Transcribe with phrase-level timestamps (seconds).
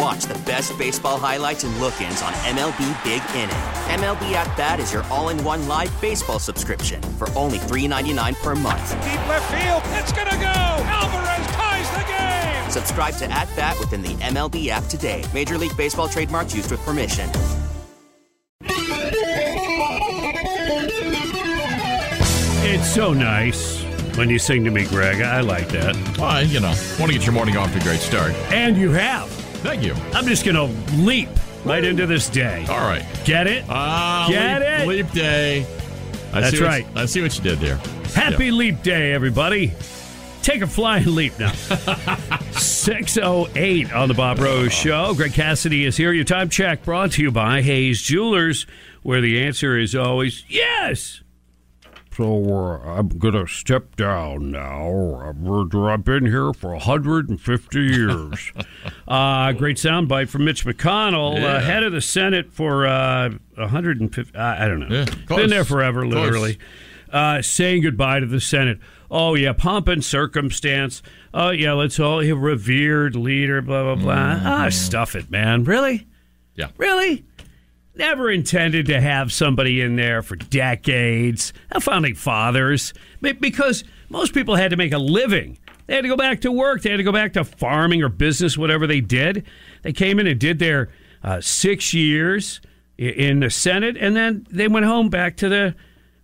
[0.00, 3.50] And watch the best baseball highlights and look ins on MLB Big Inning.
[4.00, 8.54] MLB At Bat is your all in one live baseball subscription for only $3.99 per
[8.54, 8.90] month.
[9.02, 10.46] Deep left field, it's going to go.
[10.46, 12.70] Alvarez ties the game.
[12.70, 15.24] Subscribe to At Bat within the MLB app today.
[15.34, 17.28] Major League Baseball trademarks used with permission.
[22.62, 23.82] It's so nice
[24.16, 25.20] when you sing to me, Greg.
[25.20, 25.94] I like that.
[26.16, 28.32] Well, you know, want to get your morning off to a great start.
[28.50, 29.49] And you have.
[29.62, 29.94] Thank you.
[30.14, 31.28] I'm just going to leap
[31.64, 32.64] right into this day.
[32.68, 33.04] All right.
[33.24, 33.64] Get it?
[33.68, 34.86] Ah, Get leap, it?
[34.88, 35.66] Leap day.
[36.32, 36.86] I That's see what- right.
[36.96, 37.76] I see what you did there.
[38.14, 38.52] Happy Yeah.
[38.52, 39.72] leap day, everybody.
[40.42, 41.52] Take a flying leap now.
[42.52, 45.12] 608 on the Bob Rose Show.
[45.14, 46.12] Greg Cassidy is here.
[46.12, 48.66] Your time check brought to you by Hayes Jewelers,
[49.02, 51.19] where the answer is always yes.
[52.20, 55.14] So uh, I'm going to step down now.
[55.88, 58.52] I've been here for 150 years.
[59.08, 61.46] uh, great soundbite from Mitch McConnell, Yeah.
[61.46, 64.36] uh, head of the Senate for uh, 150.
[64.36, 64.94] I I don't know.
[64.94, 65.04] Yeah,
[65.34, 66.58] been there forever, literally
[67.10, 68.78] uh, saying goodbye to the Senate.
[69.10, 71.02] Oh yeah, pomp and circumstance.
[71.32, 73.62] Oh yeah, let's all a revered leader.
[73.62, 74.40] Blah blah blah.
[74.44, 75.64] Ah, stuff it, man.
[75.64, 76.60] Really, Mm-hmm.
[76.60, 76.68] Yeah.
[76.76, 77.24] really.
[77.94, 81.52] Never intended to have somebody in there for decades.
[81.80, 85.58] Founding fathers, because most people had to make a living.
[85.86, 86.82] They had to go back to work.
[86.82, 89.44] They had to go back to farming or business, whatever they did.
[89.82, 90.88] They came in and did their
[91.24, 92.60] uh, six years
[92.96, 95.74] in the Senate, and then they went home back to the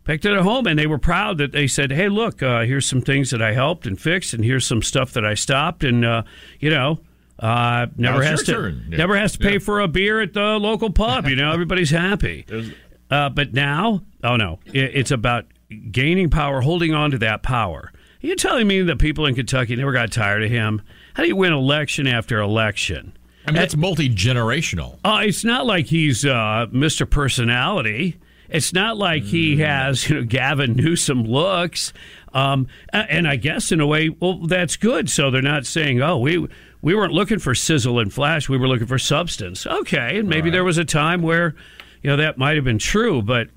[0.05, 2.87] back to their home, and they were proud that they said, "Hey, look, uh, here's
[2.87, 6.05] some things that I helped and fixed, and here's some stuff that I stopped, and
[6.05, 6.23] uh,
[6.61, 7.01] you know."
[7.39, 8.87] Uh, never has to turn.
[8.91, 8.97] Yeah.
[8.99, 9.59] never has to pay Yeah.
[9.59, 11.27] for a beer at the local pub.
[11.29, 12.47] You know, everybody's happy.
[13.09, 15.45] Uh, but now, oh no, it, it's about
[15.93, 17.93] gaining power, holding on to that power.
[17.93, 20.83] Are you telling me that people in Kentucky never got tired of him?
[21.15, 23.17] How do you win election after election?
[23.47, 24.99] I mean, that's multi generational.
[25.05, 27.09] Uh, it's not like he's uh, Mr.
[27.09, 28.17] Personality.
[28.49, 31.93] It's not like he has, you know, Gavin Newsom looks.
[32.33, 35.09] Um, and I guess in a way, well, that's good.
[35.09, 36.49] So they're not saying, oh, we
[36.83, 38.49] we weren't looking for sizzle and flash.
[38.49, 39.67] We were looking for substance.
[39.67, 41.55] Okay, and maybe there was a time where,
[42.03, 43.23] you know, that might have been true.
[43.23, 43.49] But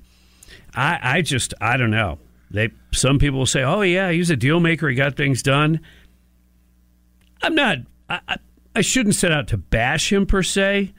[0.74, 2.18] I, I just, I don't know.
[2.50, 4.88] They some people will say, oh yeah, he's a deal maker.
[4.88, 5.80] He got things done.
[7.42, 7.78] I'm not.
[8.08, 8.36] I, I,
[8.74, 10.92] I shouldn't set out to bash him per se,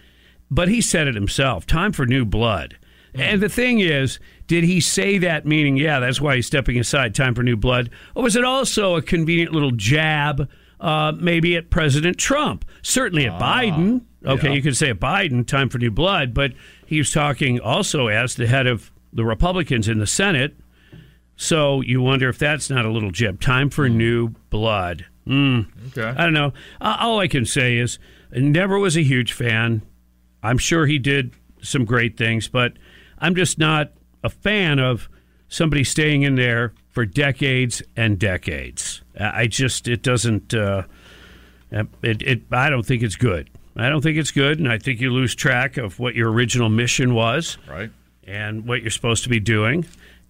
[0.50, 1.66] but he said it himself.
[1.66, 2.78] Time for new blood.
[3.16, 3.22] Hmm.
[3.22, 7.16] And the thing is, did he say that meaning, yeah, that's why he's stepping aside,
[7.16, 7.90] time for new blood?
[8.16, 10.50] Or was it also a convenient little jab,
[10.82, 12.66] uh, maybe at President Trump?
[12.82, 14.02] Certainly at Biden.
[14.26, 14.54] Okay, yeah.
[14.54, 16.54] you could say at Biden, time for new blood, but
[16.86, 20.56] he was talking also as the head of the Republicans in the Senate.
[21.36, 23.42] So you wonder if that's not a little jib.
[23.42, 25.06] Time for new blood.
[25.26, 25.68] Mm.
[25.88, 26.08] Okay.
[26.08, 26.54] I don't know.
[26.80, 27.98] Uh, all I can say is,
[28.32, 29.82] never was a huge fan.
[30.44, 32.74] I'm sure he did some great things, but
[33.20, 33.92] I'm just not
[34.24, 35.10] a fan of
[35.48, 39.01] somebody staying in there for decades and decades.
[39.20, 40.54] I just it doesn't.
[40.54, 40.84] Uh,
[41.72, 43.50] it, it I don't think it's good.
[43.76, 46.68] I don't think it's good, and I think you lose track of what your original
[46.70, 47.90] mission was Right.
[48.26, 49.86] and what you're supposed to be doing.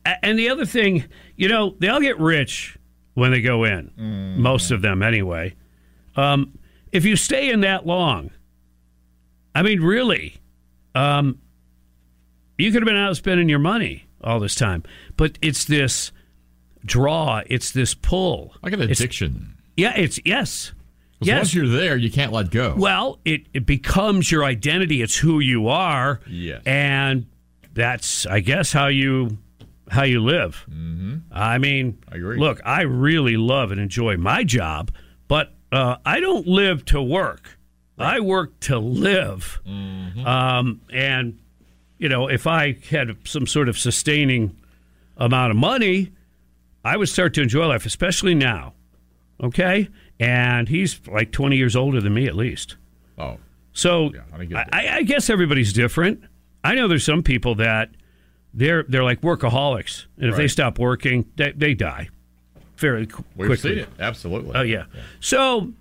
[0.05, 1.05] And the other thing,
[1.35, 2.77] you know, they all get rich
[3.15, 3.91] when they go in,
[4.39, 5.55] most of them anyway.
[6.15, 6.57] Um,
[6.91, 8.29] if you stay in that long,
[9.55, 10.35] I mean, really,
[10.95, 11.39] um,
[12.57, 14.83] you could have been out spending your money all this time.
[15.17, 16.11] But it's this
[16.85, 18.53] draw, it's this pull.
[18.61, 19.55] Like an It's- addiction.
[19.77, 20.73] yeah, it's yes.
[21.23, 21.37] Yes.
[21.37, 22.73] Once you're there, you can't let go.
[22.75, 25.03] Well, it, it becomes your identity.
[25.03, 26.19] It's who you are.
[26.27, 26.63] Yes.
[26.65, 27.27] And
[27.75, 29.37] that's, I guess, how you
[29.89, 30.65] how you live.
[30.67, 31.17] Mm-hmm.
[31.31, 32.39] I mean, I agree.
[32.39, 34.89] look, I really love and enjoy my job,
[35.27, 37.57] but uh, I don't live to work.
[37.99, 39.61] I work to live.
[39.67, 40.25] Mm-hmm.
[40.25, 41.37] Um, and,
[41.99, 44.55] you know, if I had some sort of sustaining
[45.17, 46.13] amount of money,
[46.83, 48.73] I would start to enjoy life, especially now.
[49.41, 49.89] Okay?
[50.21, 52.77] and he's like 20 years older than me at least.
[53.17, 53.37] Oh,
[53.73, 54.97] So Yeah, I I.
[54.97, 56.23] I, guess everybody's different.
[56.63, 57.89] I know there's some people that
[58.53, 62.09] they're they're like workaholics, and if they stop working, they, they die
[62.75, 63.71] fairly qu- we've quickly.
[63.71, 63.89] seen it.
[63.99, 64.51] Absolutely.
[64.53, 64.85] Oh yeah.
[65.19, 65.73] So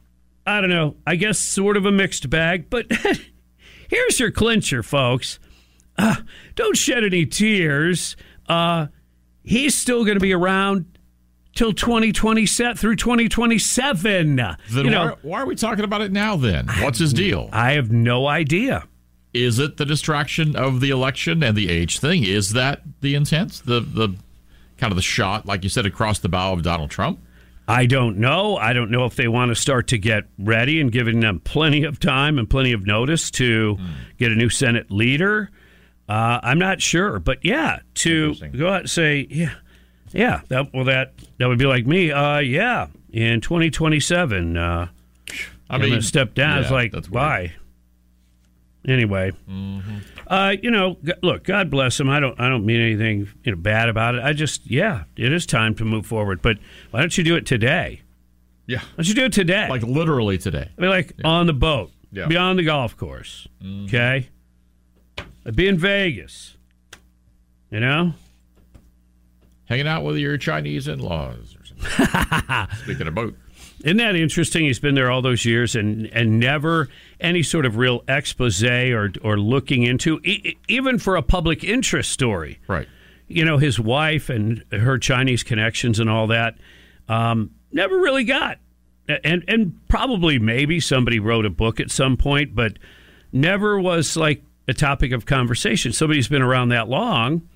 [0.47, 0.97] I don't know.
[1.07, 2.87] I guess sort of a mixed bag, but
[3.89, 5.39] here's your clincher, folks.
[5.99, 6.17] Uh,
[6.55, 8.17] don't shed any tears.
[8.49, 8.87] Uh,
[9.43, 10.87] he's still going to be around
[11.61, 14.37] till 2027 through 2027.
[14.37, 16.35] Then you know, why, why are we talking about it now?
[16.35, 17.51] Then what's his deal?
[17.53, 18.89] I have no idea.
[19.35, 22.25] Is it the distraction of the election and the age thing?
[22.25, 23.61] Is that the intent?
[23.67, 24.09] The the
[24.79, 27.21] kind of the shot, like you said, across the bow of Donald Trump?
[27.69, 28.57] I don't know.
[28.57, 31.85] I don't know if they want to start to get ready and giving them plenty
[31.85, 33.77] of time and plenty of notice to
[34.17, 35.51] get a new Senate leader.
[36.09, 39.53] Uh, I'm not sure, but yeah, to go out and say, yeah,
[40.13, 42.11] yeah, that well, that that would be like me.
[42.13, 44.89] Uh, yeah, in 2027, uh,
[45.69, 46.59] I I'm going to step down.
[46.63, 47.23] it's like, that's weird.
[47.23, 47.49] Mm-hmm.
[47.49, 47.53] why?
[48.89, 49.33] Anyway,
[50.27, 52.09] uh, you know, look, God bless him.
[52.09, 54.23] I don't, I don't mean anything you know bad about it.
[54.25, 56.41] I just, yeah, it is time to move forward.
[56.41, 56.57] But
[56.91, 58.01] why don't you do it today?
[58.67, 59.69] Yeah, Why don't you do it today?
[59.69, 60.71] like literally today.
[60.77, 62.23] I mean, like on the boat, Yeah.
[62.23, 62.29] Mm-hmm.
[62.31, 63.47] be on the golf course.
[63.85, 64.29] Okay,
[65.45, 66.57] I'd be in Vegas.
[67.71, 68.15] You know,
[69.71, 72.77] Hanging out with your Chinese in-laws or something.
[72.83, 73.37] Speaking of boat,
[73.85, 74.65] isn't that interesting?
[74.65, 76.89] He's been there all those years and and never
[77.21, 82.11] any sort of real expose or or looking into e- even for a public interest
[82.11, 82.59] story.
[82.67, 82.89] right?
[83.29, 86.57] You know, his wife and her Chinese connections and all that
[87.09, 88.59] um, never really got.
[89.23, 92.77] And and probably maybe somebody wrote a book at some point, but
[93.33, 95.93] never was like a topic of conversation.
[95.93, 97.49] Somebody's been around that long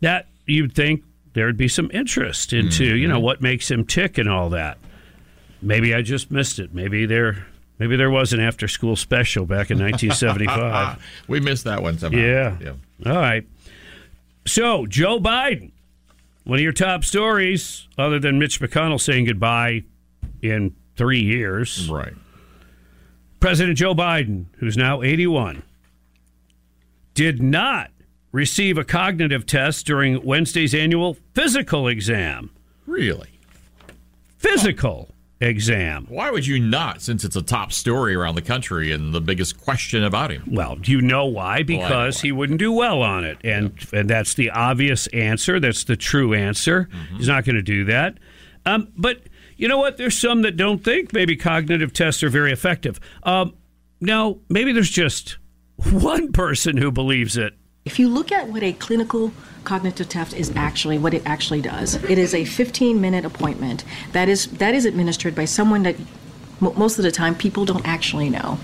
[0.00, 3.24] that you'd think there'd be some interest into, you know, mm-hmm.
[3.24, 4.78] what makes him tick and all that.
[5.62, 6.74] Maybe I just missed it.
[6.74, 7.46] Maybe there
[7.78, 11.02] maybe there was an after school special back in 1975.
[11.28, 12.18] we missed that one somehow.
[12.18, 12.56] Yeah.
[12.60, 13.12] yeah.
[13.12, 13.46] All right.
[14.46, 15.72] So, Joe Biden,
[16.44, 19.84] one of your top stories, other than Mitch McConnell saying goodbye
[20.42, 21.88] in three years.
[21.88, 22.14] Right.
[23.38, 25.62] President Joe Biden, who's now 81,
[27.14, 27.90] did not
[28.32, 32.50] receive a cognitive test during Wednesday's annual physical exam.
[32.86, 33.28] Really?
[34.38, 36.06] Physical exam.
[36.08, 37.02] Why would you not?
[37.02, 40.44] Since it's a top story around the country and the biggest question about him.
[40.50, 41.58] Well, do you know why?
[41.58, 42.22] know Because why.
[42.22, 45.58] he wouldn't do well on it, and and that's the obvious answer.
[45.60, 46.88] That's the true answer.
[46.92, 47.16] Mm-hmm.
[47.16, 48.18] He's not going to do that.
[48.66, 49.22] Um, but
[49.56, 49.96] you know what?
[49.96, 53.00] There's some that don't think maybe cognitive tests are very effective.
[53.22, 53.54] Um,
[54.00, 55.36] now, maybe there's just
[55.90, 57.54] one person who believes it.
[57.90, 59.32] If you look at what a clinical
[59.64, 63.84] cognitive test is actually, what it actually does, it is a 15-minute appointment.
[64.12, 65.96] That is that is administered by someone that
[66.60, 68.60] mo- most of the time people don't actually know,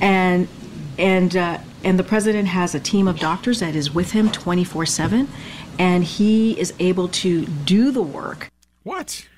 [0.00, 0.48] and
[0.96, 5.28] and uh, and the president has a team of doctors that is with him 24/7,
[5.78, 8.50] and he is able to do the work.
[8.82, 9.28] What?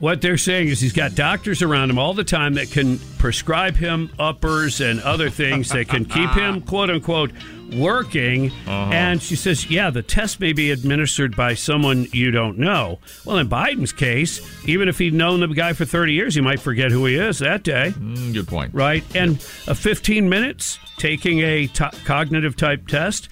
[0.00, 3.74] What they're saying is he's got doctors around him all the time that can prescribe
[3.74, 7.32] him uppers and other things that can keep him, quote unquote,
[7.74, 8.50] working.
[8.66, 12.98] And she says, yeah, the test may be administered by someone you don't know.
[13.24, 16.60] Well, in Biden's case, even if he'd known the guy for 30 years, he might
[16.60, 18.74] forget who he is that day, Mm, good point.
[18.74, 19.04] right?
[19.14, 21.68] And a 15 minutes taking a
[22.04, 23.28] cognitive type test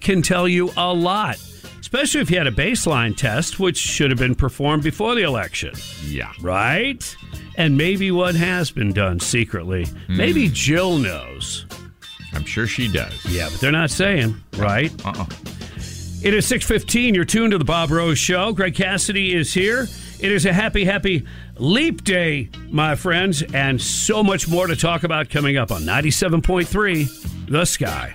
[0.00, 1.36] can tell you a lot.
[1.80, 5.72] Especially if you had a baseline test, which should have been performed before the election
[6.04, 6.32] Yeah.
[6.42, 7.16] right?
[7.56, 9.86] And maybe what has been done secretly.
[10.08, 11.64] Maybe Jill knows.
[12.32, 13.24] I'm sure she does.
[13.26, 14.92] Yeah, but they're not saying, right?
[15.04, 15.26] Uh-uh.
[16.22, 17.14] It is 6:15.
[17.14, 18.52] You're tuned to the Bob Rose show.
[18.52, 19.86] Greg Cassidy is here.
[20.20, 21.24] It is a happy happy
[21.58, 27.46] leap day, my friends, and so much more to talk about coming up on 97.3
[27.48, 28.14] The Sky.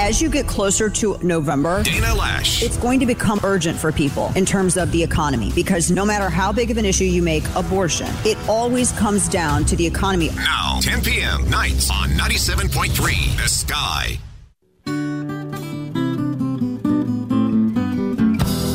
[0.00, 2.62] As you get closer to November, Dana Loesch.
[2.62, 6.28] it's going to become urgent for people in terms of the economy because no matter
[6.28, 10.30] how big of an issue you make abortion, it always comes down to the economy.
[10.36, 11.50] Now, 10 p.m.
[11.50, 14.18] nights on 97.3 The Sky.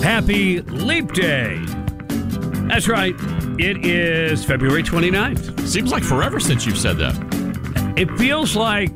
[0.04, 1.58] Happy Leap Day.
[2.68, 3.16] That's right.
[3.60, 5.68] It is February 29th.
[5.70, 7.16] Seems like forever since you've said that.
[7.96, 8.92] It feels like,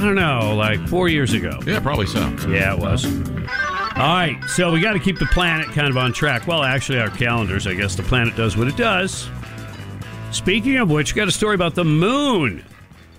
[0.00, 1.60] I don't know, like four years ago.
[1.66, 2.20] Yeah, probably so.
[2.48, 3.04] Yeah, it was.
[3.04, 6.46] All right, so we got to keep the planet kind of on track.
[6.46, 9.28] Well, actually, our calendars, I guess the planet does what it does.
[10.32, 12.64] Speaking of which, got a story about the moon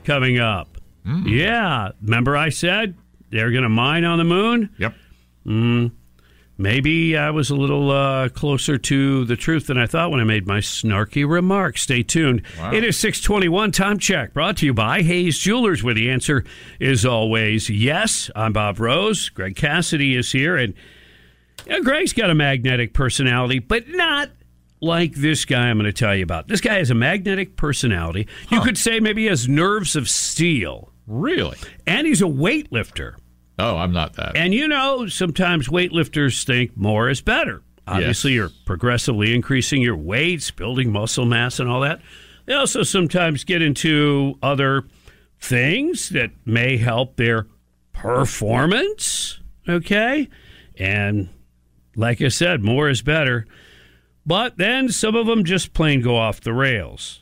[0.05, 0.79] coming up.
[1.05, 1.29] Mm.
[1.29, 2.97] Yeah, remember I said
[3.29, 4.71] they're going to mine on the moon?
[4.79, 4.95] Yep.
[5.45, 5.91] Mm.
[6.61, 10.23] Maybe I was a little uh, closer to the truth than I thought when I
[10.23, 11.77] made my snarky remark.
[11.77, 12.43] Stay tuned.
[12.57, 12.71] Wow.
[12.71, 16.43] It is 621 Time Check, brought to you by Hayes Jewelers, where the answer
[16.79, 18.29] is always yes.
[18.35, 19.29] I'm Bob Rose.
[19.29, 20.73] Greg Cassidy is here, and
[21.65, 24.29] you know, Greg's got a magnetic personality, but not
[24.81, 26.47] like this guy I'm going to tell you about.
[26.47, 28.27] This guy has a magnetic personality.
[28.49, 30.91] You could say maybe he has nerves of steel.
[31.07, 31.57] Really?
[31.85, 33.15] And he's a weightlifter.
[33.61, 34.35] Oh, I'm not that.
[34.35, 37.61] And you know, sometimes weightlifters think more is better.
[37.87, 38.35] Obviously, Yes.
[38.35, 42.01] you're progressively increasing your weights, building muscle mass, and all that.
[42.45, 44.83] They also sometimes get into other
[45.39, 47.47] things that may help their
[47.93, 49.39] performance.
[49.67, 50.27] Okay.
[50.77, 51.29] And
[51.95, 53.45] like I said, more is better.
[54.25, 57.19] But then some of them just plain go off the rails.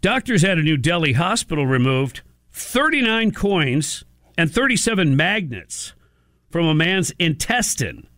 [0.00, 2.20] Doctors at a New Delhi hospital removed
[2.52, 4.04] 39 coins
[4.38, 5.92] and 37 magnets
[6.48, 8.08] from a man's intestine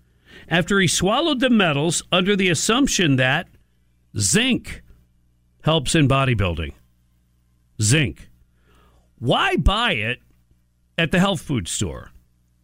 [0.48, 3.48] after he swallowed the metals under the assumption that
[4.16, 4.82] zinc
[5.62, 6.72] helps in bodybuilding.
[7.82, 8.28] Zinc.
[9.18, 10.20] Why buy it
[10.96, 12.12] at the health food store?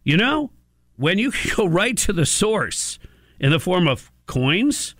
[0.03, 0.51] You know,
[0.95, 2.99] when you go right to the source
[3.39, 4.95] in the form of coins.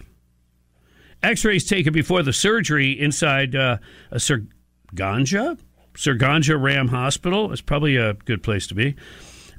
[1.21, 3.77] X rays taken before the surgery inside uh,
[4.11, 4.45] a Sir
[4.93, 5.57] Ganga,
[5.97, 7.51] Sir Ganga Ram Hospital.
[7.51, 8.95] It's probably a good place to be.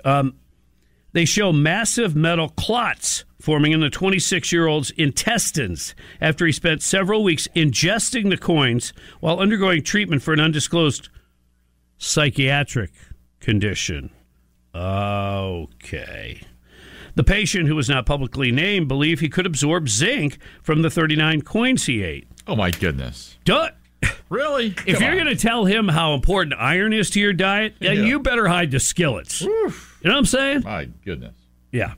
[0.05, 0.35] Um,
[1.13, 6.81] they show massive metal clots forming in the 26 year old's intestines after he spent
[6.81, 11.09] several weeks ingesting the coins while undergoing treatment for an undisclosed
[11.99, 12.93] psychiatric
[13.41, 14.11] condition.
[14.73, 16.41] Okay.
[17.17, 21.43] The patient, who was not publicly named, believed he could absorb zinc from the 39
[21.43, 22.29] coins he ate.
[22.47, 23.37] Oh my goodness!
[23.45, 23.71] Duh.
[24.31, 24.75] Really?
[24.87, 27.97] If Come you're going to tell him how important iron is to your diet, then
[27.97, 28.03] Yeah.
[28.05, 29.41] you better hide the skillets.
[29.41, 29.49] You
[30.05, 30.63] know what I'm saying?
[30.65, 31.35] my goodness.
[31.73, 31.95] Yeah.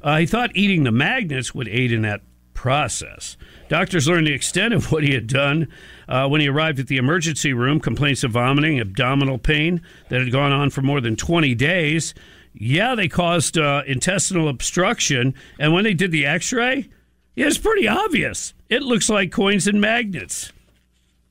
[0.00, 2.22] Uh, he thought eating the magnets would aid in that
[2.54, 3.36] process.
[3.68, 5.68] Doctors learned the extent of what he had done
[6.08, 10.30] uh, when he arrived at the emergency room complaints of vomiting, abdominal pain that had
[10.32, 12.14] gone on for more than 20 days.
[12.54, 15.34] Yeah, they caused uh, intestinal obstruction.
[15.58, 16.88] And when they did the x ray,
[17.34, 18.54] yeah, it's pretty obvious.
[18.68, 20.52] It looks like coins and magnets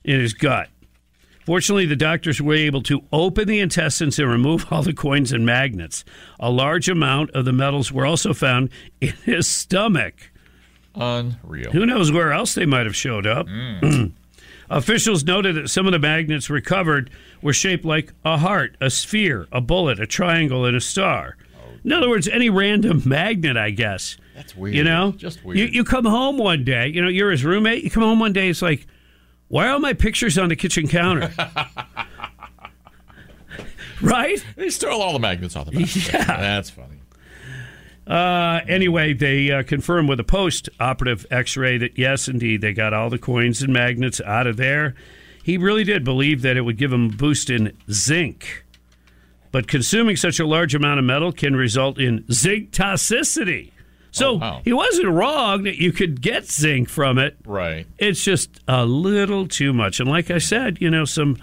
[0.07, 0.69] in his gut.
[1.45, 5.45] Fortunately, the doctors were able to open the intestines and remove all the coins and
[5.45, 6.03] magnets.
[6.39, 10.31] A large amount of the metals were also found in his stomach.
[10.95, 11.71] Unreal.
[11.71, 13.47] Who knows where else they might have showed up?
[13.47, 14.11] Mm.
[14.69, 17.09] Officials noted that some of the magnets recovered
[17.41, 21.37] were shaped like a heart, a sphere, a bullet, a triangle, and a star.
[21.85, 24.17] In other words, any random magnet, I guess.
[24.35, 24.75] That's weird.
[24.75, 25.57] You know, Just weird.
[25.57, 26.87] You, you come home one day.
[26.87, 27.85] You know, you're his roommate.
[27.85, 28.49] You come home one day.
[28.49, 28.85] It's like,
[29.47, 31.31] why are all my pictures on the kitchen counter?
[34.01, 34.43] right?
[34.55, 35.95] They stole all the magnets off the back.
[36.13, 36.25] Yeah.
[36.25, 36.95] That's funny.
[38.05, 43.09] Uh, anyway, they uh, confirmed with a post-operative X-ray that yes, indeed, they got all
[43.09, 44.95] the coins and magnets out of there.
[45.43, 48.65] He really did believe that it would give him a boost in zinc,
[49.51, 53.71] but consuming such a large amount of metal can result in zinc toxicity.
[54.17, 54.61] So Oh, wow.
[54.63, 57.37] he wasn't wrong that you could get zinc from it.
[57.45, 57.85] Right.
[57.97, 59.99] It's just a little too much.
[59.99, 61.37] And like I said, you know, some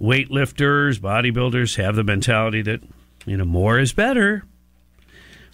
[0.00, 2.80] weightlifters, bodybuilders have the mentality that,
[3.26, 4.44] you know, more is better.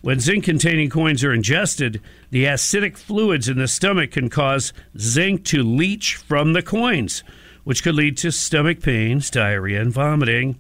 [0.01, 2.01] When zinc containing coins are ingested,
[2.31, 7.25] the acidic fluids in the stomach can cause zinc to leach from the coins,
[7.65, 10.57] which could lead to stomach pains, diarrhea, and vomiting.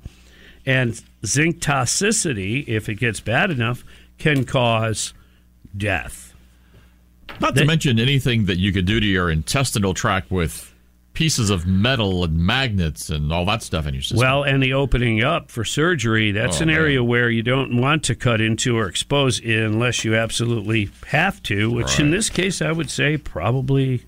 [0.67, 3.85] And zinc toxicity, if it gets bad enough,
[4.19, 5.15] can cause
[5.79, 6.35] death.
[7.41, 10.75] Not They- to mention anything that you could do to your intestinal tract with
[11.15, 14.19] pieces of metal and magnets and all that stuff in your system.
[14.19, 16.77] Well, and the opening up for surgery, that's Oh, an man.
[16.77, 21.73] area where you don't want to cut into or expose unless you absolutely have to,
[21.73, 24.03] which in this case I would say probably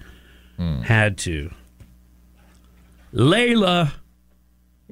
[0.57, 0.83] hmm.
[0.83, 1.51] had to.
[3.13, 3.93] Layla,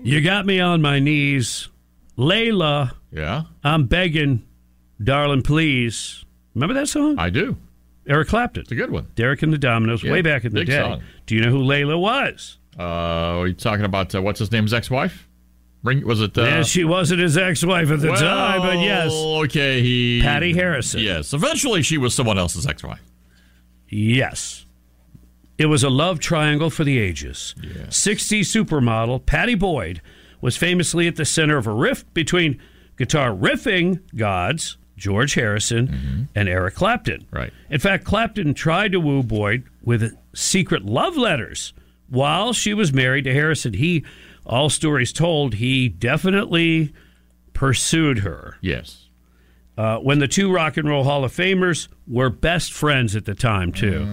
[0.03, 1.69] you got me on my knees.
[2.17, 4.45] Layla, yeah, I'm begging,
[5.01, 6.25] darling, please.
[6.59, 7.17] Remember that song?
[7.19, 7.57] I do.
[8.09, 8.63] Eric Clapton.
[8.63, 9.07] It's a good one.
[9.15, 10.77] Derek and the Dominos, Yeah, way back in the day.
[10.77, 11.03] song.
[11.27, 12.59] Do you know who Layla was?
[12.77, 15.29] Uh, are you talking about uh, what's his name's ex-wife?
[15.85, 16.37] Ring was it?
[16.37, 19.13] Uh, yeah, she wasn't his ex-wife at the well, time, but yes.
[19.13, 21.01] Okay, he Pattie Harrison.
[21.01, 23.03] Yes, eventually she was someone else's ex-wife.
[23.89, 24.67] Yes.
[25.59, 27.55] It was a love triangle for the ages.
[27.89, 30.01] 60 supermodel Pattie Boyd
[30.41, 32.61] was famously at the center of a rift between
[32.97, 37.27] guitar riffing gods George Harrison and Eric Clapton.
[37.31, 37.53] Right.
[37.71, 41.73] In fact, Clapton tried to woo Boyd with secret love letters
[42.11, 43.73] while she was married to Harrison.
[43.75, 44.05] He,
[44.45, 46.93] all stories told, he definitely
[47.53, 48.57] pursued her.
[48.61, 49.05] Yes.
[49.77, 53.35] Uh, when the two Rock and Roll Hall of Famers were best friends at the
[53.37, 54.05] time, too.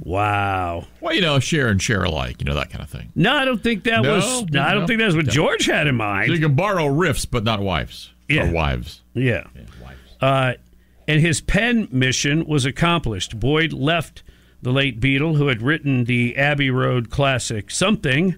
[0.00, 0.86] Wow.
[1.00, 3.10] Well, you know, share and share alike, you know, that kind of thing.
[3.14, 4.16] No, I don't think that No?
[4.16, 4.44] was.
[4.50, 4.86] No, I don't No?
[4.86, 5.26] think that's what.
[5.26, 6.30] George had in So mind.
[6.32, 8.10] you can borrow riffs, but not wives.
[8.28, 8.48] Yeah.
[8.48, 9.00] Or wives.
[9.14, 9.44] Yeah.
[9.54, 9.98] Yeah, wives.
[10.20, 10.54] Uh,
[11.08, 13.38] and his pen mission was accomplished.
[13.40, 14.22] Boyd left
[14.62, 18.36] the late Beatle, who had written the Abbey Road classic Something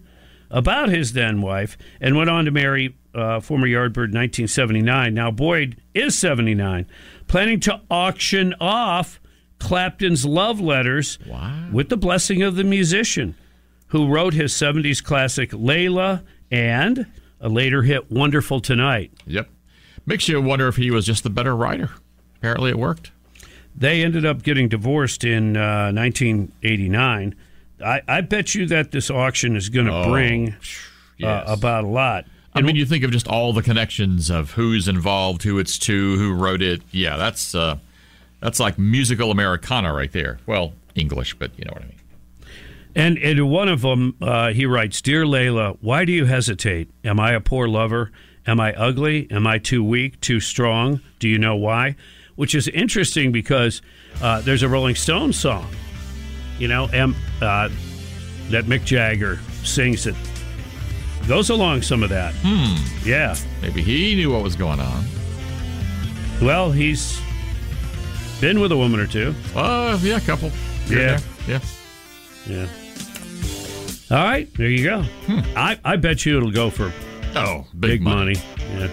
[0.50, 5.12] about his then wife, and went on to marry uh, former Yardbird in 1979.
[5.14, 6.86] Now, Boyd is 79,
[7.26, 9.18] planning to auction off
[9.58, 11.68] Clapton's love letters Wow.
[11.72, 13.34] with the blessing of the musician
[13.88, 17.06] who wrote his 70s classic Layla and
[17.40, 19.12] a later hit Wonderful Tonight.
[19.26, 19.48] Yep.
[20.06, 21.90] Makes you wonder if he was just the better writer.
[22.36, 23.12] Apparently it worked.
[23.74, 27.34] They ended up getting divorced in uh, 1989.
[27.84, 30.54] I, I bet you that this auction is going to Oh, bring
[31.18, 31.48] yes.
[31.48, 32.26] uh, about a lot.
[32.54, 36.16] I mean, you think of just all the connections of who's involved, who it's to,
[36.18, 36.82] who wrote it.
[36.90, 37.78] Yeah, that's uh,
[38.40, 40.38] that's like musical Americana right there.
[40.44, 41.96] Well, English, but you know what I mean.
[42.94, 46.90] And in one of them, uh, he writes, "Dear Layla, why do you hesitate?
[47.04, 48.12] Am I a poor lover?
[48.46, 49.28] Am I ugly?
[49.30, 50.20] Am I too weak?
[50.20, 51.00] Too strong?
[51.18, 51.96] Do you know why?"
[52.34, 53.82] Which is interesting because
[54.22, 55.68] uh, there's a Rolling Stones song,
[56.58, 57.68] you know, and, uh,
[58.50, 60.14] that Mick Jagger sings that
[61.28, 62.34] goes along some of that.
[62.42, 62.74] Hmm.
[63.06, 63.36] Yeah.
[63.60, 65.04] Maybe he knew what was going on.
[66.40, 67.20] Well, he's
[68.40, 69.34] been with a woman or two.
[69.54, 70.50] Uh, yeah, a couple.
[70.88, 71.20] Yeah.
[71.46, 71.60] Yeah.
[72.46, 72.66] Yeah.
[74.10, 75.04] All right, there you go.
[75.56, 76.92] I, I bet you it'll go for
[77.34, 78.34] Oh, big, big, money.
[78.58, 78.88] Yeah.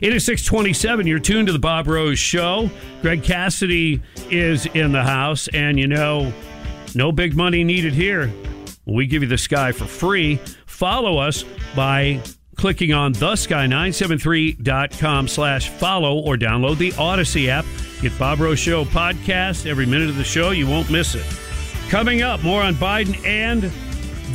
[0.00, 1.06] It is 627.
[1.06, 2.70] You're tuned to the Bob Rose Show.
[3.02, 6.32] Greg Cassidy is in the house, and you know,
[6.94, 8.30] no big money needed here.
[8.84, 10.38] We give you the sky for free.
[10.66, 12.20] Follow us by
[12.56, 17.64] clicking on thesky973.com slash follow or download the Odyssey app.
[18.00, 20.50] Get Bob Rose Show podcast every minute of the show.
[20.50, 21.24] You won't miss it.
[21.88, 23.62] Coming up, more on Biden and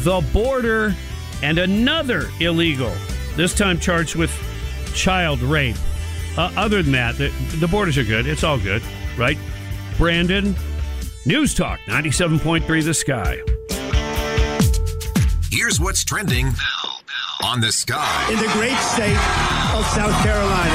[0.03, 0.95] the border
[1.43, 2.93] and another illegal,
[3.35, 4.31] this time charged with
[4.93, 5.75] child rape.
[6.37, 8.25] Uh, other than that, the, the borders are good.
[8.27, 8.81] It's all good,
[9.17, 9.37] right?
[9.97, 10.55] Brandon,
[11.25, 13.41] News Talk 97.3 The Sky.
[15.51, 16.91] Here's what's trending now
[17.43, 18.27] on the sky.
[18.31, 19.17] in the great state
[19.75, 20.71] of South Carolina.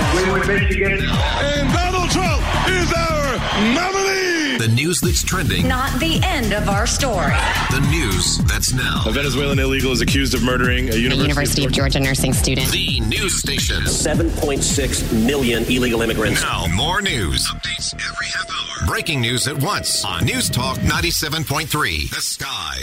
[1.40, 3.38] And Donald Trump is our
[3.74, 4.25] nominee.
[4.76, 5.66] The news that's trending.
[5.66, 7.32] Not the end of our story.
[7.70, 9.04] The news that's now.
[9.06, 12.70] A Venezuelan illegal is accused of murdering a university, University of Georgia nursing student.
[12.72, 13.84] The news station.
[13.84, 16.42] 7.6 million illegal immigrants.
[16.42, 17.50] Now, more news.
[17.50, 18.86] Updates every half hour.
[18.86, 22.10] Breaking news at once on News Talk 97.3.
[22.10, 22.82] The Sky.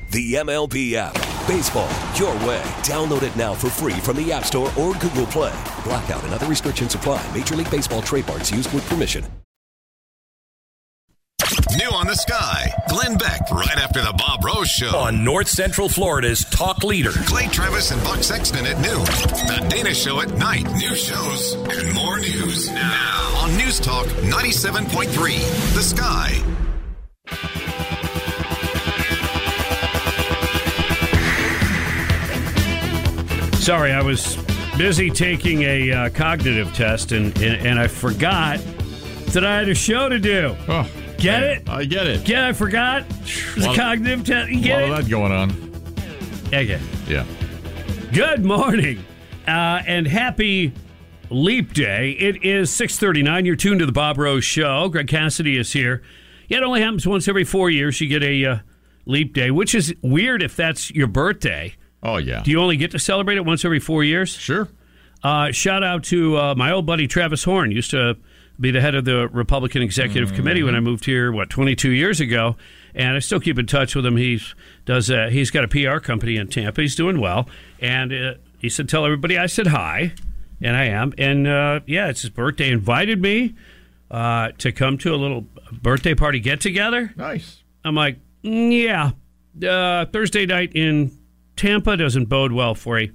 [0.11, 1.13] The MLB app.
[1.47, 2.61] Baseball your way.
[2.83, 5.57] Download it now for free from the App Store or Google Play.
[5.85, 7.25] Blackout and other restrictions apply.
[7.33, 9.23] Major League Baseball trademarks used with permission.
[11.77, 12.73] New on the Sky.
[12.89, 14.93] Glenn Beck, right after the Bob Rose Show.
[14.97, 17.11] On North Central Florida's talk leader.
[17.11, 19.05] Clay Travis and Buck Sexton at noon.
[19.47, 20.69] The Dana Show at night.
[20.73, 25.07] New shows and more news now on News Talk 97.3.
[25.73, 26.43] The Sky.
[33.61, 34.37] Sorry, I was
[34.75, 38.59] busy taking a uh, cognitive test and, and and I forgot
[39.27, 40.55] that I had a show to do.
[40.67, 41.69] Oh, Get I- it?
[41.69, 42.25] I get it.
[42.25, 42.43] Get?
[42.43, 44.49] I forgot the Lot of- cognitive test.
[44.51, 45.51] You A lot get of that going on.
[46.47, 46.79] Okay.
[47.07, 47.25] Yeah.
[48.11, 49.05] Good morning,
[49.47, 50.73] uh, and happy
[51.29, 52.11] Leap Day.
[52.11, 53.45] It is six thirty nine.
[53.45, 54.89] You're tuned to the Bob Rose Show.
[54.89, 56.01] Greg Cassidy is here.
[56.49, 58.01] Yeah, it only happens once every four years.
[58.01, 58.57] You get a uh,
[59.05, 61.75] Leap Day, which is weird if that's your birthday.
[62.03, 62.41] Oh, yeah.
[62.43, 64.29] Do you only get to celebrate it once every four years?
[64.31, 64.67] Sure.
[65.23, 67.71] Uh, shout out to uh, my old buddy Travis Horn.
[67.71, 68.17] Used to
[68.59, 72.19] be the head of the Republican Executive Committee when I moved here, what, 22 years
[72.19, 72.55] ago.
[72.93, 74.17] And I still keep in touch with him.
[74.17, 74.53] He's
[74.85, 76.81] does uh, he's got a PR company in Tampa.
[76.81, 77.47] He's doing well,
[77.79, 80.13] and uh, he said, "Tell everybody I said hi,"
[80.61, 81.13] and I am.
[81.17, 82.69] And uh, yeah, it's his birthday.
[82.69, 83.55] Invited me
[84.09, 87.13] uh, to come to a little birthday party get together.
[87.15, 87.63] Nice.
[87.85, 91.17] I'm like, "Mm, yeah, uh, Thursday night in
[91.61, 93.11] Tampa doesn't bode well for a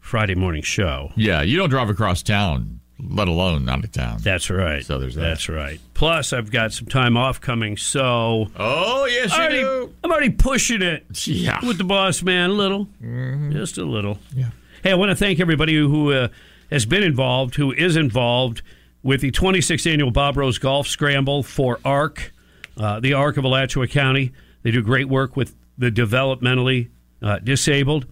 [0.00, 1.12] Friday morning show.
[1.16, 4.18] Yeah, you don't drive across town, let alone out of town.
[4.22, 4.84] That's right.
[4.84, 5.20] So there's that.
[5.20, 5.78] That's right.
[5.94, 9.94] Plus, I've got some time off coming, so Oh, yes, you already, do.
[10.02, 11.64] I'm already pushing it Yeah.
[11.64, 13.52] with the boss man a little, Mm-hmm.
[13.52, 14.18] just a little.
[14.34, 14.50] Yeah.
[14.82, 16.28] Hey, I want to thank everybody who uh,
[16.72, 18.62] has been involved, who is involved
[19.04, 22.32] with the 26th annual Bob Rose Golf Scramble for ARC,
[22.76, 24.32] uh, the ARC of Alachua County.
[24.62, 26.88] They do great work with the developmentally
[27.22, 28.06] uh, disabled.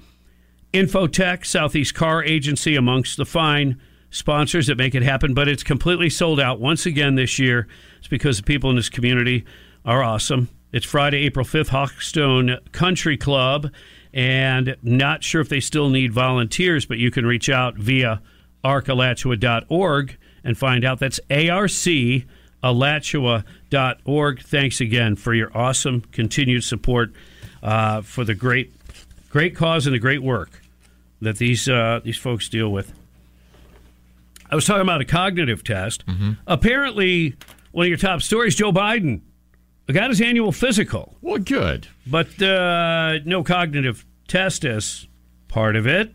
[0.72, 6.10] Infotech, Southeast Car Agency, amongst the fine sponsors that make it happen, but it's completely
[6.10, 7.66] sold out once again this year.
[7.98, 9.44] It's because the people in this community
[9.84, 10.48] are awesome.
[10.72, 13.70] It's Friday, April 5th, Hawkstone Country Club,
[14.12, 18.20] and not sure if they still need volunteers, but you can reach out via
[18.64, 20.98] arcalachua.org and find out.
[20.98, 21.70] That's ARC
[22.64, 24.42] alachua.org.
[24.42, 27.12] Thanks again for your awesome continued support
[27.62, 28.72] uh, for the great,
[29.34, 30.62] great cause and the great work
[31.20, 32.94] that these uh, these folks deal with.
[34.48, 36.04] I was talking about a cognitive test.
[36.46, 37.34] Apparently,
[37.72, 39.22] one of your top stories, Joe Biden,
[39.92, 41.88] got his annual physical, Well, good.
[42.06, 45.08] but uh, no cognitive test as
[45.48, 46.14] part of it.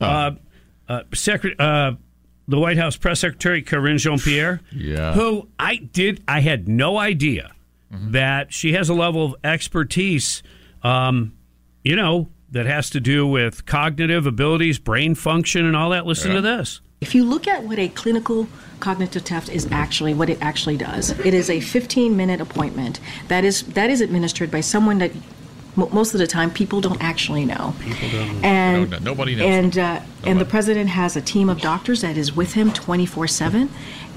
[0.00, 0.32] Uh,
[0.88, 1.94] uh, Secret, uh,
[2.46, 5.14] the White House press secretary Karine Jean-Pierre, Yeah.
[5.14, 7.50] who I did, I had no idea
[7.90, 10.42] that she has a level of expertise,
[10.84, 11.32] um,
[11.82, 16.06] you know, that has to do with cognitive abilities, brain function, and all that.
[16.06, 16.80] Listen to this.
[17.00, 18.48] If you look at what a clinical
[18.80, 23.64] cognitive test is actually, what it actually does, it is a 15-minute appointment that is
[23.74, 25.10] that is administered by someone that
[25.74, 27.74] mo- most of the time people don't actually know.
[27.80, 28.44] People don't.
[28.44, 29.46] And No, no, nobody knows.
[29.46, 33.68] And uh, and the president has a team of doctors that is with him 24/7,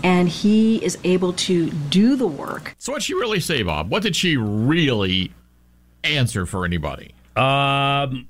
[0.04, 2.76] and he is able to do the work.
[2.78, 3.89] So what'd she really say, Bob?
[3.89, 5.34] What did she really
[6.04, 7.15] answer for anybody?
[7.38, 8.28] Um,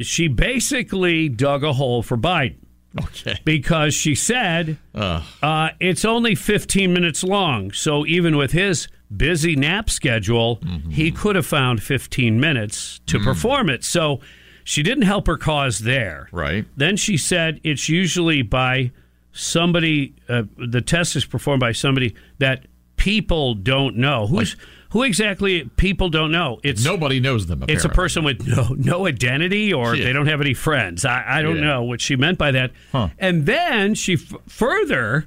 [0.00, 2.56] she basically dug a hole for Biden.
[3.00, 3.38] Okay.
[3.44, 7.70] Because she said Uh, uh, it's only 15 minutes long.
[7.72, 10.60] So even with his busy nap schedule,
[10.90, 13.84] he could have found 15 minutes to perform it.
[13.84, 14.20] So
[14.64, 16.28] she didn't help her cause there.
[16.32, 16.64] right.
[16.76, 18.90] Then she said it's usually by
[19.32, 24.26] somebody, uh, the test is performed by somebody that people don't know.
[24.26, 24.56] Who's
[24.90, 26.60] who exactly people don't know?
[26.62, 27.64] It's Nobody knows them.
[27.68, 30.04] it's a person with no no identity or Yeah.
[30.04, 31.04] they don't have any friends.
[31.04, 31.64] I, I don't Yeah.
[31.64, 32.72] know what she meant by that.
[32.92, 33.08] Huh.
[33.18, 35.26] And then she f- further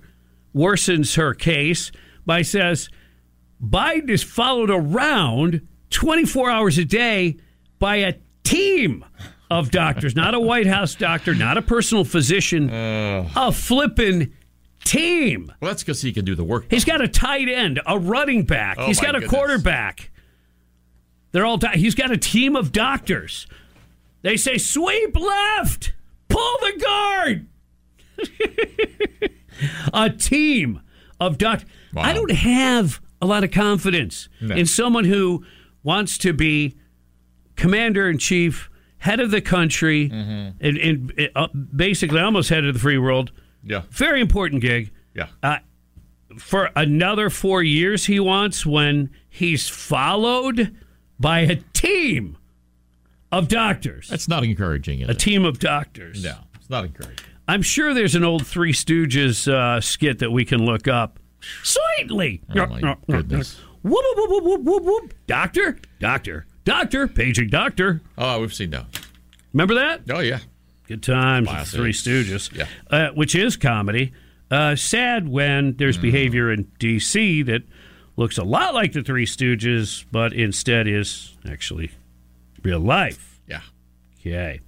[0.55, 1.91] worsens her case
[2.25, 2.89] by says
[3.63, 7.37] Biden is followed around 24 hours a day
[7.79, 9.05] by a team
[9.49, 13.29] of doctors, not a White House doctor, not a personal physician, uh.
[13.35, 14.31] a flippin'
[14.83, 15.51] team.
[15.61, 16.65] Well, that's because he can do the work.
[16.69, 18.77] He's got a tight end, a running back.
[18.79, 19.29] Oh, He's got a goodness.
[19.31, 20.11] quarterback.
[21.31, 21.57] They're all.
[21.57, 23.47] Do- he's got a team of doctors.
[24.21, 25.93] They say sweep left,
[26.27, 27.47] pull the guard.
[29.93, 30.81] a team
[31.19, 31.69] of doctors.
[31.93, 32.03] Wow.
[32.03, 34.55] I don't have a lot of confidence No.
[34.55, 35.45] in someone who
[35.83, 36.75] wants to be
[37.55, 40.57] commander in chief, head of the country, Mm-hmm.
[40.65, 43.31] and, and uh, basically almost head of the free world.
[43.63, 43.81] Yeah.
[43.91, 45.27] Very important gig Yeah.
[45.43, 45.57] uh,
[46.37, 50.75] for another four years he wants when he's followed
[51.19, 52.37] by a team
[53.31, 54.07] of doctors.
[54.09, 55.19] That's not encouraging, a it?
[55.19, 56.23] team of doctors.
[56.23, 57.25] No, it's not encouraging.
[57.47, 61.19] I'm sure there's an old Three Stooges uh, skit that we can look up.
[61.63, 62.41] Sweetly.
[62.55, 63.59] Oh, my goodness.
[63.83, 65.13] Whoop, whoop, whoop, whoop, whoop, whoop.
[65.27, 68.01] Doctor, doctor, doctor, paging doctor.
[68.17, 68.85] Oh, we've seen that.
[69.53, 70.01] Remember that?
[70.09, 70.39] Oh, yeah.
[70.91, 71.79] Good times Classic.
[71.79, 72.65] Three Stooges, Yeah.
[72.89, 74.11] uh, which is comedy.
[74.49, 76.01] Uh, sad when there's Mm.
[76.01, 77.41] behavior in D.C.
[77.43, 77.63] that
[78.17, 81.91] looks a lot like the Three Stooges, but instead is actually
[82.61, 83.39] real life.
[83.47, 83.61] Yeah.
[84.19, 84.59] Okay.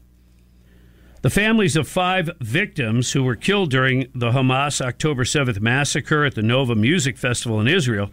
[1.21, 6.35] The families of five victims who were killed during the Hamas October 7th massacre at
[6.35, 8.11] the Nova Music Festival in Israel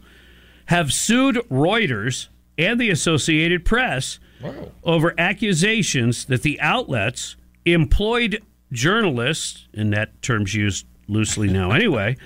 [0.66, 4.72] have sued Reuters and the Associated Press Wow.
[4.84, 7.36] over accusations that the outlets
[7.72, 12.16] employed journalists, and that term's used loosely now anyway,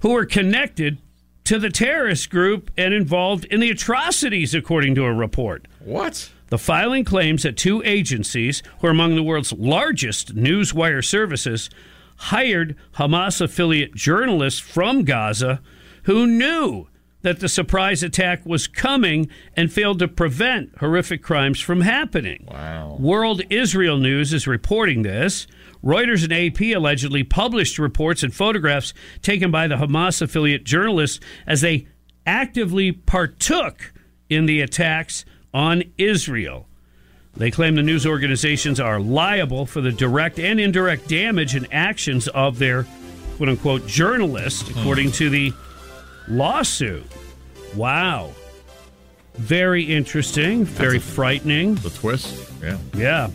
[0.00, 0.98] who were connected
[1.44, 5.68] to the terrorist group and involved in the atrocities, according to a report.
[5.80, 6.30] What?
[6.48, 11.68] The filing claims that two agencies, who are among the world's largest newswire services,
[12.16, 15.60] hired Hamas affiliate journalists from Gaza
[16.04, 16.86] who knew
[17.24, 22.46] that the surprise attack was coming and failed to prevent horrific crimes from happening.
[22.46, 22.98] Wow.
[23.00, 25.46] World Israel News is reporting this.
[25.82, 31.62] Reuters and AP allegedly published reports and photographs taken by the Hamas affiliate journalists as
[31.62, 31.86] they
[32.26, 33.94] actively partook
[34.28, 36.68] in the attacks on Israel.
[37.34, 42.28] They claim the news organizations are liable for the direct and indirect damage and actions
[42.28, 42.86] of their
[43.38, 45.54] quote unquote journalists, according to the
[46.28, 47.04] lawsuit.
[47.74, 48.32] Wow.
[49.34, 51.74] Very interesting, very frightening.
[51.76, 52.78] The twist, yeah.
[52.94, 53.30] Yeah.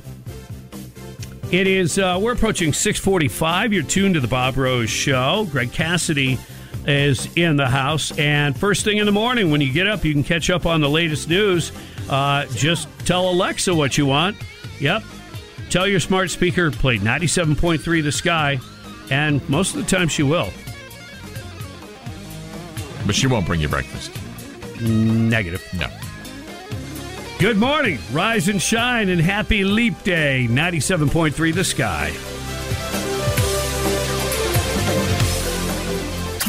[1.52, 3.74] It is, uh, we're approaching 645.
[3.74, 5.48] You're tuned to the Bob Rose Show.
[5.52, 6.38] Greg Cassidy
[6.86, 8.18] is in the house.
[8.18, 10.80] And first thing in the morning, when you get up, you can catch up on
[10.80, 11.72] the latest news.
[12.10, 14.38] Uh, just tell Alexa what you want.
[14.80, 15.04] Yep.
[15.70, 18.60] Tell your smart speaker, play 97.3 The Sky.
[19.12, 20.50] And most of the time, she will.
[23.10, 24.12] But she won't bring you breakfast.
[24.80, 25.68] Negative.
[25.74, 25.88] No.
[27.40, 27.98] Good morning.
[28.12, 30.46] Rise and shine and happy leap day.
[30.48, 32.14] 97.3 The Sky.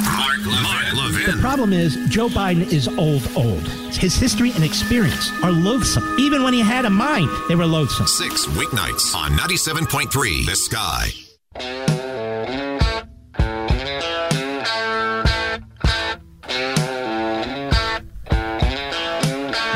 [0.04, 3.66] Mark, Mark The problem is, Joe Biden is old, old.
[3.94, 6.18] His history and experience are loathsome.
[6.18, 8.06] Even when he had a mind, they were loathsome.
[8.06, 11.99] Six weeknights on 97.3 The Sky.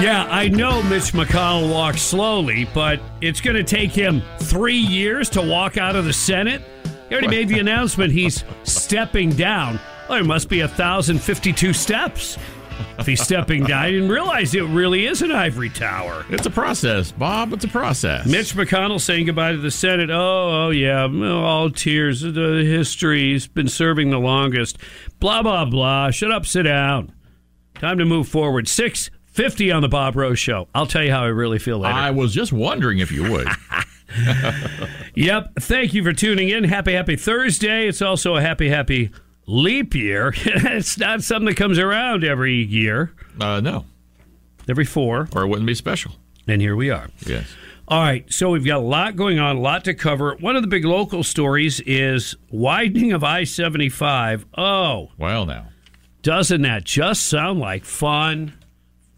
[0.04, 5.30] Yeah, I know Mitch McConnell walks slowly, but it's going to take him three years
[5.30, 6.60] to walk out of the Senate.
[7.08, 9.80] He already made the announcement he's stepping down.
[10.10, 12.36] Oh, there must be 1,052 steps.
[12.98, 16.26] If he's stepping down, I didn't realize it really is an ivory tower.
[16.28, 17.54] It's a process, Bob.
[17.54, 18.26] It's a process.
[18.26, 20.10] Mitch McConnell saying goodbye to the Senate.
[20.10, 22.20] Oh, oh yeah, all tears.
[22.20, 23.32] The history.
[23.32, 24.76] He's been serving the longest.
[25.18, 26.10] Blah blah blah.
[26.10, 26.44] Shut up.
[26.44, 27.10] Sit down.
[27.76, 28.68] Time to move forward.
[28.68, 30.68] Six fifty on the Bob Rose Show.
[30.74, 31.94] I'll tell you how I really feel later.
[31.94, 33.48] I was just wondering if you would.
[35.16, 35.54] Yep.
[35.60, 36.64] Thank you for tuning in.
[36.64, 37.88] Happy, happy Thursday.
[37.88, 39.10] It's also a happy, happy
[39.46, 40.32] leap year.
[40.36, 43.84] it's not something that comes around every year, uh, no,
[44.68, 45.28] every four.
[45.34, 46.12] or it wouldn't be special.
[46.46, 47.08] And here we are.
[47.26, 47.46] Yes.
[47.88, 48.30] All right.
[48.32, 50.36] So we've got a lot going on, a lot to cover.
[50.40, 54.46] One of the big local stories is widening of I 75.
[54.56, 55.68] Oh, Well, now.
[56.22, 58.52] doesn't that just sound like fun?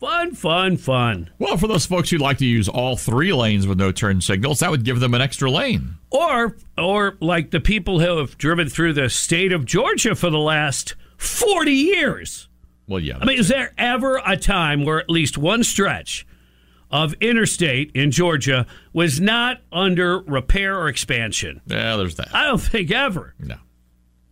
[0.00, 1.30] Fun, fun, fun.
[1.38, 4.60] Well, for those folks who'd like to use all three lanes with no turn signals,
[4.60, 5.96] that would give them an extra lane.
[6.10, 10.38] Or, or like the people who have driven through the state of Georgia for the
[10.38, 12.48] last 40 years.
[12.86, 13.18] Well, yeah.
[13.20, 16.26] I mean, is there ever a time where at least one stretch
[16.90, 21.62] of interstate in Georgia was not under repair or expansion?
[21.66, 22.34] yeah, there's that.
[22.34, 23.34] I don't think ever.
[23.40, 23.56] No.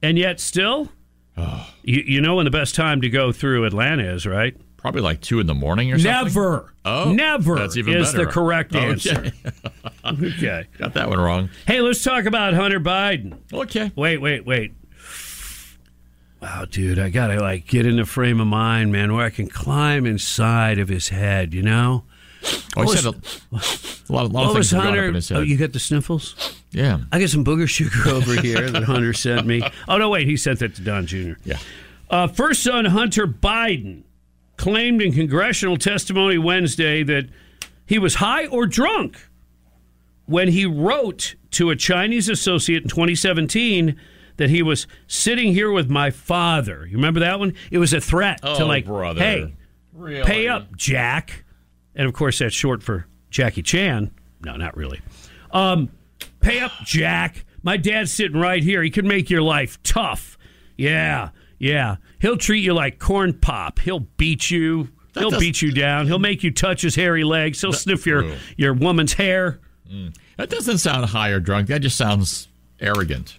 [0.03, 0.93] And yet, still,
[1.83, 4.55] you, you know when the best time to go through Atlanta is, right?
[4.85, 6.13] Probably like two in the morning or something.
[6.35, 6.75] Never.
[6.85, 8.27] Oh, never that's even is better.
[8.27, 9.33] the correct answer.
[10.05, 10.67] okay.
[10.77, 11.49] Got that one wrong.
[11.67, 13.39] Hey, let's talk about Hunter Biden.
[13.51, 13.91] Okay.
[13.97, 14.75] Wait, wait, wait.
[16.43, 19.47] Wow, dude, I gotta like get in the frame of mind, man, where I can
[19.49, 21.55] climb inside of his head.
[21.55, 22.05] You know,
[22.77, 25.01] Oh, he said a, a lot, a lot of things Hunter?
[25.05, 25.39] up in his head.
[25.39, 26.61] Oh, you got the sniffles?
[26.73, 26.99] yeah.
[27.11, 29.63] I got some booger sugar over here that Hunter sent me.
[29.89, 31.33] Oh no, wait, he sent that to Don Jr.
[31.43, 31.59] Yeah.
[32.11, 34.03] Uh, first son Hunter Biden
[34.57, 37.29] claimed in congressional testimony Wednesday that
[37.87, 39.29] he was high or drunk
[40.27, 43.97] when he wrote to a Chinese associate in 2017
[44.37, 46.87] that he was sitting here with my father.
[46.87, 47.55] You remember that one?
[47.71, 49.21] It was a threat to Oh, like, brother.
[49.21, 49.55] hey,
[49.93, 50.25] Really?
[50.25, 51.45] pay up, Jack.
[51.95, 54.11] And of course, that's short for Jackie Chan.
[54.45, 55.01] No, not really.
[55.53, 55.91] Um,
[56.41, 57.45] pay up, Jack.
[57.63, 58.83] My dad's sitting right here.
[58.83, 60.37] He could make your life tough.
[60.77, 61.97] Yeah, yeah.
[62.25, 63.79] He'll treat you like corn pop.
[63.81, 64.89] He'll beat you.
[65.13, 66.07] That He'll beat you down.
[66.07, 67.61] He'll make you touch his hairy legs.
[67.61, 69.61] He'll sniff your your woman's hair.
[69.87, 70.17] Mm.
[70.39, 71.69] That doesn't sound high or drunk.
[71.69, 72.49] That just sounds
[72.81, 73.39] arrogant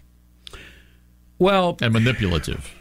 [1.40, 2.76] Well, and manipulative.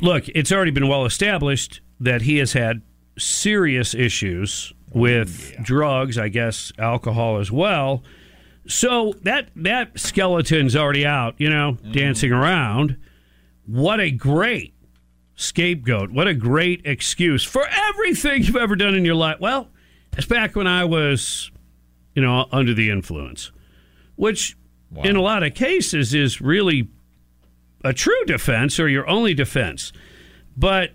[0.00, 2.80] look, it's already been well established that he has had
[3.18, 8.02] serious issues oh, with drugs, I guess alcohol as well.
[8.66, 12.40] So that that skeleton's already out, you know, dancing mm.
[12.40, 12.96] around.
[13.70, 14.74] What a great
[15.36, 16.10] scapegoat.
[16.10, 19.38] What a great excuse for everything you've ever done in your life.
[19.38, 19.68] Well,
[20.16, 21.52] it's back when I was,
[22.16, 23.52] you know, under the influence,
[24.16, 24.56] which
[25.04, 26.88] in a lot of cases is really
[27.84, 29.92] a true defense or your only defense.
[30.56, 30.90] But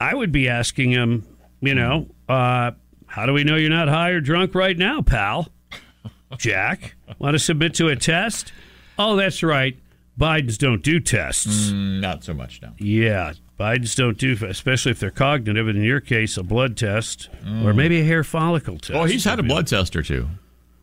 [0.00, 1.24] I would be asking him,
[1.60, 2.72] you know, uh,
[3.06, 5.50] how do we know you're not high or drunk right now, pal?
[6.36, 8.52] Jack, want to submit to a test?
[8.98, 9.78] Oh, that's right.
[10.18, 11.70] Biden's don't do tests.
[11.70, 12.72] Mm, not so much now.
[12.78, 15.68] Yeah, Biden's don't do, especially if they're cognitive.
[15.68, 17.28] And in your case, a blood test
[17.62, 18.92] or maybe a hair follicle test.
[18.98, 20.28] Oh, he's had a blood test or two,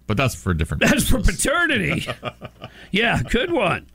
[0.08, 0.84] but that's for different.
[0.84, 2.08] That's for paternity.
[2.92, 3.88] yeah, good one.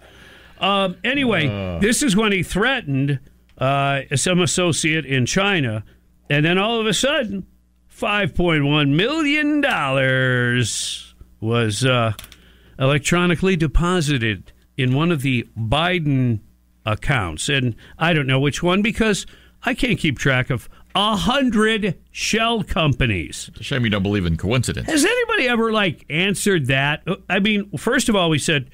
[0.60, 1.78] Um, anyway, Uh.
[1.78, 3.20] this is when he threatened
[3.58, 5.84] uh, some associate in China,
[6.28, 7.46] and then all of a sudden,
[7.86, 12.12] five point one million dollars was uh,
[12.78, 16.40] electronically deposited in one of the Biden
[16.86, 19.26] accounts, and I don't know which one because
[19.64, 23.48] I can't keep track of a hundred shell companies.
[23.50, 24.86] It's a shame you don't believe in coincidence.
[24.88, 27.06] Has anybody ever like answered that?
[27.28, 28.70] I mean, first of all, we said,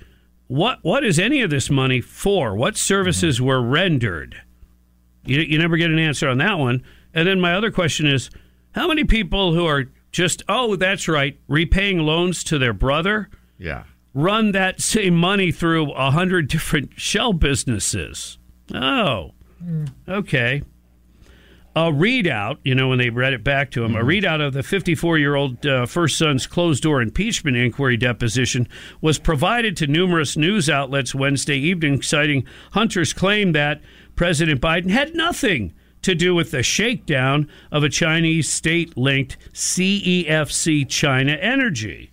[0.47, 2.55] what what is any of this money for?
[2.55, 4.41] What services were rendered?
[5.25, 6.85] You, you never get an answer on that one.
[7.15, 8.31] And then my other question is,
[8.73, 13.85] how many people who are just oh, that's right, repaying loans to their brother Yeah.
[14.15, 18.39] Run that same money through a hundred different shell businesses?
[18.73, 19.33] Oh,
[20.09, 20.63] okay.
[21.77, 24.63] A readout, you know, when they read it back to him, a readout of the
[24.63, 28.69] 54 year old uh, first son's closed door impeachment inquiry deposition
[29.01, 33.81] was provided to numerous news outlets Wednesday evening, citing Hunter's claim that
[34.15, 40.89] President Biden had nothing to do with the shakedown of a Chinese state linked CEFC
[40.89, 42.13] China Energy.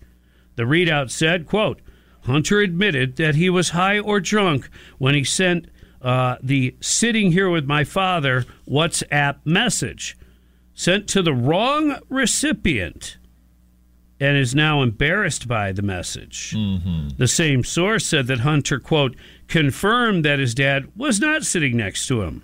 [0.56, 1.82] The readout said, quote,
[2.24, 5.68] Hunter admitted that he was high or drunk when he sent
[6.02, 10.18] uh, the sitting here with my father WhatsApp message
[10.74, 13.18] sent to the wrong recipient
[14.20, 16.52] and is now embarrassed by the message.
[17.18, 19.16] The same source said that Hunter, quote,
[19.48, 22.44] confirmed that his dad was not sitting next to him,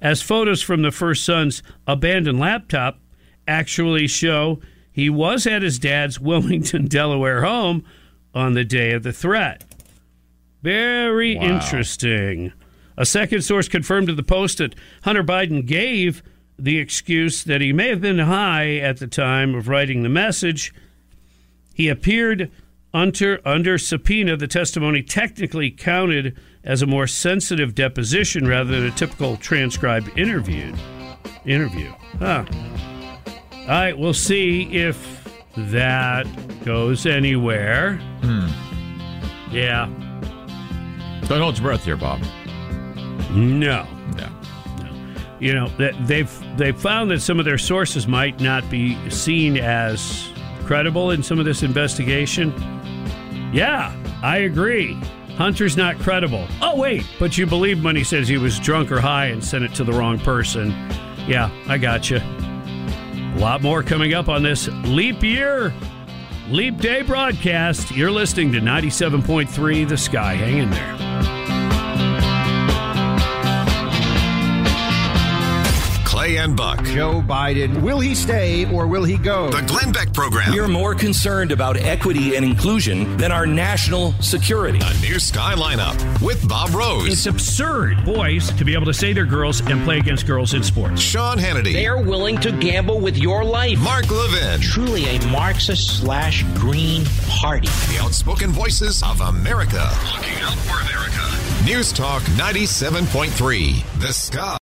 [0.00, 2.98] as photos from the first son's abandoned laptop
[3.46, 7.84] actually show he was at his dad's Wilmington, Delaware home
[8.34, 9.64] on the day of the threat.
[10.62, 11.42] Very Wow.
[11.56, 12.52] interesting.
[12.96, 16.22] A second source confirmed to the Post that Hunter Biden gave
[16.58, 20.72] the excuse that he may have been high at the time of writing the message.
[21.74, 22.50] He appeared
[22.94, 24.36] under, under subpoena.
[24.36, 30.74] The testimony technically counted as a more sensitive deposition rather than a typical transcribed interview.
[31.46, 31.90] Interview.
[32.18, 32.44] Huh.
[33.62, 35.21] All right, we'll see if
[35.56, 36.26] that
[36.64, 37.96] goes anywhere.
[38.22, 38.46] Hmm.
[39.50, 39.86] Yeah.
[41.26, 42.20] Don't hold your breath here, Bob.
[43.30, 43.86] No.
[44.16, 44.28] No.
[45.40, 49.56] You know that they've they've found that some of their sources might not be seen
[49.56, 50.30] as
[50.64, 52.52] credible in some of this investigation.
[53.52, 54.94] Yeah, I agree.
[55.36, 56.46] Hunter's not credible.
[56.60, 59.64] Oh wait, but you believe when he says he was drunk or high and sent
[59.64, 60.70] it to the wrong person.
[61.26, 62.20] Yeah, I got you.
[63.34, 65.72] A lot more coming up on this leap year,
[66.48, 67.90] leap day broadcast.
[67.90, 70.34] You're listening to 97.3 The Sky.
[70.34, 71.41] Hang in there.
[76.22, 76.84] Clay and Buck.
[76.84, 79.50] Joe Biden, will he stay or will he go?
[79.50, 80.52] The Glenn Beck Program.
[80.52, 84.78] We're more concerned about equity and inclusion than our national security.
[84.80, 87.08] A new Sky lineup with Bob Rose.
[87.08, 90.62] It's absurd, boys, to be able to say they're girls and play against girls in
[90.62, 91.00] sports.
[91.00, 91.72] Sean Hannity.
[91.72, 93.80] They're willing to gamble with your life.
[93.80, 94.60] Mark Levin.
[94.60, 97.66] Truly a Marxist slash Green Party.
[97.92, 99.90] The outspoken voices of America.
[100.14, 101.64] Looking out for America.
[101.64, 104.00] News Talk 97.3.
[104.00, 104.56] The Sky.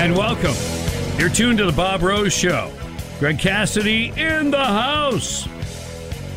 [0.00, 0.54] And welcome.
[1.18, 2.72] You're tuned to the Bob Rose Show.
[3.18, 5.46] Greg Cassidy in the house.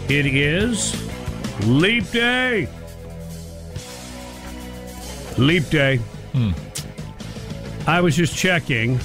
[0.10, 0.94] It is
[1.66, 2.68] Leap Day.
[5.38, 6.02] Leap Day.
[7.88, 9.00] I was just checking.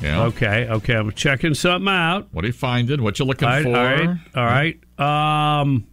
[0.00, 0.24] Yeah.
[0.24, 0.96] Okay, okay.
[0.96, 2.26] I'm checking something out.
[2.32, 3.04] What are you finding?
[3.04, 3.68] What you looking All right, for?
[4.36, 5.60] all right, all right.
[5.60, 5.86] Um,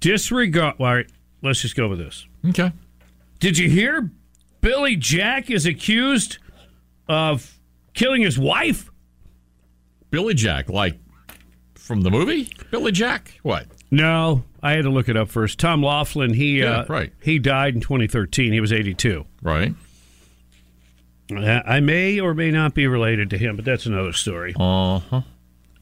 [0.00, 0.74] disregard.
[0.80, 1.06] All right,
[1.40, 2.26] let's just go with this.
[2.48, 2.72] Okay.
[3.38, 4.10] Did you hear
[4.62, 6.38] Billy Jack is accused
[7.08, 7.58] of
[7.92, 8.90] killing his wife?
[10.10, 10.98] Billy Jack, like
[11.74, 12.50] from the movie?
[12.70, 13.38] Billy Jack?
[13.42, 13.66] What?
[13.90, 15.58] No, I had to look it up first.
[15.58, 17.12] Tom Laughlin, he Yeah, uh, right.
[17.22, 18.52] he died in 2013.
[18.54, 19.26] He was 82.
[19.42, 19.74] Right.
[21.34, 24.54] I may or may not be related to him, but that's another story.
[24.58, 25.20] Uh huh.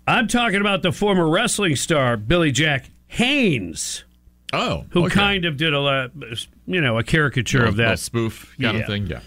[0.07, 4.05] I'm talking about the former wrestling star Billy Jack Haynes.
[4.53, 5.14] Oh, who okay.
[5.14, 6.11] kind of did a
[6.66, 8.80] you know a caricature Little- of that spoof kind Yeah.
[8.82, 9.07] of thing.
[9.07, 9.20] Yeah.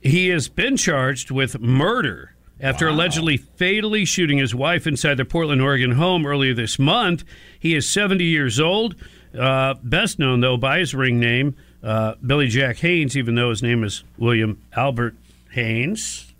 [0.00, 5.60] He has been charged with murder after allegedly fatally shooting his wife inside their Portland,
[5.62, 7.24] Oregon home earlier this month.
[7.58, 8.94] He is 70 years old.
[9.36, 13.62] Uh, best known, though, by his ring name, uh, Billy Jack Haynes, even though his
[13.62, 15.16] name is William Albert
[15.52, 16.33] Haynes.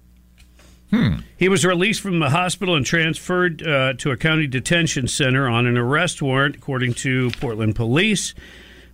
[0.95, 1.15] Hmm.
[1.37, 5.67] He was released from the hospital and transferred uh, to a county detention center on
[5.67, 8.33] an arrest warrant, according to Portland police.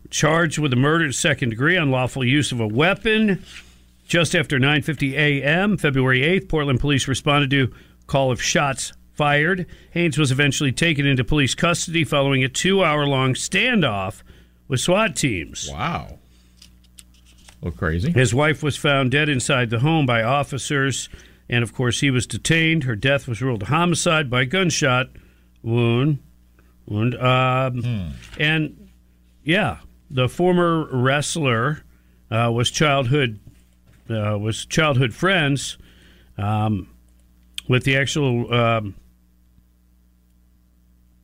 [0.09, 3.45] Charged with the murder in second degree, unlawful use of a weapon.
[4.07, 7.73] Just after 9:50 a.m., February 8th, Portland police responded to
[8.07, 9.67] call of shots fired.
[9.91, 14.23] Haynes was eventually taken into police custody following a two-hour-long standoff
[14.67, 15.69] with SWAT teams.
[15.71, 16.19] Wow.
[17.61, 18.11] A little crazy.
[18.11, 21.11] His wife was found dead inside the home by officers,
[21.51, 22.85] and of course, he was detained.
[22.85, 25.11] Her death was ruled a homicide by gunshot
[25.63, 26.21] wound.
[26.87, 27.15] wound.
[27.17, 28.89] Um, And
[29.43, 29.79] yeah,
[30.09, 31.83] the former wrestler
[32.31, 33.41] uh, was childhood
[34.09, 35.77] uh, was childhood friends
[36.39, 36.89] um,
[37.69, 38.95] with the actual um,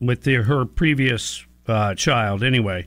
[0.00, 2.42] with the, her previous uh, child.
[2.42, 2.86] Anyway,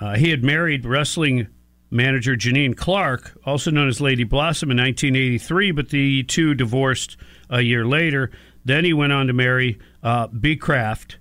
[0.00, 1.48] uh, he had married wrestling
[1.90, 7.16] manager Janine Clark, also known as Lady Blossom, in 1983, but the two divorced
[7.48, 8.30] a year later.
[8.64, 10.56] Then he went on to marry uh, B.
[10.56, 11.18] Kraft.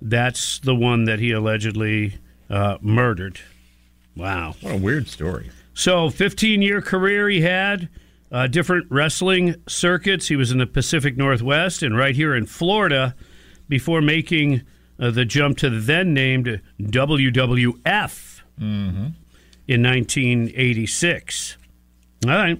[0.00, 3.40] That's the one that he allegedly uh, murdered.
[4.16, 4.54] Wow.
[4.60, 5.50] What a weird story.
[5.74, 7.88] So, 15 year career he had,
[8.32, 10.28] uh, different wrestling circuits.
[10.28, 13.14] He was in the Pacific Northwest and right here in Florida
[13.68, 14.62] before making
[14.98, 19.06] uh, the jump to the then named WWF Mm-hmm.
[19.68, 21.56] In 1986.
[22.26, 22.58] All right.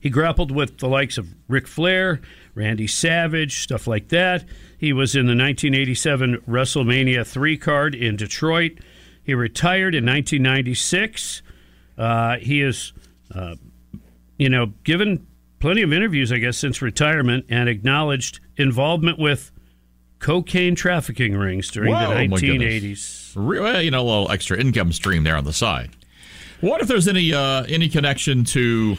[0.00, 2.20] He grappled with the likes of Ric Flair,
[2.54, 4.44] Randy Savage, stuff like that.
[4.76, 8.78] He was in the 1987 WrestleMania 3 card in Detroit.
[9.22, 11.42] He retired in 1996.
[11.96, 12.92] Uh, he is,
[13.34, 13.54] uh,
[14.38, 15.24] you know, given
[15.60, 19.52] plenty of interviews, I guess, since retirement and acknowledged involvement with
[20.18, 23.32] cocaine trafficking rings during Whoa, the 1980s.
[23.36, 25.90] Re- well, you know, a little extra income stream there on the side.
[26.62, 28.96] What if there's any uh, any connection to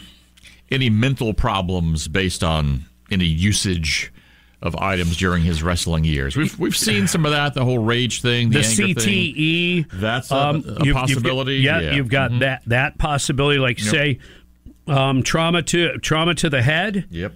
[0.70, 4.12] any mental problems based on any usage
[4.62, 6.36] of items during his wrestling years?
[6.36, 9.34] We've we've seen some of that, the whole rage thing, the, the anger thing.
[9.36, 9.92] CTE.
[9.94, 11.56] That's a, um, a you've- you've got- possibility.
[11.58, 12.40] yeah, you've got Mhm.
[12.40, 13.60] that that possibility.
[13.60, 13.92] Like Yep.
[13.92, 14.20] say,
[14.88, 17.06] um, trauma to trauma to the head.
[17.10, 17.34] Yep.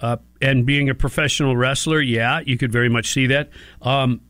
[0.00, 3.50] Uh, and being a professional wrestler, yeah, you could very much see that.
[3.82, 4.27] Um, yeah,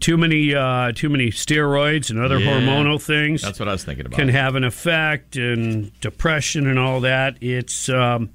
[0.00, 2.60] too many uh, too many steroids and other Yeah.
[2.60, 3.42] hormonal things.
[3.42, 4.16] That's what I was thinking about.
[4.18, 7.36] Can have an effect and depression and all that.
[7.42, 8.30] It's um,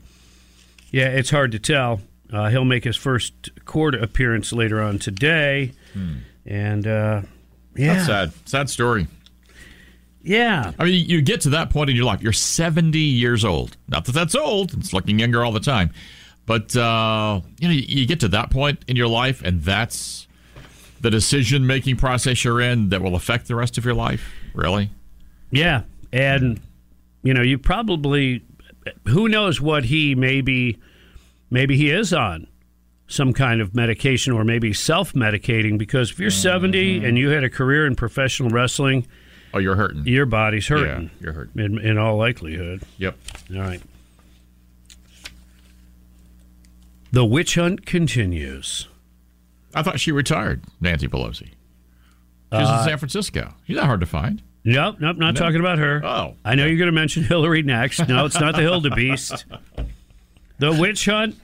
[0.92, 2.02] yeah, it's hard to tell.
[2.34, 3.34] Uh, he'll make his first
[3.66, 5.72] court appearance later on today,
[6.46, 7.22] and uh,
[7.76, 7.96] yeah, Hmm.
[7.98, 8.32] That's sad.
[8.46, 9.08] Sad story.
[10.24, 10.72] Yeah.
[10.80, 12.24] I mean, you get to that point in your life.
[12.24, 13.78] You're 70 years old.
[13.88, 14.74] Not that that's old.
[14.74, 15.92] It's looking younger all the time.
[16.48, 20.25] But, uh, you know, you get to that point in your life, and that's
[21.06, 24.34] the decision making process you're in that will affect the rest of your life.
[24.56, 24.90] Really?
[25.52, 26.60] Yeah, and
[27.22, 28.44] you know, you probably
[29.08, 30.80] who knows what he maybe
[31.52, 32.48] maybe he is on
[33.08, 37.06] some kind of medication or maybe self-medicating because if you're 70 mm-hmm.
[37.06, 39.06] and you had a career in professional wrestling,
[39.54, 40.08] oh, you're hurting.
[40.08, 41.04] Your body's hurting.
[41.04, 41.64] Yeah, you're hurting.
[41.64, 42.82] In, in all likelihood.
[42.98, 43.16] Yep.
[43.54, 43.82] All right.
[47.12, 48.88] The witch hunt continues.
[49.76, 51.50] I thought she retired, Nancy Pelosi.
[51.50, 51.50] She's
[52.52, 53.54] Uh, in San Francisco.
[53.68, 54.42] She's not hard to find.
[54.64, 55.40] Nope, nope, not No.
[55.40, 56.04] talking about her.
[56.04, 56.36] Oh.
[56.46, 58.08] I know you're going to mention Hillary next.
[58.08, 59.44] No, it's not the Hildebeest.
[60.58, 61.36] The witch hunt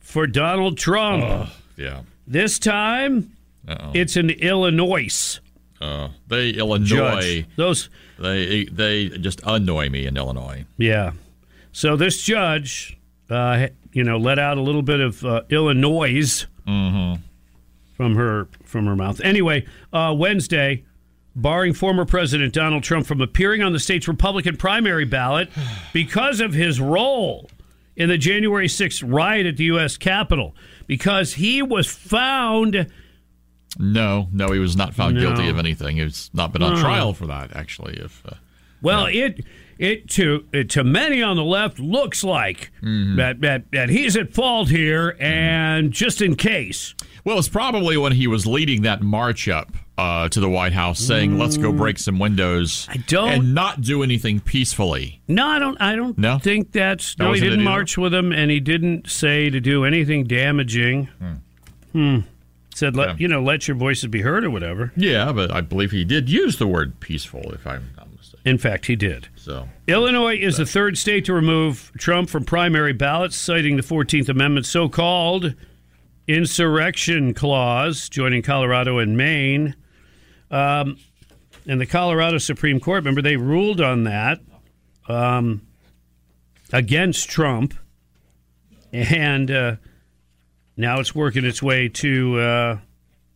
[0.00, 1.24] for Donald Trump.
[1.24, 2.02] Oh, yeah.
[2.26, 3.32] This time,
[3.66, 3.92] Uh-oh.
[3.94, 5.40] it's in Illinois.
[5.80, 6.84] Uh, they Illinois.
[6.84, 7.46] Judge.
[7.56, 10.66] Those they they just annoy me in Illinois.
[10.76, 11.12] Yeah.
[11.72, 12.98] So this judge,
[13.30, 16.44] uh, you know, let out a little bit of uh, Illinois
[18.00, 19.20] from her from her mouth.
[19.22, 20.84] Anyway, uh, Wednesday,
[21.36, 25.50] barring former President Donald Trump from appearing on the state's Republican primary ballot
[25.92, 27.50] because of his role
[27.96, 29.98] in the January 6th riot at the U.S.
[29.98, 32.86] Capitol, because he was found.
[33.78, 35.20] No, no, he was not found No.
[35.20, 35.98] guilty of anything.
[35.98, 36.80] He's not been on No.
[36.80, 37.54] trial for that.
[37.54, 38.36] Actually, if uh,
[38.80, 39.44] Well, it
[39.78, 43.16] it to it, to many on the left looks like Mm-hmm.
[43.16, 46.94] that, that that he's at fault here, and just in case.
[47.24, 50.98] Well, it's probably when he was leading that march up uh, to the White House,
[50.98, 55.20] saying, "Let's go break some windows," I don't- and not do anything peacefully.
[55.28, 55.80] No, I don't.
[55.80, 56.38] I don't No?
[56.38, 57.14] think that's.
[57.16, 61.08] That no, he didn't march with him, and he didn't say to do anything damaging.
[61.92, 62.20] Hmm.
[62.74, 63.14] Said, let Yeah.
[63.18, 64.92] you know, let your voices be heard or whatever.
[64.96, 68.40] Yeah, but I believe he did use the word peaceful, if I'm not mistaken.
[68.44, 69.26] In fact, he did.
[69.36, 74.28] So Illinois is the third state to remove Trump from primary ballots, citing the 14th
[74.28, 75.54] Amendment, so called
[76.34, 79.74] insurrection clause, joining Colorado and Maine.
[80.50, 80.98] Um,
[81.66, 84.40] and the Colorado Supreme Court, remember, they ruled on that
[85.08, 85.62] um,
[86.72, 87.74] against Trump.
[88.92, 89.76] And uh,
[90.76, 92.78] now it's working its way to uh,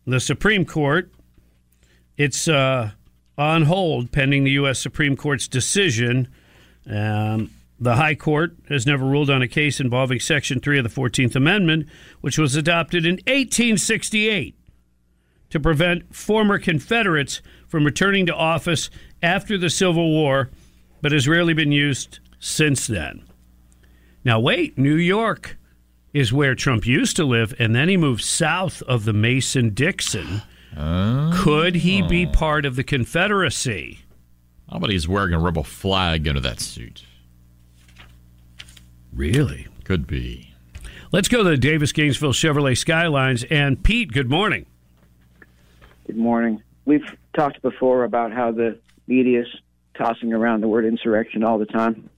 [0.05, 1.11] the Supreme Court.
[2.17, 2.91] It's uh,
[3.37, 4.79] on hold pending the U.S.
[4.79, 6.27] Supreme Court's decision.
[6.89, 10.89] Um, the High Court has never ruled on a case involving Section 3 of the
[11.01, 11.87] 14th Amendment,
[12.21, 14.55] which was adopted in 1868
[15.49, 18.89] to prevent former Confederates from returning to office
[19.21, 20.49] after the Civil War,
[21.01, 23.23] but has rarely been used since then.
[24.23, 25.57] Now, wait, New York
[26.13, 30.41] is where Trump used to live, and then he moved south of the Mason Dixon.
[30.77, 31.31] Oh.
[31.35, 32.31] Could he be oh.
[32.31, 33.99] part of the Confederacy?
[34.69, 37.03] How about he's wearing a rebel flag under that suit?
[39.15, 39.67] Really?
[39.85, 40.53] Could be.
[41.11, 43.45] Let's go to the Davis Gainesville Chevrolet Skylines.
[43.45, 44.65] And Pete, good morning.
[46.05, 46.61] Good morning.
[46.83, 49.47] We've talked before about how the media's
[49.97, 52.09] tossing around the word insurrection all the time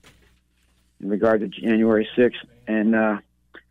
[0.99, 2.33] in regard to January 6th.
[2.67, 3.19] And uh,
[3.53, 3.61] I'd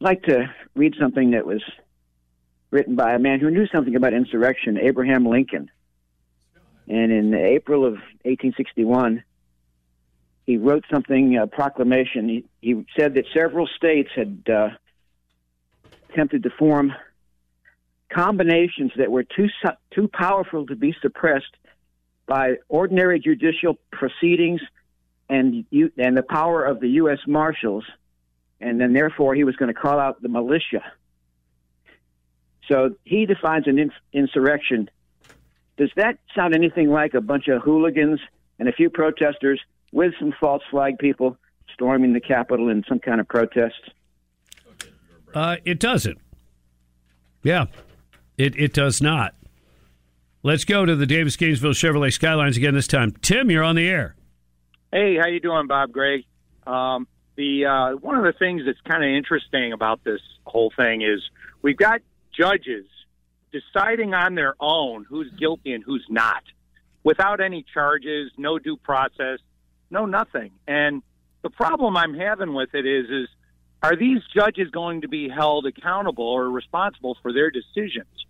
[0.00, 1.62] like to read something that was
[2.70, 5.70] written by a man who knew something about insurrection, Abraham Lincoln.
[6.86, 9.24] And in April of 1861,
[10.46, 12.28] he wrote something, a proclamation.
[12.28, 14.68] He, he said that several states had uh,
[16.10, 16.92] attempted to form
[18.12, 19.48] combinations that were too
[19.92, 21.56] too powerful to be suppressed
[22.26, 24.60] by ordinary judicial proceedings
[25.28, 27.18] and you, and the power of the U.S.
[27.26, 27.84] Marshals,
[28.60, 30.82] and then therefore he was going to call out the militia.
[32.70, 34.90] So he defines an ins- insurrection.
[35.76, 38.20] Does that sound anything like a bunch of hooligans
[38.58, 39.60] and a few protesters
[39.94, 41.38] with some false flag people
[41.72, 43.90] storming the Capitol in some kind of protest?
[45.32, 46.18] Uh, it doesn't.
[47.42, 47.66] Yeah,
[48.36, 49.34] it, it does not.
[50.42, 53.12] Let's go to the Davis Gainesville Chevrolet Skylines again this time.
[53.22, 54.14] Tim, you're on the air.
[54.92, 56.24] Hey, how you doing, Bob Greg?
[56.66, 61.02] Um, the uh, one of the things that's kind of interesting about this whole thing
[61.02, 61.20] is
[61.62, 62.00] we've got
[62.36, 62.86] judges
[63.52, 66.42] deciding on their own who's guilty and who's not,
[67.04, 69.38] without any charges, no due process,
[69.94, 70.50] no nothing.
[70.68, 71.02] And
[71.42, 73.28] the problem I'm having with it is, is
[73.82, 78.26] are these judges going to be held accountable or responsible for their decisions?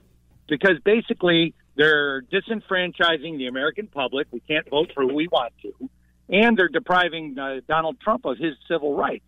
[0.49, 4.29] Because basically they're disenfranchising the American public.
[4.31, 5.91] We can't vote for who we want to,
[6.29, 9.25] and they're depriving uh, Donald Trump of his civil rights.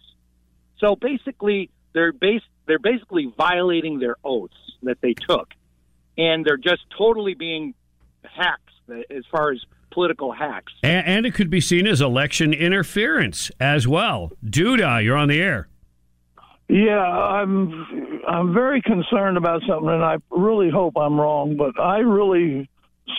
[0.78, 5.48] So basically, they're base they're basically violating their oaths that they took,
[6.18, 7.74] and they're just totally being
[8.22, 8.72] hacks
[9.10, 9.60] as far as
[9.96, 10.74] political hacks.
[10.82, 14.30] And, and it could be seen as election interference as well.
[14.44, 15.68] Duda, you're on the air.
[16.68, 21.56] Yeah, I'm I'm very concerned about something, and I really hope I'm wrong.
[21.56, 22.68] But I really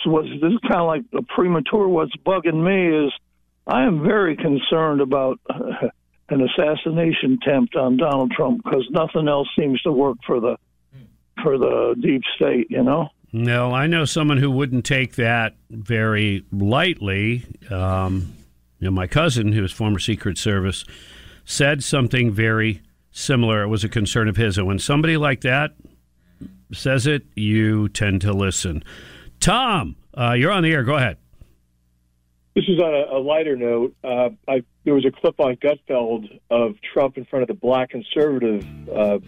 [0.06, 1.88] was this is kind of like a premature.
[1.88, 3.12] What's bugging me is
[3.66, 5.88] I am very concerned about uh,
[6.28, 10.56] an assassination attempt on Donald Trump because nothing else seems to work for the
[11.42, 12.68] for the deep state.
[12.70, 13.08] You know.
[13.32, 17.44] No, I know someone who wouldn't take that very lightly.
[17.70, 18.34] Um,
[18.78, 20.84] you know, my cousin, who was former Secret Service,
[21.44, 23.62] said something very similar.
[23.62, 24.56] It was a concern of his.
[24.56, 25.74] And when somebody like that
[26.72, 28.82] says it, you tend to listen.
[29.40, 30.82] Tom, uh, you're on the air.
[30.82, 31.16] Go ahead.
[32.54, 33.94] This is on a, a lighter note.
[34.02, 37.90] Uh, I, there was a clip on Gutfeld of Trump in front of the black
[37.90, 39.18] conservative uh,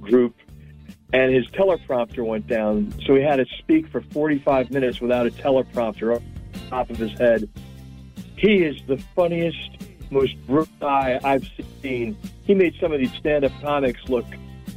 [0.00, 0.34] group,
[1.12, 2.92] and his teleprompter went down.
[3.06, 6.22] So he had to speak for 45 minutes without a teleprompter on
[6.70, 7.48] top of his head.
[8.36, 9.70] He is the funniest,
[10.10, 11.48] most brutal guy I've
[11.82, 12.16] seen.
[12.44, 14.26] He made some of these stand-up comics look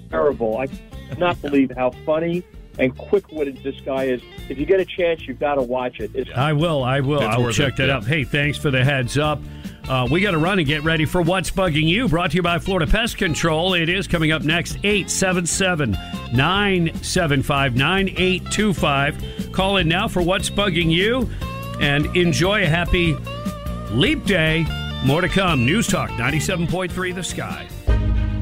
[0.10, 0.58] terrible.
[0.58, 0.68] I
[1.10, 2.44] cannot believe how funny
[2.78, 4.22] and quick-witted this guy is.
[4.50, 6.12] If you get a chance, you've got to watch it.
[6.14, 6.84] It's I will.
[6.84, 7.22] I will.
[7.22, 7.96] I will check it, that yeah.
[7.96, 8.06] out.
[8.06, 9.40] Hey, thanks for the heads up.
[9.88, 12.42] Uh, we got to run and get ready for What's Bugging You, brought to you
[12.42, 13.76] by Florida Pest Control.
[13.76, 15.92] It is coming up next 877
[16.34, 19.52] 975 9825.
[19.52, 21.30] Call in now for What's Bugging You
[21.80, 23.16] and enjoy a happy
[23.92, 24.66] leap day.
[25.06, 25.66] More to come.
[25.66, 27.68] News Talk 97.3 The Sky.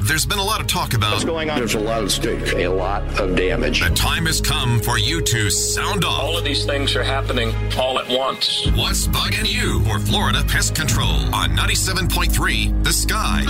[0.05, 1.59] There's been a lot of talk about what's going on.
[1.59, 3.79] There's a lot at stake, a lot of damage.
[3.79, 6.21] The time has come for you to sound off.
[6.21, 8.67] All of these things are happening all at once.
[8.75, 13.43] What's bugging you for Florida Pest Control on 97.3 The Sky.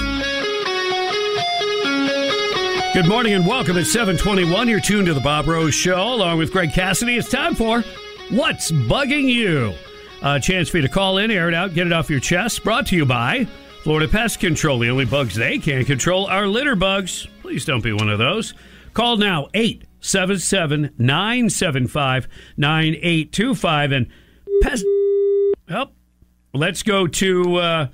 [2.93, 4.70] Good morning and welcome at 721.
[4.70, 7.18] You're tuned to the Bob Rose Show along with Greg Cassidy.
[7.18, 7.84] It's time for
[8.30, 9.74] What's Bugging You?
[10.22, 12.64] A chance for you to call in, air it out, get it off your chest.
[12.64, 13.47] Brought to you by
[13.84, 14.80] Florida Pest Control.
[14.80, 17.28] The only bugs they can't control are litter bugs.
[17.42, 18.54] Please don't be one of those.
[18.94, 23.92] Call now 877 975 9825.
[23.92, 24.08] And
[24.62, 24.86] pest.
[25.70, 25.92] well,
[26.54, 27.88] let's go to uh,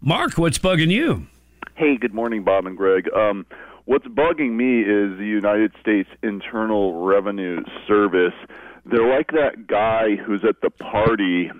[0.00, 0.36] Mark.
[0.36, 1.28] What's bugging you?
[1.76, 3.08] Hey, good morning, Bob and Greg.
[3.14, 3.46] Um,
[3.84, 8.34] what's bugging me is the United States Internal Revenue Service.
[8.84, 11.52] They're like that guy who's at the party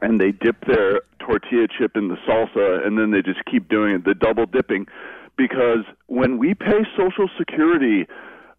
[0.00, 3.94] and they dip their tortilla chip in the salsa and then they just keep doing
[3.94, 4.86] it, the double dipping.
[5.36, 8.06] Because when we pay Social Security,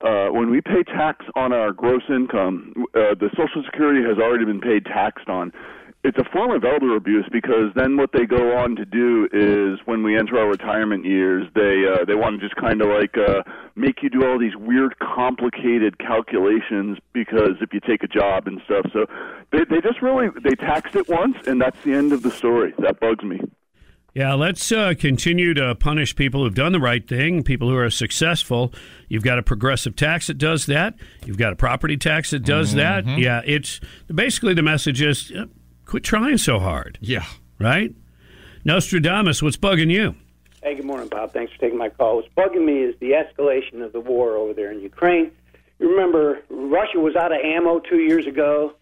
[0.01, 4.45] uh, when we pay tax on our gross income, uh, the Social Security has already
[4.45, 5.51] been paid taxed on
[6.03, 9.79] it's a form of elder abuse because then what they go on to do is
[9.85, 13.17] when we enter our retirement years, they uh, they want to just kind of like
[13.17, 13.43] uh,
[13.75, 18.61] make you do all these weird, complicated calculations because if you take a job and
[18.65, 18.85] stuff.
[18.93, 19.05] So
[19.51, 22.73] they they just really they taxed it once, and that's the end of the story.
[22.79, 23.39] That bugs me.
[24.15, 27.91] Yeah, let's uh, continue to punish people who've done the right thing, people who are
[27.91, 28.73] successful.
[29.07, 30.95] You've got a progressive tax that does that.
[31.25, 32.77] You've got a property tax that does Mm-hmm.
[33.11, 33.19] that.
[33.19, 33.79] Yeah, it's
[34.13, 35.45] basically the message is uh,
[35.89, 36.99] quit trying so hard.
[37.01, 37.25] Yeah.
[37.57, 37.93] Right?
[38.63, 40.15] Nostradamus, what's bugging you?
[40.61, 41.33] Hey, good morning, Bob.
[41.33, 42.17] Thanks for taking my call.
[42.17, 45.31] What's bugging me is the escalation of the war over there in Ukraine.
[45.79, 48.73] You remember Russia was out of ammo two years ago,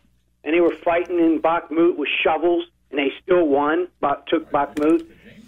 [0.44, 3.88] and they were fighting in Bakhmut with shovels, and they still won.
[4.02, 5.06] Bak- took Bakhmut,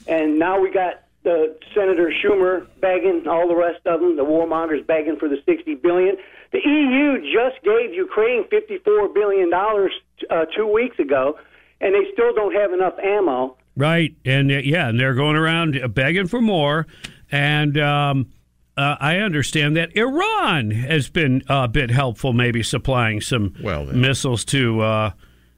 [0.08, 4.86] and now we got the Senator Schumer begging, all the rest of them, the warmongers
[4.86, 6.16] begging for the sixty billion.
[6.52, 9.92] The EU just gave Ukraine fifty-four billion dollars
[10.30, 11.38] uh, two weeks ago,
[11.82, 13.58] and they still don't have enough ammo.
[13.76, 16.86] Right, and uh, yeah, and they're going around uh, begging for more.
[17.32, 18.32] And um,
[18.76, 24.44] uh, I understand that Iran has been a bit helpful, maybe supplying some well, missiles
[24.46, 25.12] to uh,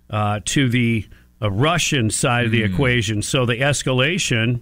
[0.09, 1.07] uh, to the
[1.41, 2.73] uh, Russian side of the Hmm.
[2.73, 3.21] equation.
[3.21, 4.61] So the escalation